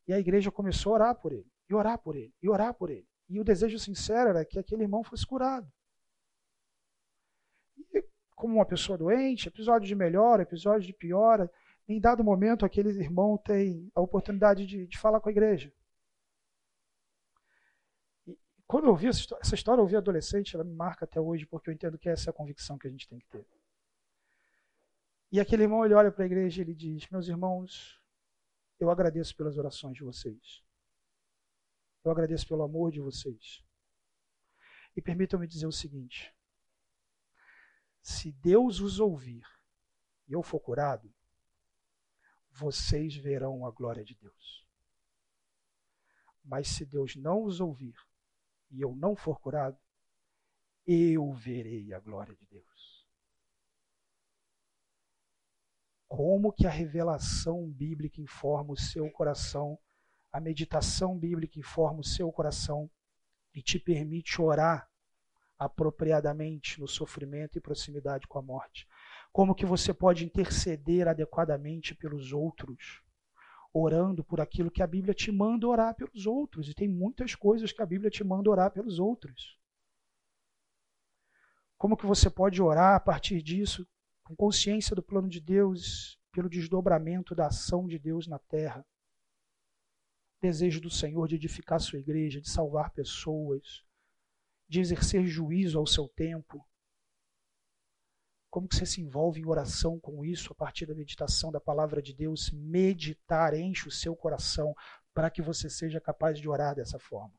E 0.06 0.12
a 0.12 0.18
igreja 0.18 0.50
começou 0.50 0.92
a 0.92 0.94
orar 0.96 1.14
por 1.14 1.32
ele, 1.32 1.46
e 1.70 1.74
orar 1.74 1.96
por 1.96 2.16
ele, 2.16 2.34
e 2.42 2.48
orar 2.48 2.74
por 2.74 2.90
ele. 2.90 3.06
E 3.28 3.40
o 3.40 3.44
desejo 3.44 3.78
sincero 3.78 4.30
era 4.30 4.44
que 4.44 4.58
aquele 4.58 4.82
irmão 4.82 5.04
fosse 5.04 5.24
curado. 5.24 5.70
E 7.78 8.04
como 8.34 8.56
uma 8.56 8.66
pessoa 8.66 8.98
doente, 8.98 9.46
episódio 9.46 9.86
de 9.86 9.94
melhora, 9.94 10.42
episódio 10.42 10.86
de 10.86 10.92
piora, 10.92 11.48
em 11.88 12.00
dado 12.00 12.24
momento 12.24 12.66
aquele 12.66 12.90
irmão 12.90 13.38
tem 13.38 13.88
a 13.94 14.00
oportunidade 14.00 14.66
de, 14.66 14.86
de 14.88 14.98
falar 14.98 15.20
com 15.20 15.28
a 15.28 15.32
igreja. 15.32 15.72
Quando 18.72 18.84
eu 18.84 18.92
ouvi 18.92 19.06
essa 19.06 19.20
história, 19.20 19.42
essa 19.42 19.54
história, 19.54 19.80
eu 19.80 19.82
ouvi 19.82 19.96
adolescente, 19.96 20.54
ela 20.54 20.64
me 20.64 20.72
marca 20.72 21.04
até 21.04 21.20
hoje, 21.20 21.44
porque 21.44 21.68
eu 21.68 21.74
entendo 21.74 21.98
que 21.98 22.08
essa 22.08 22.30
é 22.30 22.32
a 22.32 22.32
convicção 22.32 22.78
que 22.78 22.88
a 22.88 22.90
gente 22.90 23.06
tem 23.06 23.18
que 23.18 23.26
ter. 23.26 23.46
E 25.30 25.38
aquele 25.38 25.64
irmão 25.64 25.84
ele 25.84 25.92
olha 25.92 26.10
para 26.10 26.24
a 26.24 26.26
igreja 26.26 26.58
e 26.58 26.64
ele 26.64 26.74
diz: 26.74 27.06
Meus 27.10 27.28
irmãos, 27.28 28.00
eu 28.80 28.90
agradeço 28.90 29.36
pelas 29.36 29.58
orações 29.58 29.94
de 29.94 30.02
vocês. 30.02 30.64
Eu 32.02 32.10
agradeço 32.10 32.48
pelo 32.48 32.62
amor 32.62 32.90
de 32.90 32.98
vocês. 32.98 33.62
E 34.96 35.02
permitam-me 35.02 35.46
dizer 35.46 35.66
o 35.66 35.72
seguinte: 35.72 36.34
se 38.00 38.32
Deus 38.32 38.80
os 38.80 38.98
ouvir 38.98 39.44
e 40.26 40.32
eu 40.32 40.42
for 40.42 40.60
curado, 40.60 41.12
vocês 42.50 43.14
verão 43.16 43.66
a 43.66 43.70
glória 43.70 44.02
de 44.02 44.14
Deus. 44.14 44.66
Mas 46.42 46.68
se 46.68 46.86
Deus 46.86 47.14
não 47.16 47.44
os 47.44 47.60
ouvir 47.60 47.94
e 48.72 48.80
eu 48.80 48.96
não 48.96 49.14
for 49.14 49.38
curado, 49.38 49.78
eu 50.86 51.32
verei 51.34 51.92
a 51.92 52.00
glória 52.00 52.34
de 52.34 52.46
Deus. 52.46 53.06
Como 56.08 56.52
que 56.52 56.66
a 56.66 56.70
revelação 56.70 57.70
bíblica 57.70 58.20
informa 58.20 58.72
o 58.72 58.76
seu 58.76 59.10
coração, 59.10 59.78
a 60.32 60.40
meditação 60.40 61.18
bíblica 61.18 61.58
informa 61.58 62.00
o 62.00 62.04
seu 62.04 62.30
coração 62.32 62.90
e 63.54 63.62
te 63.62 63.78
permite 63.78 64.40
orar 64.40 64.90
apropriadamente 65.58 66.80
no 66.80 66.88
sofrimento 66.88 67.56
e 67.56 67.60
proximidade 67.60 68.26
com 68.26 68.38
a 68.38 68.42
morte. 68.42 68.88
Como 69.30 69.54
que 69.54 69.64
você 69.64 69.94
pode 69.94 70.24
interceder 70.24 71.06
adequadamente 71.06 71.94
pelos 71.94 72.32
outros 72.32 73.02
orando 73.72 74.22
por 74.22 74.40
aquilo 74.40 74.70
que 74.70 74.82
a 74.82 74.86
Bíblia 74.86 75.14
te 75.14 75.32
manda 75.32 75.66
orar 75.66 75.94
pelos 75.94 76.26
outros. 76.26 76.68
E 76.68 76.74
tem 76.74 76.88
muitas 76.88 77.34
coisas 77.34 77.72
que 77.72 77.82
a 77.82 77.86
Bíblia 77.86 78.10
te 78.10 78.22
manda 78.22 78.50
orar 78.50 78.70
pelos 78.70 78.98
outros. 78.98 79.58
Como 81.78 81.96
que 81.96 82.06
você 82.06 82.30
pode 82.30 82.62
orar 82.62 82.94
a 82.94 83.00
partir 83.00 83.42
disso, 83.42 83.86
com 84.22 84.36
consciência 84.36 84.94
do 84.94 85.02
plano 85.02 85.28
de 85.28 85.40
Deus, 85.40 86.18
pelo 86.30 86.48
desdobramento 86.48 87.34
da 87.34 87.48
ação 87.48 87.86
de 87.86 87.98
Deus 87.98 88.26
na 88.26 88.38
terra? 88.38 88.86
Desejo 90.40 90.80
do 90.80 90.90
Senhor 90.90 91.26
de 91.26 91.36
edificar 91.36 91.80
sua 91.80 91.98
igreja, 91.98 92.40
de 92.40 92.48
salvar 92.48 92.90
pessoas, 92.92 93.84
de 94.68 94.80
exercer 94.80 95.26
juízo 95.26 95.78
ao 95.78 95.86
seu 95.86 96.08
tempo, 96.08 96.64
como 98.52 98.68
que 98.68 98.76
você 98.76 98.84
se 98.84 99.00
envolve 99.00 99.40
em 99.40 99.46
oração 99.46 99.98
com 99.98 100.22
isso 100.22 100.52
a 100.52 100.54
partir 100.54 100.84
da 100.84 100.94
meditação 100.94 101.50
da 101.50 101.58
palavra 101.58 102.02
de 102.02 102.12
Deus? 102.12 102.50
Meditar 102.50 103.54
enche 103.54 103.88
o 103.88 103.90
seu 103.90 104.14
coração 104.14 104.74
para 105.14 105.30
que 105.30 105.40
você 105.40 105.70
seja 105.70 105.98
capaz 105.98 106.38
de 106.38 106.46
orar 106.46 106.74
dessa 106.74 106.98
forma. 106.98 107.32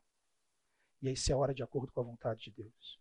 E 1.00 1.08
aí 1.08 1.16
você 1.16 1.32
ora 1.32 1.54
de 1.54 1.62
acordo 1.62 1.92
com 1.92 2.00
a 2.00 2.04
vontade 2.04 2.42
de 2.42 2.50
Deus. 2.50 3.00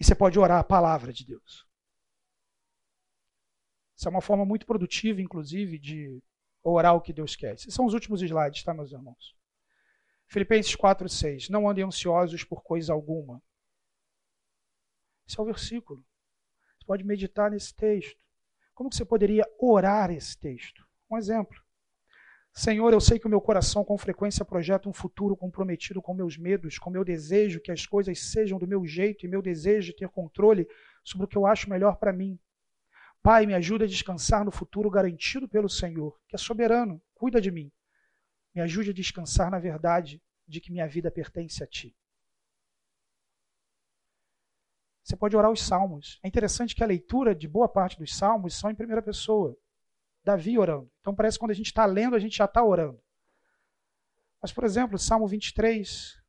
E 0.00 0.04
você 0.04 0.12
pode 0.12 0.36
orar 0.40 0.58
a 0.58 0.64
palavra 0.64 1.12
de 1.12 1.24
Deus. 1.24 1.64
Isso 3.96 4.08
é 4.08 4.10
uma 4.10 4.20
forma 4.20 4.44
muito 4.44 4.66
produtiva, 4.66 5.22
inclusive, 5.22 5.78
de 5.78 6.20
orar 6.64 6.96
o 6.96 7.00
que 7.00 7.12
Deus 7.12 7.36
quer. 7.36 7.54
Esses 7.54 7.72
são 7.72 7.86
os 7.86 7.94
últimos 7.94 8.22
slides, 8.22 8.64
tá, 8.64 8.74
meus 8.74 8.90
irmãos? 8.90 9.36
Filipenses 10.26 10.74
4, 10.74 11.08
6. 11.08 11.48
Não 11.48 11.70
andem 11.70 11.84
ansiosos 11.84 12.42
por 12.42 12.60
coisa 12.60 12.92
alguma 12.92 13.40
esse 15.32 15.40
é 15.40 15.42
o 15.42 15.46
versículo. 15.46 16.04
Você 16.78 16.86
pode 16.86 17.04
meditar 17.04 17.50
nesse 17.50 17.74
texto. 17.74 18.20
Como 18.74 18.90
que 18.90 18.96
você 18.96 19.04
poderia 19.04 19.44
orar 19.58 20.10
esse 20.10 20.38
texto? 20.38 20.86
Um 21.10 21.16
exemplo. 21.16 21.58
Senhor, 22.52 22.92
eu 22.92 23.00
sei 23.00 23.18
que 23.18 23.26
o 23.26 23.30
meu 23.30 23.40
coração 23.40 23.82
com 23.82 23.96
frequência 23.96 24.44
projeta 24.44 24.90
um 24.90 24.92
futuro 24.92 25.34
comprometido 25.34 26.02
com 26.02 26.12
meus 26.12 26.36
medos, 26.36 26.78
com 26.78 26.90
meu 26.90 27.02
desejo 27.02 27.60
que 27.60 27.72
as 27.72 27.86
coisas 27.86 28.30
sejam 28.30 28.58
do 28.58 28.66
meu 28.66 28.84
jeito 28.84 29.24
e 29.24 29.28
meu 29.28 29.40
desejo 29.40 29.92
de 29.92 29.96
ter 29.96 30.08
controle 30.10 30.68
sobre 31.02 31.24
o 31.24 31.28
que 31.28 31.38
eu 31.38 31.46
acho 31.46 31.70
melhor 31.70 31.96
para 31.96 32.12
mim. 32.12 32.38
Pai, 33.22 33.46
me 33.46 33.54
ajude 33.54 33.84
a 33.84 33.86
descansar 33.86 34.44
no 34.44 34.50
futuro 34.50 34.90
garantido 34.90 35.48
pelo 35.48 35.68
Senhor, 35.68 36.20
que 36.28 36.36
é 36.36 36.38
soberano, 36.38 37.00
cuida 37.14 37.40
de 37.40 37.50
mim. 37.50 37.72
Me 38.54 38.60
ajude 38.60 38.90
a 38.90 38.94
descansar 38.94 39.50
na 39.50 39.58
verdade 39.58 40.20
de 40.46 40.60
que 40.60 40.70
minha 40.70 40.86
vida 40.86 41.10
pertence 41.10 41.64
a 41.64 41.66
Ti. 41.66 41.96
Você 45.02 45.16
pode 45.16 45.36
orar 45.36 45.50
os 45.50 45.62
salmos. 45.62 46.20
É 46.22 46.28
interessante 46.28 46.74
que 46.74 46.82
a 46.82 46.86
leitura 46.86 47.34
de 47.34 47.48
boa 47.48 47.68
parte 47.68 47.98
dos 47.98 48.16
salmos 48.16 48.54
são 48.54 48.70
em 48.70 48.74
primeira 48.74 49.02
pessoa. 49.02 49.56
Davi 50.24 50.58
orando. 50.58 50.90
Então 51.00 51.14
parece 51.14 51.36
que 51.36 51.40
quando 51.40 51.50
a 51.50 51.54
gente 51.54 51.66
está 51.66 51.84
lendo, 51.84 52.14
a 52.14 52.18
gente 52.18 52.36
já 52.36 52.44
está 52.44 52.62
orando. 52.64 53.00
Mas, 54.40 54.52
por 54.52 54.64
exemplo, 54.64 54.98
Salmo 54.98 55.26
23, 55.26 56.20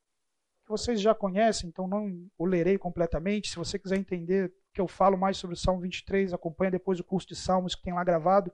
que 0.64 0.70
vocês 0.70 1.02
já 1.02 1.14
conhecem, 1.14 1.70
então 1.70 1.88
não 1.88 2.28
o 2.38 2.46
lerei 2.46 2.78
completamente. 2.78 3.50
Se 3.50 3.56
você 3.56 3.78
quiser 3.78 3.98
entender 3.98 4.54
que 4.74 4.82
eu 4.82 4.88
falo 4.88 5.18
mais 5.18 5.38
sobre 5.38 5.56
o 5.56 5.58
Salmo 5.58 5.82
23, 5.82 6.34
acompanha 6.34 6.72
depois 6.72 7.00
o 7.00 7.04
curso 7.04 7.28
de 7.28 7.36
Salmos 7.36 7.76
que 7.76 7.82
tem 7.84 7.94
lá 7.94 8.04
gravado. 8.04 8.52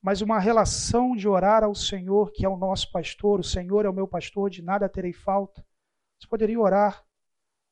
Mas 0.00 0.20
uma 0.20 0.40
relação 0.40 1.14
de 1.14 1.28
orar 1.28 1.62
ao 1.62 1.74
Senhor, 1.74 2.32
que 2.32 2.44
é 2.44 2.48
o 2.48 2.56
nosso 2.56 2.90
pastor, 2.90 3.38
o 3.38 3.44
Senhor 3.44 3.84
é 3.84 3.88
o 3.88 3.94
meu 3.94 4.08
pastor, 4.08 4.50
de 4.50 4.60
nada 4.60 4.88
terei 4.88 5.12
falta. 5.12 5.64
Você 6.18 6.26
poderia 6.26 6.58
orar 6.58 7.04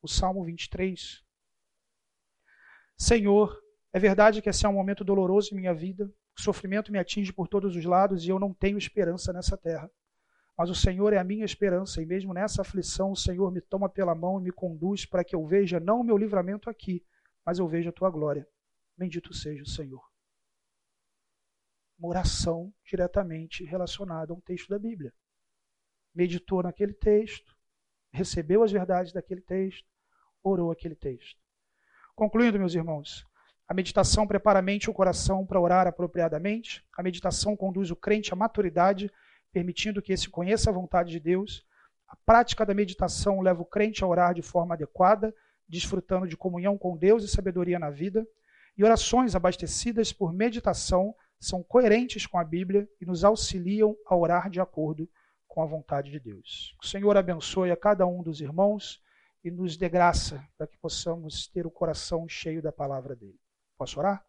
o 0.01 0.07
Salmo 0.07 0.43
23. 0.43 1.23
Senhor, 2.97 3.61
é 3.93 3.99
verdade 3.99 4.41
que 4.41 4.49
esse 4.49 4.65
é 4.65 4.69
um 4.69 4.73
momento 4.73 5.03
doloroso 5.03 5.53
em 5.53 5.57
minha 5.57 5.73
vida, 5.73 6.11
o 6.37 6.41
sofrimento 6.41 6.91
me 6.91 6.99
atinge 6.99 7.31
por 7.33 7.47
todos 7.47 7.75
os 7.75 7.85
lados 7.85 8.25
e 8.25 8.29
eu 8.29 8.39
não 8.39 8.53
tenho 8.53 8.77
esperança 8.77 9.33
nessa 9.33 9.57
terra. 9.57 9.91
Mas 10.57 10.69
o 10.69 10.75
Senhor 10.75 11.13
é 11.13 11.17
a 11.17 11.23
minha 11.23 11.45
esperança, 11.45 12.01
e 12.01 12.05
mesmo 12.05 12.33
nessa 12.33 12.61
aflição, 12.61 13.11
o 13.11 13.15
Senhor 13.15 13.51
me 13.51 13.61
toma 13.61 13.89
pela 13.89 14.13
mão 14.13 14.39
e 14.39 14.43
me 14.43 14.51
conduz 14.51 15.05
para 15.05 15.23
que 15.23 15.35
eu 15.35 15.45
veja 15.45 15.79
não 15.79 16.01
o 16.01 16.03
meu 16.03 16.17
livramento 16.17 16.69
aqui, 16.69 17.05
mas 17.45 17.59
eu 17.59 17.67
vejo 17.67 17.89
a 17.89 17.93
tua 17.93 18.09
glória. 18.09 18.47
Bendito 18.97 19.33
seja 19.33 19.63
o 19.63 19.67
Senhor. 19.67 20.03
Uma 21.97 22.09
oração 22.09 22.73
diretamente 22.85 23.63
relacionada 23.63 24.33
a 24.33 24.35
um 24.35 24.41
texto 24.41 24.69
da 24.69 24.77
Bíblia. 24.77 25.13
Meditou 26.13 26.61
naquele 26.61 26.93
texto, 26.93 27.55
recebeu 28.11 28.63
as 28.63 28.71
verdades 28.71 29.13
daquele 29.13 29.41
texto, 29.41 29.90
orou 30.43 30.71
aquele 30.71 30.95
texto. 30.95 31.39
Concluindo, 32.15 32.59
meus 32.59 32.75
irmãos, 32.75 33.25
a 33.67 33.73
meditação 33.73 34.27
prepara 34.27 34.59
a 34.59 34.61
mente 34.61 34.83
e 34.83 34.89
o 34.89 34.93
coração 34.93 35.45
para 35.45 35.59
orar 35.59 35.87
apropriadamente. 35.87 36.83
A 36.97 37.01
meditação 37.01 37.55
conduz 37.55 37.89
o 37.89 37.95
crente 37.95 38.33
à 38.33 38.35
maturidade, 38.35 39.09
permitindo 39.51 40.01
que 40.01 40.11
esse 40.11 40.29
conheça 40.29 40.69
a 40.69 40.73
vontade 40.73 41.11
de 41.11 41.19
Deus. 41.19 41.65
A 42.07 42.15
prática 42.25 42.65
da 42.65 42.73
meditação 42.73 43.39
leva 43.39 43.61
o 43.61 43.65
crente 43.65 44.03
a 44.03 44.07
orar 44.07 44.33
de 44.33 44.41
forma 44.41 44.75
adequada, 44.75 45.33
desfrutando 45.69 46.27
de 46.27 46.35
comunhão 46.35 46.77
com 46.77 46.97
Deus 46.97 47.23
e 47.23 47.29
sabedoria 47.29 47.79
na 47.79 47.89
vida. 47.89 48.27
E 48.77 48.83
orações 48.83 49.35
abastecidas 49.35 50.11
por 50.11 50.33
meditação 50.33 51.15
são 51.39 51.63
coerentes 51.63 52.27
com 52.27 52.37
a 52.37 52.43
Bíblia 52.43 52.89
e 52.99 53.05
nos 53.05 53.23
auxiliam 53.23 53.95
a 54.05 54.15
orar 54.15 54.49
de 54.49 54.59
acordo 54.59 55.09
com 55.47 55.63
a 55.63 55.65
vontade 55.65 56.11
de 56.11 56.19
Deus. 56.19 56.75
O 56.81 56.85
Senhor 56.85 57.15
abençoe 57.15 57.71
a 57.71 57.77
cada 57.77 58.05
um 58.05 58.21
dos 58.21 58.41
irmãos 58.41 59.01
e 59.43 59.49
nos 59.49 59.75
dê 59.75 59.89
graça 59.89 60.45
para 60.57 60.67
que 60.67 60.77
possamos 60.77 61.47
ter 61.47 61.65
o 61.65 61.71
coração 61.71 62.27
cheio 62.27 62.61
da 62.61 62.71
palavra 62.71 63.15
dele. 63.15 63.39
Posso 63.77 63.99
orar? 63.99 64.23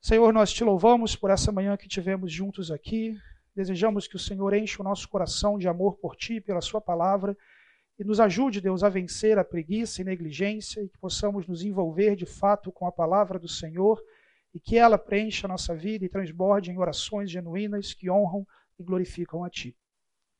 Senhor, 0.00 0.32
nós 0.32 0.52
te 0.52 0.62
louvamos 0.64 1.16
por 1.16 1.30
essa 1.30 1.50
manhã 1.50 1.76
que 1.76 1.88
tivemos 1.88 2.32
juntos 2.32 2.70
aqui. 2.70 3.16
Desejamos 3.54 4.06
que 4.06 4.16
o 4.16 4.20
Senhor 4.20 4.52
enche 4.54 4.80
o 4.80 4.84
nosso 4.84 5.08
coração 5.08 5.58
de 5.58 5.68
amor 5.68 5.96
por 5.96 6.14
ti, 6.16 6.40
pela 6.40 6.60
sua 6.60 6.80
palavra, 6.80 7.36
e 7.98 8.04
nos 8.04 8.20
ajude, 8.20 8.60
Deus, 8.60 8.84
a 8.84 8.88
vencer 8.88 9.38
a 9.38 9.44
preguiça 9.44 10.02
e 10.02 10.04
negligência 10.04 10.82
e 10.82 10.88
que 10.88 10.98
possamos 10.98 11.46
nos 11.46 11.62
envolver 11.62 12.14
de 12.14 12.26
fato 12.26 12.70
com 12.70 12.86
a 12.86 12.92
palavra 12.92 13.38
do 13.38 13.48
Senhor 13.48 14.00
e 14.52 14.60
que 14.60 14.76
ela 14.76 14.98
preencha 14.98 15.46
a 15.46 15.48
nossa 15.48 15.74
vida 15.74 16.04
e 16.04 16.08
transborde 16.08 16.70
em 16.70 16.78
orações 16.78 17.30
genuínas 17.30 17.94
que 17.94 18.10
honram 18.10 18.46
e 18.78 18.84
glorificam 18.84 19.44
a 19.44 19.50
ti. 19.50 19.76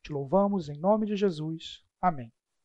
Te 0.03 0.11
louvamos 0.11 0.69
em 0.69 0.77
nome 0.77 1.07
de 1.07 1.15
Jesus. 1.15 1.83
Amém. 1.99 2.36